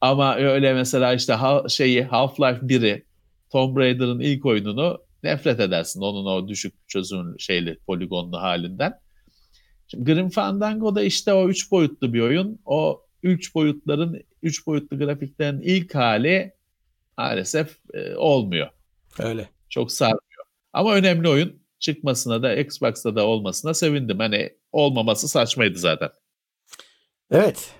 Ama 0.00 0.36
öyle 0.36 0.74
mesela 0.74 1.14
işte 1.14 1.32
ha- 1.32 1.68
şeyi 1.68 2.02
Half-Life 2.02 2.68
1'i, 2.68 3.04
Tomb 3.50 3.76
Raider'ın 3.76 4.20
ilk 4.20 4.46
oyununu 4.46 5.02
nefret 5.22 5.60
edersin. 5.60 6.00
Onun 6.00 6.26
o 6.26 6.48
düşük 6.48 6.88
çözünürlü 6.88 7.38
şeyli, 7.38 7.78
poligonlu 7.86 8.36
halinden. 8.36 9.00
Şimdi 9.88 10.12
Grim 10.12 10.30
Fandango 10.30 10.94
da 10.94 11.02
işte 11.02 11.32
o 11.32 11.48
üç 11.48 11.70
boyutlu 11.70 12.14
bir 12.14 12.20
oyun. 12.20 12.58
O 12.66 13.02
üç 13.22 13.54
boyutların, 13.54 14.22
üç 14.42 14.66
boyutlu 14.66 14.98
grafiklerin 14.98 15.60
ilk 15.60 15.94
hali 15.94 16.52
maalesef 17.18 17.78
e, 17.94 18.14
olmuyor. 18.16 18.68
Öyle. 19.18 19.48
Çok 19.68 19.92
sarmıyor. 19.92 20.44
Ama 20.72 20.94
önemli 20.94 21.28
oyun. 21.28 21.61
Çıkmasına 21.82 22.42
da 22.42 22.54
Xbox'ta 22.56 23.16
da 23.16 23.26
olmasına 23.26 23.74
sevindim. 23.74 24.18
Hani 24.18 24.56
olmaması 24.72 25.28
saçmaydı 25.28 25.78
zaten. 25.78 26.10
Evet. 27.30 27.70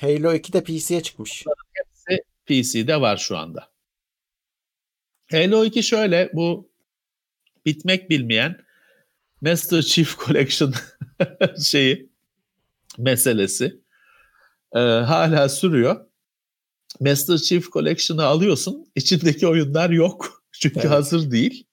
Halo 0.00 0.34
2 0.34 0.52
de 0.52 0.64
PC'ye 0.64 1.02
çıkmış. 1.02 1.44
Hepsi 1.72 2.22
PC'de 2.46 3.00
var 3.00 3.16
şu 3.16 3.36
anda. 3.36 3.70
Halo 5.30 5.64
2 5.64 5.82
şöyle 5.82 6.30
bu 6.34 6.70
bitmek 7.66 8.10
bilmeyen 8.10 8.56
Master 9.40 9.82
Chief 9.82 10.18
Collection 10.18 10.74
şeyi 11.64 12.10
meselesi 12.98 13.80
e, 14.74 14.78
hala 14.78 15.48
sürüyor. 15.48 16.06
Master 17.00 17.38
Chief 17.38 17.72
Collection'ı 17.72 18.24
alıyorsun. 18.24 18.86
içindeki 18.94 19.46
oyunlar 19.46 19.90
yok. 19.90 20.42
Çünkü 20.52 20.80
Evet. 20.80 20.90
hazır 20.90 21.30
değil. 21.30 21.66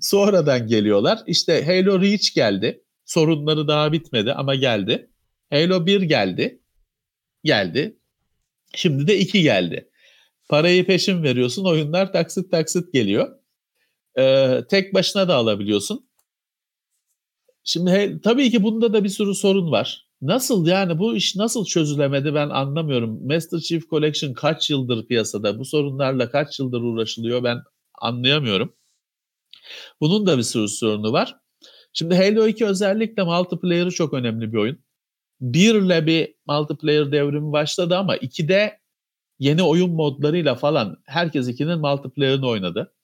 Sonradan 0.00 0.66
geliyorlar. 0.66 1.18
İşte 1.26 1.64
Halo 1.66 2.00
Reach 2.00 2.34
geldi. 2.34 2.84
Sorunları 3.04 3.68
daha 3.68 3.92
bitmedi 3.92 4.32
ama 4.32 4.54
geldi. 4.54 5.10
Halo 5.50 5.86
1 5.86 6.02
geldi. 6.02 6.60
Geldi. 7.44 7.98
Şimdi 8.74 9.06
de 9.06 9.18
2 9.18 9.42
geldi. 9.42 9.90
Parayı 10.48 10.86
peşin 10.86 11.22
veriyorsun. 11.22 11.64
Oyunlar 11.64 12.12
taksit 12.12 12.50
taksit 12.50 12.92
geliyor. 12.92 13.28
Ee, 14.18 14.60
tek 14.70 14.94
başına 14.94 15.28
da 15.28 15.34
alabiliyorsun. 15.34 16.08
Şimdi 17.64 17.90
he- 17.90 18.20
tabii 18.20 18.50
ki 18.50 18.62
bunda 18.62 18.92
da 18.92 19.04
bir 19.04 19.08
sürü 19.08 19.34
sorun 19.34 19.70
var. 19.72 20.08
Nasıl 20.22 20.66
yani 20.66 20.98
bu 20.98 21.16
iş 21.16 21.36
nasıl 21.36 21.64
çözülemedi 21.64 22.34
ben 22.34 22.48
anlamıyorum. 22.48 23.26
Master 23.26 23.58
Chief 23.58 23.88
Collection 23.90 24.32
kaç 24.32 24.70
yıldır 24.70 25.06
piyasada? 25.06 25.58
Bu 25.58 25.64
sorunlarla 25.64 26.30
kaç 26.30 26.58
yıldır 26.58 26.80
uğraşılıyor 26.80 27.44
ben 27.44 27.58
anlayamıyorum. 27.94 28.74
Bunun 30.00 30.26
da 30.26 30.38
bir 30.38 30.42
sürü 30.42 30.68
sorunu 30.68 31.12
var. 31.12 31.36
Şimdi 31.92 32.14
Halo 32.14 32.46
2 32.46 32.66
özellikle 32.66 33.22
multiplayer'ı 33.22 33.90
çok 33.90 34.14
önemli 34.14 34.52
bir 34.52 34.58
oyun. 34.58 34.84
1 35.40 35.74
ile 35.74 36.06
bir 36.06 36.34
multiplayer 36.46 37.12
devrimi 37.12 37.52
başladı 37.52 37.96
ama 37.96 38.16
2'de 38.16 38.80
yeni 39.38 39.62
oyun 39.62 39.90
modlarıyla 39.90 40.54
falan 40.54 41.02
herkes 41.06 41.48
2'nin 41.48 41.78
multiplayer'ını 41.78 42.48
oynadı. 42.48 42.94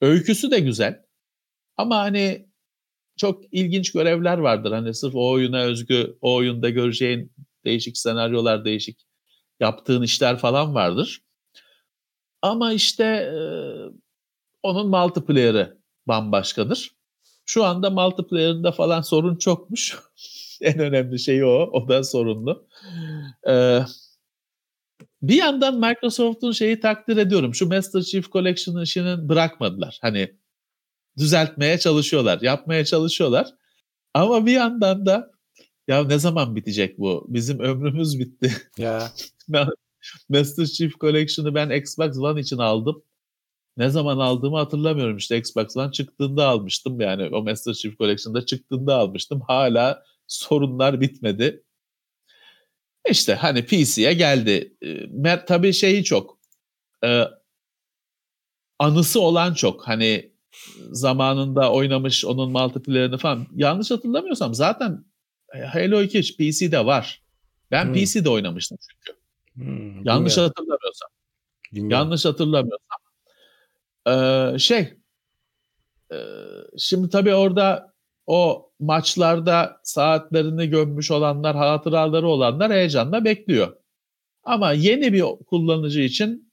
Öyküsü 0.00 0.50
de 0.50 0.60
güzel. 0.60 1.04
Ama 1.76 1.96
hani 1.98 2.48
çok 3.16 3.54
ilginç 3.54 3.92
görevler 3.92 4.38
vardır. 4.38 4.72
Hani 4.72 4.94
sırf 4.94 5.14
o 5.14 5.30
oyuna 5.30 5.62
özgü, 5.62 6.18
o 6.20 6.34
oyunda 6.34 6.70
göreceğin 6.70 7.32
değişik 7.64 7.98
senaryolar, 7.98 8.64
değişik 8.64 9.06
yaptığın 9.60 10.02
işler 10.02 10.38
falan 10.38 10.74
vardır. 10.74 11.22
Ama 12.42 12.72
işte 12.72 13.32
onun 14.62 14.88
multiplayer'ı 14.88 15.78
bambaşkadır. 16.08 16.90
Şu 17.46 17.64
anda 17.64 17.90
multiplayer'ında 17.90 18.72
falan 18.72 19.00
sorun 19.00 19.36
çokmuş. 19.36 19.98
en 20.60 20.78
önemli 20.78 21.18
şey 21.18 21.44
o. 21.44 21.48
O 21.48 21.88
da 21.88 22.04
sorunlu. 22.04 22.66
Ee, 23.48 23.80
bir 25.22 25.34
yandan 25.34 25.80
Microsoft'un 25.80 26.52
şeyi 26.52 26.80
takdir 26.80 27.16
ediyorum. 27.16 27.54
Şu 27.54 27.68
Master 27.68 28.02
Chief 28.02 28.32
Collection 28.32 28.82
işini 28.82 29.28
bırakmadılar. 29.28 29.98
Hani 30.02 30.34
düzeltmeye 31.18 31.78
çalışıyorlar, 31.78 32.40
yapmaya 32.40 32.84
çalışıyorlar. 32.84 33.54
Ama 34.14 34.46
bir 34.46 34.52
yandan 34.52 35.06
da 35.06 35.30
ya 35.88 36.04
ne 36.04 36.18
zaman 36.18 36.56
bitecek 36.56 36.98
bu? 36.98 37.26
Bizim 37.28 37.60
ömrümüz 37.60 38.18
bitti. 38.18 38.52
Ya. 38.78 39.12
Master 40.28 40.66
Chief 40.66 40.92
Collection'ı 41.00 41.54
ben 41.54 41.70
Xbox 41.70 42.18
One 42.18 42.40
için 42.40 42.58
aldım. 42.58 43.02
Ne 43.78 43.90
zaman 43.90 44.18
aldığımı 44.18 44.56
hatırlamıyorum 44.56 45.16
işte 45.16 45.38
Xbox 45.38 45.76
One 45.76 45.92
çıktığında 45.92 46.48
almıştım 46.48 47.00
yani 47.00 47.28
o 47.36 47.42
Master 47.42 47.72
Chief 47.74 47.98
Collection'da 47.98 48.46
çıktığında 48.46 48.96
almıştım. 48.96 49.40
Hala 49.46 50.02
sorunlar 50.26 51.00
bitmedi. 51.00 51.62
İşte 53.10 53.34
hani 53.34 53.66
PC'ye 53.66 54.12
geldi. 54.12 54.76
Mer 55.08 55.46
tabii 55.46 55.72
şeyi 55.72 56.04
çok. 56.04 56.38
e, 57.04 57.24
anısı 58.78 59.20
olan 59.20 59.54
çok. 59.54 59.88
Hani 59.88 60.32
zamanında 60.90 61.72
oynamış 61.72 62.24
onun 62.24 62.52
multiplayer'ını 62.52 63.18
falan. 63.18 63.46
Yanlış 63.54 63.90
hatırlamıyorsam 63.90 64.54
zaten 64.54 65.04
e, 65.54 65.58
Halo 65.60 66.02
2 66.02 66.36
PC'de 66.36 66.86
var. 66.86 67.22
Ben 67.70 67.84
Hmm. 67.84 67.94
PC'de 67.94 68.28
oynamıştım 68.30 68.78
çünkü. 68.80 69.18
Hmm, 69.54 70.04
Yanlış 70.04 70.32
bilmiyorum, 70.36 70.52
hatırlamıyorsam. 70.56 71.08
bilmiyorum. 71.72 71.90
Yanlış 71.90 72.24
hatırlamıyorsam. 72.24 72.97
Ee, 74.08 74.58
şey 74.58 74.94
e, 76.12 76.18
şimdi 76.78 77.08
tabii 77.08 77.34
orada 77.34 77.92
o 78.26 78.70
maçlarda 78.78 79.80
saatlerini 79.82 80.68
gömmüş 80.68 81.10
olanlar, 81.10 81.56
hatıraları 81.56 82.28
olanlar 82.28 82.72
heyecanla 82.72 83.24
bekliyor. 83.24 83.76
Ama 84.44 84.72
yeni 84.72 85.12
bir 85.12 85.22
kullanıcı 85.22 86.00
için 86.00 86.52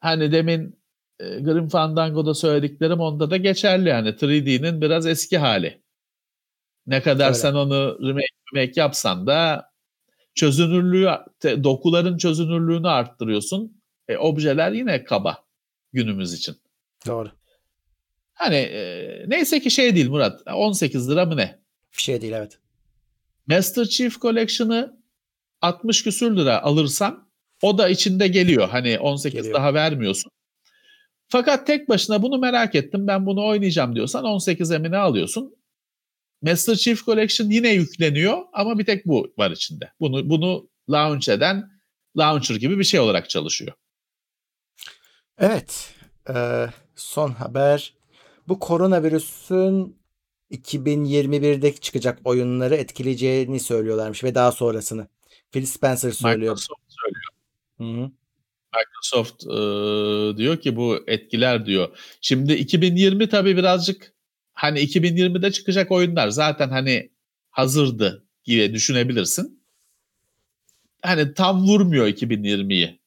hani 0.00 0.32
demin 0.32 0.80
e, 1.20 1.40
Grim 1.40 1.68
Fandango'da 1.68 2.34
söylediklerim 2.34 3.00
onda 3.00 3.30
da 3.30 3.36
geçerli 3.36 3.88
yani 3.88 4.08
3D'nin 4.08 4.80
biraz 4.80 5.06
eski 5.06 5.38
hali. 5.38 5.82
Ne 6.86 7.02
kadar 7.02 7.26
Öyle. 7.26 7.34
sen 7.34 7.54
onu 7.54 7.98
remake, 8.08 8.26
remake 8.54 8.80
yapsan 8.80 9.26
da 9.26 9.70
çözünürlüğü, 10.34 11.08
dokuların 11.42 12.18
çözünürlüğünü 12.18 12.88
arttırıyorsun. 12.88 13.82
E, 14.08 14.16
objeler 14.16 14.72
yine 14.72 15.04
kaba 15.04 15.47
günümüz 15.92 16.32
için. 16.34 16.56
Doğru. 17.06 17.30
Hani 18.34 18.56
e, 18.56 19.24
neyse 19.28 19.60
ki 19.60 19.70
şey 19.70 19.94
değil 19.94 20.08
Murat. 20.08 20.42
18 20.46 21.10
lira 21.10 21.24
mı 21.24 21.36
ne? 21.36 21.58
Bir 21.96 22.02
şey 22.02 22.20
değil 22.20 22.32
evet. 22.32 22.58
Master 23.46 23.84
Chief 23.84 24.20
Collection'ı 24.20 24.98
60 25.62 26.02
küsür 26.04 26.36
lira 26.36 26.62
alırsan 26.62 27.28
o 27.62 27.78
da 27.78 27.88
içinde 27.88 28.28
geliyor. 28.28 28.68
Hani 28.68 28.98
18 28.98 29.36
Geliyor. 29.36 29.54
daha 29.54 29.74
vermiyorsun. 29.74 30.30
Fakat 31.28 31.66
tek 31.66 31.88
başına 31.88 32.22
bunu 32.22 32.38
merak 32.38 32.74
ettim 32.74 33.06
ben 33.06 33.26
bunu 33.26 33.46
oynayacağım 33.46 33.94
diyorsan 33.94 34.24
18 34.24 34.70
emine 34.70 34.96
alıyorsun. 34.96 35.56
Master 36.42 36.74
Chief 36.74 37.04
Collection 37.04 37.50
yine 37.50 37.68
yükleniyor 37.68 38.38
ama 38.52 38.78
bir 38.78 38.84
tek 38.84 39.06
bu 39.06 39.32
var 39.38 39.50
içinde. 39.50 39.92
Bunu 40.00 40.30
bunu 40.30 40.68
launch 40.90 41.28
eden 41.28 41.70
launcher 42.18 42.56
gibi 42.56 42.78
bir 42.78 42.84
şey 42.84 43.00
olarak 43.00 43.30
çalışıyor. 43.30 43.72
Evet. 45.38 45.94
Ee, 46.34 46.66
son 46.96 47.30
haber. 47.30 47.94
Bu 48.48 48.58
koronavirüsün 48.58 49.98
2021'de 50.50 51.74
çıkacak 51.74 52.18
oyunları 52.24 52.74
etkileyeceğini 52.74 53.60
söylüyorlarmış 53.60 54.24
ve 54.24 54.34
daha 54.34 54.52
sonrasını. 54.52 55.08
Phil 55.52 55.64
Spencer 55.64 56.10
söylüyor. 56.10 56.52
Microsoft 56.52 56.82
söylüyor. 56.88 57.32
Hı-hı. 57.78 58.10
Microsoft 58.76 59.44
e, 59.44 60.36
diyor 60.38 60.56
ki 60.56 60.76
bu 60.76 61.04
etkiler 61.06 61.66
diyor. 61.66 61.88
Şimdi 62.20 62.52
2020 62.52 63.28
tabii 63.28 63.56
birazcık 63.56 64.12
hani 64.52 64.80
2020'de 64.80 65.52
çıkacak 65.52 65.90
oyunlar 65.92 66.28
zaten 66.28 66.68
hani 66.68 67.10
hazırdı 67.50 68.24
gibi 68.44 68.74
düşünebilirsin. 68.74 69.62
Hani 71.02 71.34
tam 71.34 71.62
vurmuyor 71.66 72.06
2020'yi 72.06 73.00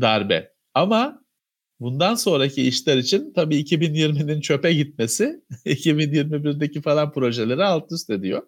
darbe. 0.00 0.54
Ama 0.74 1.23
bundan 1.84 2.14
sonraki 2.14 2.62
işler 2.62 2.96
için 2.96 3.32
tabii 3.32 3.60
2020'nin 3.60 4.40
çöpe 4.40 4.72
gitmesi 4.72 5.42
2021'deki 5.66 6.82
falan 6.82 7.12
projeleri 7.12 7.64
alt 7.64 7.92
üst 7.92 8.10
ediyor. 8.10 8.42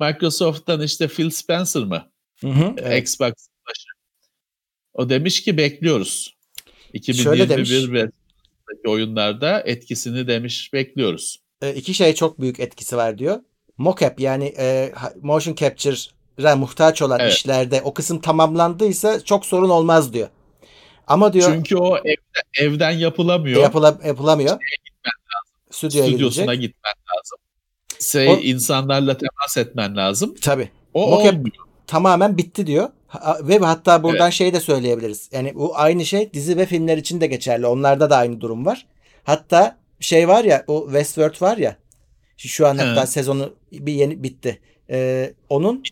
Microsoft'tan 0.00 0.82
işte 0.82 1.08
Phil 1.08 1.30
Spencer 1.30 1.82
mı? 1.82 2.10
Hı-hı. 2.40 2.74
Evet. 2.78 3.02
Xbox 3.02 3.32
başı. 3.68 3.88
O 4.94 5.08
demiş 5.08 5.42
ki 5.42 5.56
bekliyoruz. 5.56 6.36
Şöyle 7.12 7.48
demiş. 7.48 7.70
2021 7.70 8.12
ve 8.84 8.88
oyunlarda 8.88 9.60
etkisini 9.60 10.26
demiş 10.26 10.72
bekliyoruz. 10.72 11.42
Ee, 11.62 11.74
iki 11.74 11.94
şey 11.94 12.14
çok 12.14 12.40
büyük 12.40 12.60
etkisi 12.60 12.96
var 12.96 13.18
diyor. 13.18 13.40
Mocap 13.76 14.20
yani 14.20 14.54
e, 14.58 14.92
motion 15.22 15.54
capture'a 15.54 16.56
muhtaç 16.56 17.02
olan 17.02 17.20
Evet. 17.20 17.32
işlerde 17.32 17.82
o 17.82 17.94
kısım 17.94 18.20
tamamlandıysa 18.20 19.24
çok 19.24 19.46
sorun 19.46 19.70
olmaz 19.70 20.12
diyor. 20.12 20.28
Ama 21.10 21.32
diyor 21.32 21.52
Çünkü 21.54 21.76
o 21.76 21.96
evden, 21.98 22.14
evden 22.66 22.90
yapılamıyor. 22.90 23.62
yapıla, 23.62 23.98
yapılamıyor. 24.06 24.58
Stüdyoya 25.70 26.06
Stüdyosuna 26.06 26.54
gidecek. 26.54 26.74
gitmen 26.74 26.92
lazım. 27.16 27.38
Şey, 28.12 28.28
O- 28.28 28.36
insanlarla 28.40 29.16
temas 29.18 29.56
etmen 29.56 29.96
lazım. 29.96 30.34
Tabii. 30.42 30.70
O 30.94 31.10
Mocap- 31.10 31.28
olmuyor. 31.36 31.54
tamamen 31.86 32.36
bitti 32.38 32.66
diyor. 32.66 32.88
Ve 33.42 33.58
hatta 33.58 34.02
buradan 34.02 34.30
şey 34.30 34.52
de 34.52 34.60
söyleyebiliriz. 34.60 35.28
Yani 35.32 35.54
bu 35.54 35.76
aynı 35.78 36.06
şey 36.06 36.32
dizi 36.32 36.56
ve 36.56 36.66
filmler 36.66 36.96
için 36.96 37.20
de 37.20 37.26
geçerli. 37.26 37.66
Onlarda 37.66 38.10
da 38.10 38.16
aynı 38.16 38.40
durum 38.40 38.66
var. 38.66 38.86
Hatta 39.24 39.78
şey 40.00 40.28
var 40.28 40.44
ya 40.44 40.64
o 40.66 40.84
Westworld 40.84 41.42
var 41.42 41.56
ya 41.56 41.76
Şu 42.36 42.66
an 42.66 42.78
hatta 42.78 43.02
He. 43.02 43.06
sezonu 43.06 43.54
bir 43.72 43.92
yeni 43.92 44.22
bitti. 44.22 44.60
Ee, 44.90 45.34
onun 45.48 45.82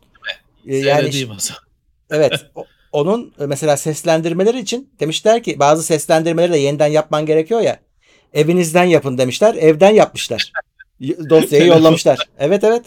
e, 0.67 0.77
yani 0.77 0.83
Seyredeyim 1.01 1.31
o 1.31 1.39
zaman. 1.39 1.63
evet 2.11 2.47
o- 2.55 2.65
onun 2.93 3.33
e, 3.41 3.47
mesela 3.47 3.77
seslendirmeleri 3.77 4.59
için 4.59 4.91
demişler 5.01 5.43
ki 5.43 5.59
bazı 5.59 5.83
seslendirmeleri 5.83 6.53
de 6.53 6.59
yeniden 6.59 6.87
yapman 6.87 7.27
gerekiyor 7.27 7.61
ya. 7.61 7.81
Evinizden 8.35 8.85
yapın 8.85 9.19
demişler. 9.19 9.55
Evden 9.55 9.91
yapmışlar. 9.95 10.53
Dosyayı 11.31 11.67
yollamışlar. 11.67 12.19
Evet 12.39 12.65
evet. 12.65 12.83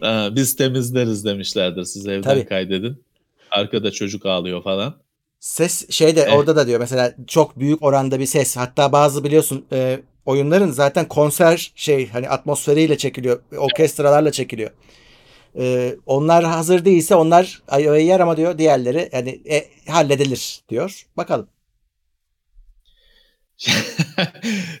Ha, 0.00 0.28
biz 0.32 0.56
temizleriz 0.56 1.24
demişlerdir. 1.24 1.84
Siz 1.84 2.06
evden 2.06 2.22
Tabii. 2.22 2.44
kaydedin. 2.46 3.02
Arkada 3.50 3.90
çocuk 3.90 4.26
ağlıyor 4.26 4.62
falan. 4.62 4.94
Ses 5.40 5.90
şeyde 5.90 6.20
Eh. 6.20 6.36
orada 6.36 6.56
da 6.56 6.66
diyor 6.66 6.80
mesela 6.80 7.14
çok 7.26 7.58
büyük 7.58 7.82
oranda 7.82 8.20
bir 8.20 8.26
ses. 8.26 8.56
Hatta 8.56 8.92
bazı 8.92 9.24
biliyorsun 9.24 9.64
e, 9.72 10.00
oyunların 10.26 10.70
zaten 10.70 11.08
konser 11.08 11.72
şey 11.74 12.08
hani 12.08 12.28
atmosferiyle 12.28 12.98
çekiliyor. 12.98 13.40
Orkestralarla 13.56 14.32
çekiliyor. 14.32 14.70
E, 15.58 15.96
onlar 16.06 16.44
hazır 16.44 16.84
değilse 16.84 17.14
onlar 17.14 17.62
ayı 17.68 18.04
yer 18.04 18.20
ama 18.20 18.36
diyor 18.36 18.58
diğerleri 18.58 19.08
yani 19.12 19.40
e, 19.50 19.68
halledilir 19.90 20.60
diyor. 20.68 21.06
Bakalım. 21.16 21.48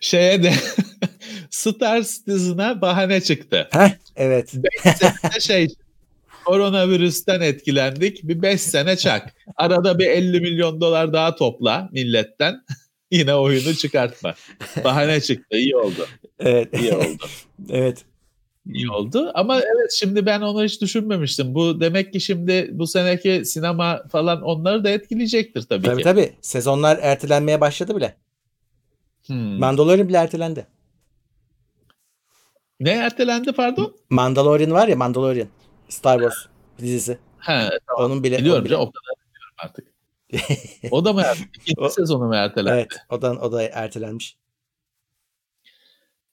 Şeye 0.00 0.42
de 0.42 0.52
Star 1.50 2.02
Citizen'a 2.02 2.80
bahane 2.80 3.20
çıktı. 3.20 3.68
Heh, 3.72 3.90
evet. 4.16 4.54
Sene 4.82 5.40
şey 5.40 5.68
koronavirüsten 6.44 7.40
etkilendik. 7.40 8.28
Bir 8.28 8.42
5 8.42 8.60
sene 8.60 8.96
çak. 8.96 9.34
Arada 9.56 9.98
bir 9.98 10.06
50 10.06 10.40
milyon 10.40 10.80
dolar 10.80 11.12
daha 11.12 11.36
topla 11.36 11.88
milletten. 11.92 12.64
Yine 13.10 13.34
oyunu 13.34 13.74
çıkartma. 13.74 14.34
Bahane 14.84 15.20
çıktı. 15.20 15.56
İyi 15.56 15.76
oldu. 15.76 16.06
Evet. 16.38 16.80
İyi 16.80 16.94
oldu. 16.94 17.24
evet. 17.70 18.04
İyi 18.68 18.90
oldu. 18.90 19.30
Ama 19.34 19.56
evet 19.60 19.92
şimdi 19.98 20.26
ben 20.26 20.40
onu 20.40 20.64
hiç 20.64 20.80
düşünmemiştim. 20.82 21.54
Bu 21.54 21.80
demek 21.80 22.12
ki 22.12 22.20
şimdi 22.20 22.68
bu 22.72 22.86
seneki 22.86 23.44
sinema 23.44 24.02
falan 24.08 24.42
onları 24.42 24.84
da 24.84 24.88
etkileyecektir 24.90 25.62
tabii, 25.62 25.86
Tabii 25.86 25.96
ki. 25.98 26.02
tabii. 26.04 26.32
Sezonlar 26.40 26.98
ertelenmeye 27.02 27.60
başladı 27.60 27.96
bile. 27.96 28.16
Hmm. 29.26 29.58
Mandalorian 29.58 30.08
bile 30.08 30.16
ertelendi. 30.16 30.66
Ne 32.80 32.90
ertelendi 32.90 33.52
pardon? 33.52 33.96
Mandalorian 34.10 34.70
var 34.72 34.88
ya 34.88 34.96
Mandalorian. 34.96 35.48
Star 35.88 36.18
Wars 36.18 36.36
dizisi. 36.78 37.18
Ha, 37.38 37.70
Onun 37.98 38.22
bile. 38.24 38.38
biliyorum 38.38 38.56
onun 38.58 38.64
bile- 38.64 38.74
canım, 38.74 38.88
o 38.88 38.92
kadar 38.92 39.14
biliyorum 39.28 39.54
artık. 39.58 39.88
O 40.90 41.04
da 41.04 41.12
mı 41.12 41.20
ertelendi? 41.20 41.50
İkinci 41.60 41.80
O- 41.80 41.88
sezonu 41.88 42.24
mu 42.26 42.34
ertelendi? 42.34 42.74
Evet. 42.78 43.00
O 43.10 43.22
da, 43.22 43.30
o 43.32 43.52
da 43.52 43.62
ertelenmiş. 43.62 44.36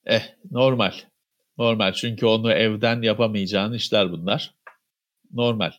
Eh 0.06 0.22
normal. 0.50 0.92
Normal 1.58 1.92
çünkü 1.92 2.26
onu 2.26 2.52
evden 2.52 3.02
yapamayacağın 3.02 3.72
işler 3.72 4.12
bunlar. 4.12 4.54
Normal. 5.32 5.72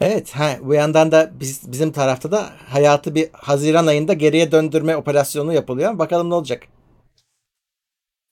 Evet, 0.00 0.30
ha, 0.30 0.56
bu 0.62 0.74
yandan 0.74 1.12
da 1.12 1.30
biz, 1.40 1.72
bizim 1.72 1.92
tarafta 1.92 2.30
da 2.32 2.50
hayatı 2.68 3.14
bir 3.14 3.28
Haziran 3.32 3.86
ayında 3.86 4.12
geriye 4.12 4.52
döndürme 4.52 4.96
operasyonu 4.96 5.52
yapılıyor. 5.52 5.98
Bakalım 5.98 6.30
ne 6.30 6.34
olacak. 6.34 6.62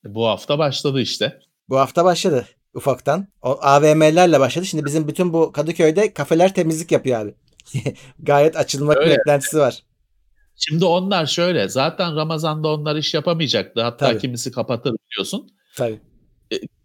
Bu 0.05 0.27
hafta 0.27 0.59
başladı 0.59 1.01
işte. 1.01 1.41
Bu 1.69 1.79
hafta 1.79 2.05
başladı 2.05 2.47
ufaktan. 2.75 3.29
O 3.43 3.59
AVM'lerle 3.61 4.41
başladı. 4.41 4.67
Şimdi 4.67 4.85
bizim 4.85 5.09
bütün 5.09 5.33
bu 5.33 5.53
Kadıköy'de 5.53 6.13
kafeler 6.15 6.55
temizlik 6.55 6.93
yapıyor 6.93 7.21
abi. 7.21 7.35
Gayet 8.19 8.57
açılmak 8.57 8.97
Öyle. 8.97 9.17
beklentisi 9.17 9.59
var. 9.59 9.83
Şimdi 10.57 10.85
onlar 10.85 11.27
şöyle 11.27 11.69
zaten 11.69 12.17
Ramazan'da 12.17 12.69
onlar 12.69 12.97
iş 12.97 13.15
yapamayacaktı. 13.15 13.83
Hatta 13.83 14.07
Tabii. 14.07 14.19
kimisi 14.19 14.53
kapatır 14.53 14.93
biliyorsun. 14.93 15.51
Tabii. 15.77 16.01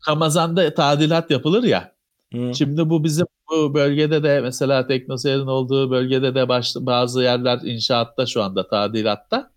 Ramazan'da 0.09 0.73
tadilat 0.73 1.31
yapılır 1.31 1.63
ya. 1.63 1.95
Hı. 2.33 2.51
Şimdi 2.55 2.89
bu 2.89 3.03
bizim 3.03 3.25
bu 3.49 3.73
bölgede 3.73 4.23
de 4.23 4.41
mesela 4.41 4.87
Teknoseyir'in 4.87 5.47
olduğu 5.47 5.91
bölgede 5.91 6.35
de 6.35 6.49
baş, 6.49 6.75
bazı 6.75 7.23
yerler 7.23 7.59
inşaatta 7.63 8.25
şu 8.25 8.43
anda 8.43 8.67
tadilatta. 8.67 9.51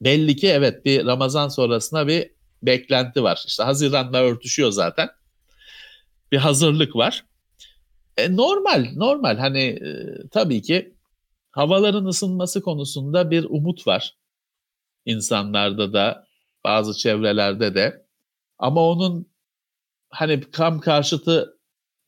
Belli 0.00 0.36
ki 0.36 0.48
evet 0.48 0.84
bir 0.84 1.06
Ramazan 1.06 1.48
sonrasına 1.48 2.06
bir 2.06 2.30
beklenti 2.62 3.22
var. 3.22 3.44
İşte 3.46 3.62
Haziran'la 3.62 4.18
örtüşüyor 4.18 4.70
zaten. 4.70 5.08
Bir 6.32 6.38
hazırlık 6.38 6.96
var. 6.96 7.24
E, 8.16 8.36
normal, 8.36 8.86
normal. 8.94 9.36
Hani 9.36 9.62
e, 9.62 9.88
tabii 10.30 10.62
ki 10.62 10.94
havaların 11.50 12.04
ısınması 12.04 12.62
konusunda 12.62 13.30
bir 13.30 13.44
umut 13.44 13.86
var. 13.86 14.16
İnsanlarda 15.06 15.92
da 15.92 16.26
bazı 16.64 16.98
çevrelerde 16.98 17.74
de. 17.74 18.03
Ama 18.58 18.88
onun 18.90 19.26
hani 20.10 20.40
kam 20.40 20.80
karşıtı 20.80 21.58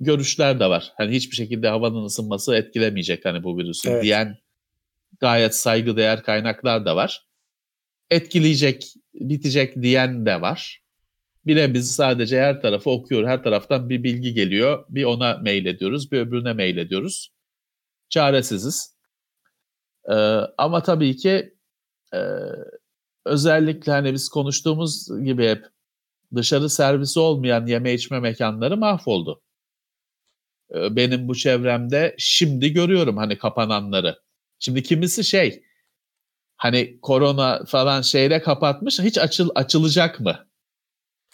görüşler 0.00 0.60
de 0.60 0.66
var. 0.70 0.92
Hani 0.96 1.14
hiçbir 1.14 1.36
şekilde 1.36 1.68
havanın 1.68 2.04
ısınması 2.04 2.54
etkilemeyecek 2.54 3.24
hani 3.24 3.42
bu 3.42 3.58
virüsü 3.58 3.90
Evet. 3.90 4.02
diyen 4.02 4.38
gayet 5.20 5.54
saygıdeğer 5.54 6.22
kaynaklar 6.22 6.84
da 6.84 6.96
var. 6.96 7.26
Etkileyecek, 8.10 8.94
bitecek 9.14 9.82
diyen 9.82 10.26
de 10.26 10.40
var. 10.40 10.82
Bile 11.46 11.74
biz 11.74 11.94
sadece 11.94 12.40
her 12.40 12.60
tarafı 12.62 12.90
okuyor. 12.90 13.28
Her 13.28 13.42
taraftan 13.42 13.88
bir 13.88 14.02
bilgi 14.02 14.34
geliyor. 14.34 14.84
Bir 14.88 15.04
ona 15.04 15.38
mail 15.38 15.66
ediyoruz, 15.66 16.12
bir 16.12 16.18
öbürüne 16.18 16.52
mail 16.52 16.76
ediyoruz. 16.76 17.32
Çaresiziz. 18.08 18.96
Ee, 20.10 20.14
ama 20.58 20.82
tabii 20.82 21.16
ki 21.16 21.54
e, 22.14 22.20
özellikle 23.24 23.92
hani 23.92 24.12
biz 24.12 24.28
konuştuğumuz 24.28 25.08
gibi 25.24 25.48
hep 25.48 25.66
dışarı 26.34 26.70
servisi 26.70 27.20
olmayan 27.20 27.66
yeme 27.66 27.94
içme 27.94 28.20
mekanları 28.20 28.76
mahvoldu. 28.76 29.42
Ee, 30.74 30.96
Benim 30.96 31.28
bu 31.28 31.34
çevremde 31.34 32.14
şimdi 32.18 32.72
görüyorum 32.72 33.16
hani 33.16 33.38
kapananları. 33.38 34.18
Şimdi 34.58 34.82
kimisi 34.82 35.24
şey 35.24 35.62
hani 36.56 37.00
korona 37.02 37.64
falan 37.64 38.02
şeyle 38.02 38.42
kapatmış 38.42 38.98
hiç 38.98 39.18
açıl 39.18 39.50
açılacak 39.54 40.20
mı? 40.20 40.46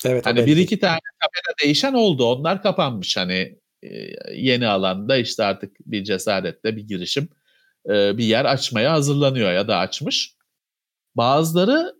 Evet. 0.04 0.26
Hani 0.26 0.46
bir 0.46 0.56
iki 0.56 0.78
tane 0.78 0.98
kamera 1.20 1.56
değişen 1.62 1.94
oldu. 1.94 2.24
Onlar 2.24 2.62
kapanmış 2.62 3.16
hani 3.16 3.58
e, 3.82 3.88
yeni 4.34 4.66
alanda 4.66 5.16
işte 5.16 5.44
artık 5.44 5.76
bir 5.86 6.04
cesaretle 6.04 6.76
bir 6.76 6.82
girişim 6.82 7.28
e, 7.88 8.18
bir 8.18 8.24
yer 8.24 8.44
açmaya 8.44 8.92
hazırlanıyor 8.92 9.52
ya 9.52 9.68
da 9.68 9.78
açmış. 9.78 10.36
Bazıları 11.14 11.94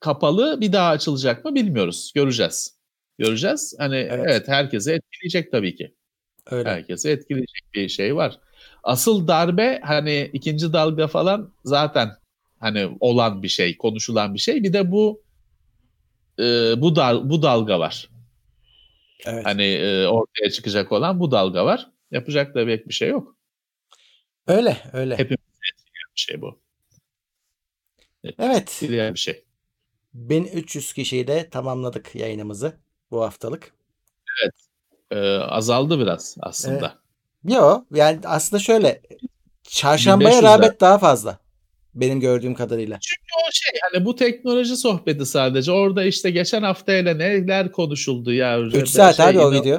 kapalı 0.00 0.60
bir 0.60 0.72
daha 0.72 0.90
açılacak 0.90 1.44
mı 1.44 1.54
bilmiyoruz. 1.54 2.12
Göreceğiz. 2.14 2.78
Göreceğiz. 3.18 3.74
Hani 3.78 3.96
Evet. 3.96 4.24
evet, 4.28 4.48
herkese 4.48 4.92
etkileyecek 4.94 5.52
tabii 5.52 5.76
ki. 5.76 5.94
Öyle. 6.50 6.68
Herkese 6.68 7.10
etkileyecek 7.10 7.74
bir 7.74 7.88
şey 7.88 8.16
var. 8.16 8.38
Asıl 8.82 9.28
darbe 9.28 9.80
hani 9.84 10.30
ikinci 10.32 10.72
dalga 10.72 11.06
falan 11.06 11.52
zaten 11.64 12.10
hani 12.60 12.96
olan 13.00 13.42
bir 13.42 13.48
şey, 13.48 13.76
konuşulan 13.76 14.34
bir 14.34 14.38
şey. 14.38 14.62
Bir 14.62 14.72
de 14.72 14.90
bu 14.90 15.22
e, 16.38 16.44
bu 16.76 16.96
dal 16.96 17.30
bu 17.30 17.42
dalga 17.42 17.80
var. 17.80 18.08
Evet. 19.24 19.46
Hani 19.46 19.64
e, 19.64 20.06
ortaya 20.06 20.50
çıkacak 20.50 20.92
olan 20.92 21.20
bu 21.20 21.30
dalga 21.30 21.64
var. 21.64 21.90
Yapacak 22.10 22.54
da 22.54 22.66
pek 22.66 22.88
bir 22.88 22.94
şey 22.94 23.08
yok. 23.08 23.36
Öyle. 24.46 24.76
Öyle. 24.92 25.18
Hep- 25.18 25.30
Bir 25.30 25.36
şey 26.14 26.40
bu. 26.40 26.60
Evet. 28.38 28.62
Etkileyen 28.62 29.14
bir 29.14 29.18
şey. 29.18 29.44
1300 30.14 30.92
kişiyle 30.92 31.50
tamamladık 31.50 32.14
yayınımızı 32.14 32.72
bu 33.10 33.22
haftalık. 33.22 33.72
E, 35.10 35.36
azaldı 35.36 35.98
biraz 35.98 36.36
aslında. 36.40 36.94
Yo 37.44 37.84
yani 37.94 38.20
aslında 38.24 38.60
şöyle 38.60 39.02
çarşambaya 39.62 40.40
1500'ler. 40.40 40.42
rağbet 40.42 40.80
daha 40.80 40.98
fazla. 40.98 41.38
Benim 41.94 42.20
gördüğüm 42.20 42.54
kadarıyla. 42.54 42.98
Çünkü 43.00 43.48
o 43.48 43.50
şey 43.52 43.80
hani 43.92 44.04
bu 44.04 44.16
teknoloji 44.16 44.76
sohbeti 44.76 45.26
sadece 45.26 45.72
orada 45.72 46.04
işte 46.04 46.30
geçen 46.30 46.62
haftayla 46.62 47.14
neler 47.14 47.72
konuşuldu 47.72 48.32
ya. 48.32 48.60
3 48.60 48.88
saat 48.88 49.16
Şey, 49.16 49.26
abi 49.26 49.40
o 49.40 49.52
video. 49.52 49.78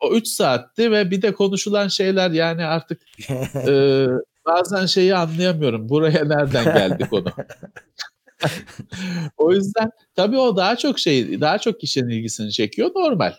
O 0.00 0.14
3 0.14 0.28
saatti 0.28 0.92
ve 0.92 1.10
bir 1.10 1.22
de 1.22 1.34
konuşulan 1.34 1.88
şeyler 1.88 2.30
yani 2.30 2.64
artık 2.64 3.02
e, 3.68 4.06
bazen 4.46 4.86
şeyi 4.86 5.14
anlayamıyorum. 5.14 5.88
Buraya 5.88 6.24
nereden 6.24 6.64
geldi 6.64 7.08
konu? 7.10 7.32
o 9.36 9.52
yüzden 9.52 9.90
tabii 10.16 10.38
o 10.38 10.56
daha 10.56 10.76
çok 10.76 10.98
şey, 10.98 11.40
daha 11.40 11.58
çok 11.58 11.80
kişinin 11.80 12.08
ilgisini 12.10 12.52
çekiyor. 12.52 12.90
Normal. 12.96 13.32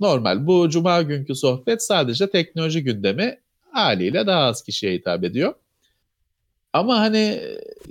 Normal. 0.00 0.46
Bu 0.46 0.70
cuma 0.70 1.02
günkü 1.02 1.34
sohbet 1.34 1.82
sadece 1.82 2.30
teknoloji 2.30 2.84
gündemi 2.84 3.38
haliyle 3.70 4.26
daha 4.26 4.40
az 4.44 4.62
kişiye 4.62 4.92
hitap 4.94 5.24
ediyor. 5.24 5.54
Ama 6.72 6.98
hani 7.00 7.40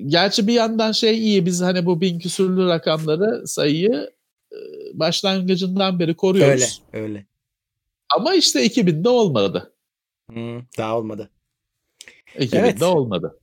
gerçi 0.07 0.47
bir 0.47 0.53
yandan 0.53 0.91
şey 0.91 1.17
iyi 1.19 1.45
biz 1.45 1.61
hani 1.61 1.85
bu 1.85 2.01
bin 2.01 2.19
küsürlü 2.19 2.67
rakamları 2.67 3.47
sayıyı 3.47 4.11
e, 4.51 4.57
başlangıcından 4.93 5.99
beri 5.99 6.13
koruyoruz. 6.15 6.81
öyle. 6.93 7.05
Öyle. 7.05 7.25
Ama 8.15 8.33
işte 8.35 8.65
2000'de 8.65 9.09
olmadı. 9.09 9.73
Hmm, 10.31 10.61
daha 10.77 10.97
olmadı. 10.97 11.29
2000'de 12.35 12.59
Evet. 12.59 12.81
olmadı. 12.83 13.39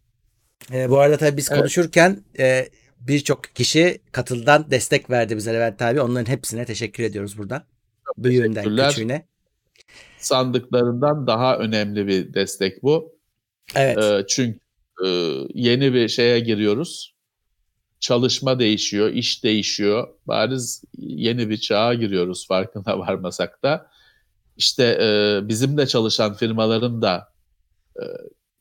Ee, 0.72 0.90
bu 0.90 0.98
arada 0.98 1.16
tabii 1.16 1.36
biz 1.36 1.48
Evet. 1.51 1.60
konuşurken 1.60 2.24
e, 2.39 2.68
birçok 3.01 3.45
kişi 3.45 4.01
katıldan 4.12 4.70
destek 4.70 5.11
verdi 5.11 5.37
bize 5.37 5.55
Levent 5.55 5.83
abi. 5.83 6.01
Onların 6.01 6.33
hepsine 6.33 6.65
teşekkür 6.65 7.03
ediyoruz 7.03 7.39
buradan. 7.39 7.62
Büyüğünden 8.16 8.77
küçüğüne. 8.77 9.27
Sandıklarından 10.19 11.27
daha 11.27 11.59
önemli 11.59 12.07
bir 12.07 12.35
destek 12.35 12.83
bu. 12.83 13.19
Evet. 13.75 13.99
Ee, 13.99 14.25
çünkü 14.29 14.59
e, 15.05 15.09
yeni 15.55 15.95
bir 15.95 16.09
şeye 16.09 16.41
giriyoruz. 16.41 17.15
Çalışma 18.01 18.59
değişiyor, 18.59 19.12
iş 19.12 19.45
değişiyor. 19.45 20.09
Bariz 20.27 20.85
yeni 20.99 21.51
bir 21.51 21.57
çağa 21.57 21.95
giriyoruz 21.95 22.47
farkına 22.47 22.99
varmasak 22.99 23.62
da. 23.62 23.91
İşte 24.57 24.85
e, 24.85 25.41
bizim 25.49 25.79
de 25.79 25.87
çalışan 25.87 26.35
firmaların 26.35 27.03
da 27.03 27.33
e, 27.97 28.05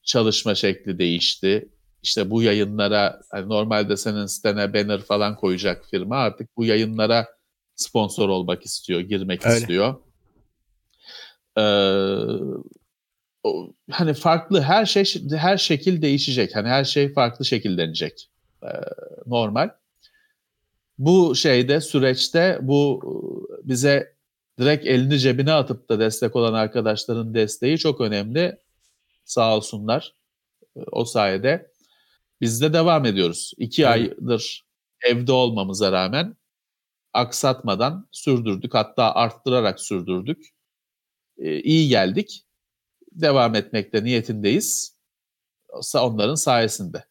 çalışma 0.03 0.55
şekli 0.55 0.99
değişti. 0.99 1.69
İşte 2.07 2.29
bu 2.29 2.43
yayınlara 2.43 3.21
hani 3.31 3.49
normalde 3.49 3.97
senin 3.97 4.25
sitene 4.25 4.73
banner 4.73 5.01
falan 5.01 5.35
koyacak 5.35 5.85
firma 5.91 6.15
artık 6.17 6.57
bu 6.57 6.65
yayınlara 6.65 7.27
sponsor 7.75 8.29
olmak 8.29 8.65
istiyor, 8.65 8.99
girmek 8.99 9.45
Öyle. 9.45 9.57
istiyor. 9.57 9.95
Ee, 11.57 11.61
o- 13.43 13.73
hani 13.91 14.13
farklı 14.13 14.61
her 14.61 14.85
şey 14.85 15.03
her 15.37 15.57
şekil 15.57 16.01
değişecek. 16.01 16.55
Hani 16.55 16.67
her 16.67 16.83
şey 16.83 17.13
farklı 17.13 17.45
şekillenecek. 17.45 18.29
Ee, 18.63 18.67
normal. 19.25 19.69
Bu 20.97 21.35
şeyde 21.35 21.81
süreçte 21.81 22.59
bu 22.61 23.01
bize 23.63 24.13
direkt 24.59 24.85
elini 24.87 25.19
cebine 25.19 25.53
atıp 25.53 25.89
da 25.89 25.99
destek 25.99 26.35
olan 26.35 26.53
arkadaşların 26.53 27.33
desteği 27.33 27.77
çok 27.77 28.01
önemli. 28.01 28.57
Sağ 29.25 29.55
olsunlar. 29.57 30.13
Ee, 30.77 30.79
O 30.91 31.05
sayede 31.05 31.71
biz 32.41 32.61
de 32.61 32.73
devam 32.73 33.05
ediyoruz. 33.05 33.53
İki 33.57 33.83
Evet. 33.83 33.91
aydır 33.91 34.67
evde 35.01 35.31
olmamıza 35.31 35.91
rağmen 35.91 36.37
aksatmadan 37.13 38.07
sürdürdük. 38.11 38.73
Hatta 38.73 39.15
arttırarak 39.15 39.79
sürdürdük. 39.79 40.45
Ee, 41.37 41.59
iyi 41.59 41.89
geldik. 41.89 42.45
Devam 43.11 43.55
etmekte 43.55 44.03
niyetindeyiz. 44.03 44.97
Onların 45.95 46.35
sayesinde. 46.35 47.05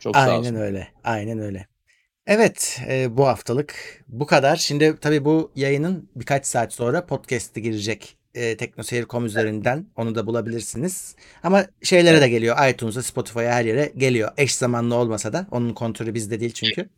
Çok 0.00 0.16
sağ 0.16 0.20
Aynen 0.20 0.38
olsun. 0.38 0.54
öyle. 0.54 0.88
Aynen 1.04 1.38
öyle. 1.38 1.66
Evet, 2.26 2.80
e, 2.88 3.16
bu 3.16 3.26
haftalık 3.26 4.04
bu 4.08 4.26
kadar. 4.26 4.56
Şimdi 4.56 4.98
tabii 5.00 5.24
bu 5.24 5.52
yayının 5.56 6.10
birkaç 6.16 6.46
saat 6.46 6.72
sonra 6.72 7.06
podcast'e 7.06 7.60
girecek 7.60 8.16
e, 8.34 8.56
teknoseyir.com 8.56 9.26
üzerinden. 9.26 9.86
Onu 9.96 10.14
da 10.14 10.26
bulabilirsiniz. 10.26 11.16
Ama 11.42 11.66
şeylere 11.82 12.20
de 12.20 12.28
geliyor. 12.28 12.68
iTunes'a, 12.68 13.02
Spotify'a 13.02 13.52
her 13.52 13.64
yere 13.64 13.92
geliyor. 13.96 14.30
Eş 14.36 14.54
zamanlı 14.54 14.94
olmasa 14.94 15.32
da. 15.32 15.46
Onun 15.50 15.74
kontrolü 15.74 16.14
bizde 16.14 16.40
değil 16.40 16.52
çünkü. 16.52 16.88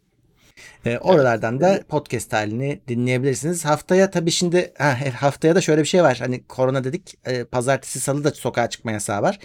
E, 0.84 0.98
oralardan 0.98 1.60
da 1.60 1.82
podcast 1.88 2.32
halini 2.32 2.80
dinleyebilirsiniz. 2.88 3.64
Haftaya 3.64 4.10
tabii 4.10 4.30
şimdi 4.30 4.72
ha, 4.78 4.98
haftaya 5.20 5.54
da 5.54 5.60
şöyle 5.60 5.82
bir 5.82 5.86
şey 5.86 6.02
var. 6.02 6.16
Hani 6.18 6.44
korona 6.46 6.84
dedik. 6.84 7.14
e, 7.24 7.44
pazartesi 7.44 8.00
salı 8.00 8.24
da 8.24 8.30
sokağa 8.30 8.70
çıkma 8.70 8.92
yasağı 8.92 9.22
var. 9.22 9.38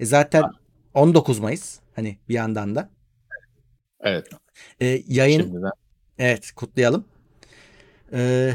E, 0.00 0.06
zaten 0.06 0.42
19 0.94 1.38
Mayıs. 1.38 1.78
Hani 1.96 2.18
bir 2.28 2.34
yandan 2.34 2.74
da. 2.74 2.90
Evet. 4.00 4.26
E, 4.80 5.02
yayın 5.08 5.40
Şimdiden. 5.40 5.70
Evet 6.18 6.52
kutlayalım. 6.52 7.04
Ee, 8.12 8.54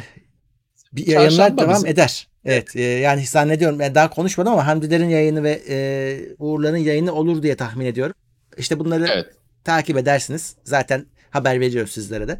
bir 0.93 1.05
Çarşamba 1.05 1.23
yayınlar 1.23 1.57
devam 1.57 1.75
bizim. 1.75 1.89
eder. 1.89 2.27
Evet 2.45 2.75
e, 2.75 2.81
yani 2.81 3.25
zannediyorum 3.25 3.79
ben 3.79 3.95
daha 3.95 4.09
konuşmadım 4.09 4.53
ama 4.53 4.67
Hamdilerin 4.67 5.09
yayını 5.09 5.43
ve 5.43 5.61
e, 5.69 6.35
Uğurların 6.39 6.77
yayını 6.77 7.13
olur 7.13 7.43
diye 7.43 7.55
tahmin 7.55 7.85
ediyorum. 7.85 8.15
İşte 8.57 8.79
bunları 8.79 9.07
Evet. 9.13 9.35
takip 9.63 9.97
edersiniz. 9.97 10.55
Zaten 10.63 11.05
haber 11.29 11.59
veriyoruz 11.59 11.91
sizlere 11.91 12.27
de. 12.27 12.39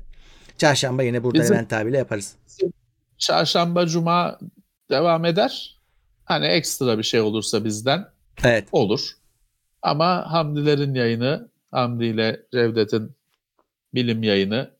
Çarşamba 0.58 1.04
yine 1.04 1.24
burada 1.24 1.40
Bizim- 1.42 1.56
Levent 1.56 1.74
abiyle 1.74 1.98
yaparız. 1.98 2.36
Çarşamba, 3.18 3.86
cuma 3.88 4.40
devam 4.90 5.26
eder. 5.26 5.78
Hani 6.26 6.46
ekstra 6.46 6.98
bir 6.98 7.04
şey 7.04 7.22
olursa 7.22 7.66
bizden 7.66 8.06
Evet. 8.44 8.68
olur. 8.72 9.10
Ama 9.82 10.32
Hamdilerin 10.32 10.94
yayını, 10.94 11.50
Hamdi 11.72 12.06
ile 12.06 12.42
Cevdet'in 12.54 13.12
bilim 13.94 14.24
yayını, 14.24 14.72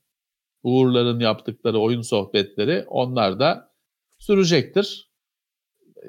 Uğurların 0.62 1.20
yaptıkları 1.20 1.78
oyun 1.78 2.02
sohbetleri 2.02 2.84
onlar 2.88 3.40
da 3.40 3.70
sürecektir. 4.18 5.11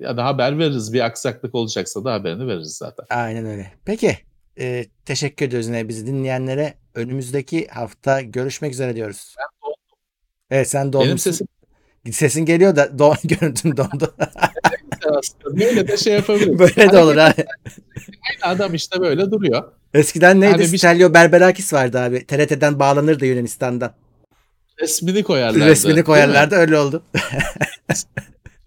Ya 0.02 0.18
da 0.18 0.26
haber 0.26 0.60
veririz. 0.60 0.94
Bir 0.94 1.02
aksaklık 1.02 1.56
olacaksa 1.56 2.04
da 2.04 2.14
haberini 2.14 2.48
veririz 2.48 2.78
zaten. 2.78 3.06
Aynen 3.10 3.46
öyle. 3.46 3.74
Peki. 3.86 4.18
e, 4.60 4.86
teşekkür 5.06 5.46
ediyoruz 5.46 5.68
yine 5.68 5.88
bizi 5.88 6.08
dinleyenlere. 6.08 6.74
Önümüzdeki 6.96 7.68
hafta 7.68 8.22
görüşmek 8.22 8.74
üzere 8.74 8.96
diyoruz. 8.96 9.36
Evet 10.52 10.70
sen 10.70 10.94
dolmuşsun. 10.94 11.08
Benim 11.08 11.18
sesim 11.18 11.48
Sesin 12.12 12.46
geliyor 12.46 12.76
da 12.76 13.00
don, 13.00 13.16
görüntün 13.24 13.78
dondu. 13.78 14.16
böyle 15.46 15.88
de 15.88 15.98
şey 15.98 16.14
yapabiliriz. 16.14 16.60
Böyle 16.60 16.92
de 16.92 17.00
olur 17.00 17.18
ha. 17.18 17.34
Adam 18.42 18.74
işte 18.74 19.02
böyle 19.02 19.32
duruyor. 19.32 19.72
Eskiden 19.94 20.42
neydi? 20.42 20.52
Hani 20.52 20.72
bir- 20.74 20.78
Stelio 20.78 21.14
Berberakis 21.14 21.74
vardı 21.74 22.00
abi. 22.00 22.26
TRT'den 22.26 22.80
bağlanırdı 22.80 23.26
Yunanistan'dan. 23.26 23.94
Resmini 24.82 25.24
koyarlardı. 25.24 25.66
Resmini 25.66 26.04
koyarlardı 26.04 26.56
öyle 26.56 26.78
oldu. 26.78 27.04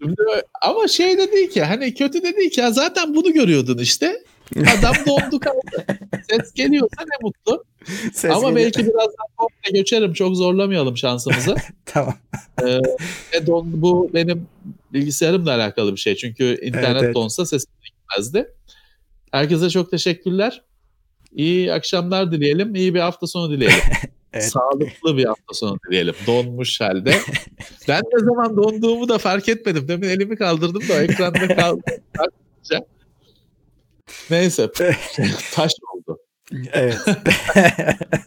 Şimdi, 0.01 0.21
ama 0.61 0.87
şey 0.87 1.17
de 1.17 1.31
değil 1.31 1.49
ki 1.49 1.63
hani 1.63 1.93
kötü 1.93 2.23
de 2.23 2.35
değil 2.35 2.49
ki 2.49 2.59
ya 2.59 2.71
zaten 2.71 3.15
bunu 3.15 3.33
görüyordun 3.33 3.77
işte. 3.77 4.23
Adam 4.55 4.95
dondu 5.07 5.39
kaldı. 5.39 5.85
Ses 6.29 6.53
geliyorsa 6.53 7.01
ne 7.01 7.17
mutlu. 7.21 7.63
Ses 8.13 8.31
ama 8.31 8.49
geliyor. 8.49 8.55
belki 8.55 8.79
birazdan 8.79 9.27
komple 9.37 9.79
göçerim. 9.79 10.13
Çok 10.13 10.35
zorlamayalım 10.35 10.97
şansımızı. 10.97 11.55
Tamam. 11.85 12.15
Ee, 12.63 12.79
e, 13.33 13.47
don, 13.47 13.81
bu 13.81 14.09
benim 14.13 14.47
bilgisayarımla 14.93 15.55
alakalı 15.55 15.91
bir 15.91 15.99
şey. 15.99 16.15
Çünkü 16.15 16.59
internet 16.61 17.03
evet. 17.03 17.15
donsa 17.15 17.45
sesim 17.45 17.71
gitmezdi. 17.85 18.47
Herkese 19.31 19.69
çok 19.69 19.91
teşekkürler. 19.91 20.61
İyi 21.35 21.73
akşamlar 21.73 22.31
dileyelim. 22.31 22.75
İyi 22.75 22.93
bir 22.93 22.99
hafta 22.99 23.27
sonu 23.27 23.51
dileyelim. 23.51 23.79
Evet. 24.33 24.45
Sağlıklı 24.51 25.17
bir 25.17 25.25
hafta 25.25 25.53
sonu 25.53 25.77
dileyelim. 25.87 26.15
Donmuş 26.27 26.81
halde. 26.81 27.11
ben 27.87 28.01
ne 28.13 28.19
zaman 28.19 28.57
donduğumu 28.57 29.09
da 29.09 29.17
fark 29.17 29.49
etmedim. 29.49 29.87
Demin 29.87 30.09
elimi 30.09 30.35
kaldırdım 30.35 30.89
da 30.89 31.03
ekranda 31.03 31.47
kaldı. 31.55 31.81
Neyse. 34.29 34.71
taş 35.53 35.71
oldu. 35.93 36.19
evet. 36.73 36.97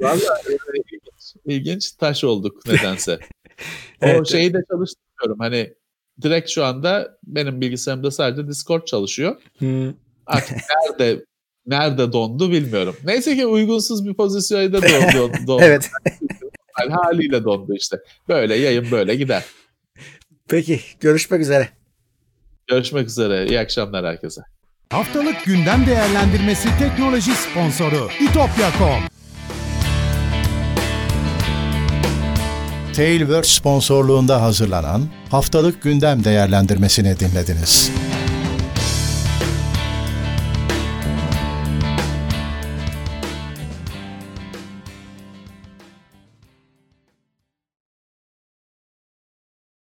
Vallahi 0.00 0.20
e, 0.50 0.52
ilginç, 0.92 1.34
ilginç 1.44 1.92
taş 1.92 2.24
olduk 2.24 2.66
nedense. 2.66 3.18
O 4.02 4.06
Evet. 4.06 4.26
şeyi 4.26 4.54
de 4.54 4.58
çalıştırmıyorum. 4.70 5.38
Hani 5.38 5.74
direkt 6.22 6.50
şu 6.50 6.64
anda 6.64 7.18
benim 7.24 7.60
bilgisayarımda 7.60 8.10
sadece 8.10 8.48
Discord 8.48 8.84
çalışıyor. 8.84 9.36
Hmm. 9.58 9.94
Artık 10.26 10.56
nerede 10.70 11.24
nerede 11.70 12.12
dondu 12.12 12.52
bilmiyorum. 12.52 12.96
Neyse 13.04 13.36
ki 13.36 13.46
uygunsuz 13.46 14.06
bir 14.06 14.14
pozisyonda 14.14 14.82
dondu. 14.82 15.32
dondu. 15.46 15.62
evet. 15.64 15.90
Yani 16.80 16.92
haliyle 16.92 17.44
dondu 17.44 17.74
işte. 17.74 17.96
Böyle 18.28 18.54
yayın 18.54 18.90
böyle 18.90 19.14
gider. 19.14 19.44
Peki 20.48 20.80
görüşmek 21.00 21.40
üzere. 21.40 21.68
Görüşmek 22.66 23.06
üzere. 23.06 23.46
İyi 23.46 23.60
akşamlar 23.60 24.06
herkese. 24.06 24.40
Haftalık 24.90 25.44
gündem 25.44 25.86
değerlendirmesi 25.86 26.68
teknoloji 26.78 27.30
sponsoru 27.30 28.08
itopya.com. 28.20 29.02
Tailwords 32.96 33.48
sponsorluğunda 33.48 34.42
hazırlanan 34.42 35.02
haftalık 35.30 35.82
gündem 35.82 36.24
değerlendirmesini 36.24 37.20
dinlediniz. 37.20 37.90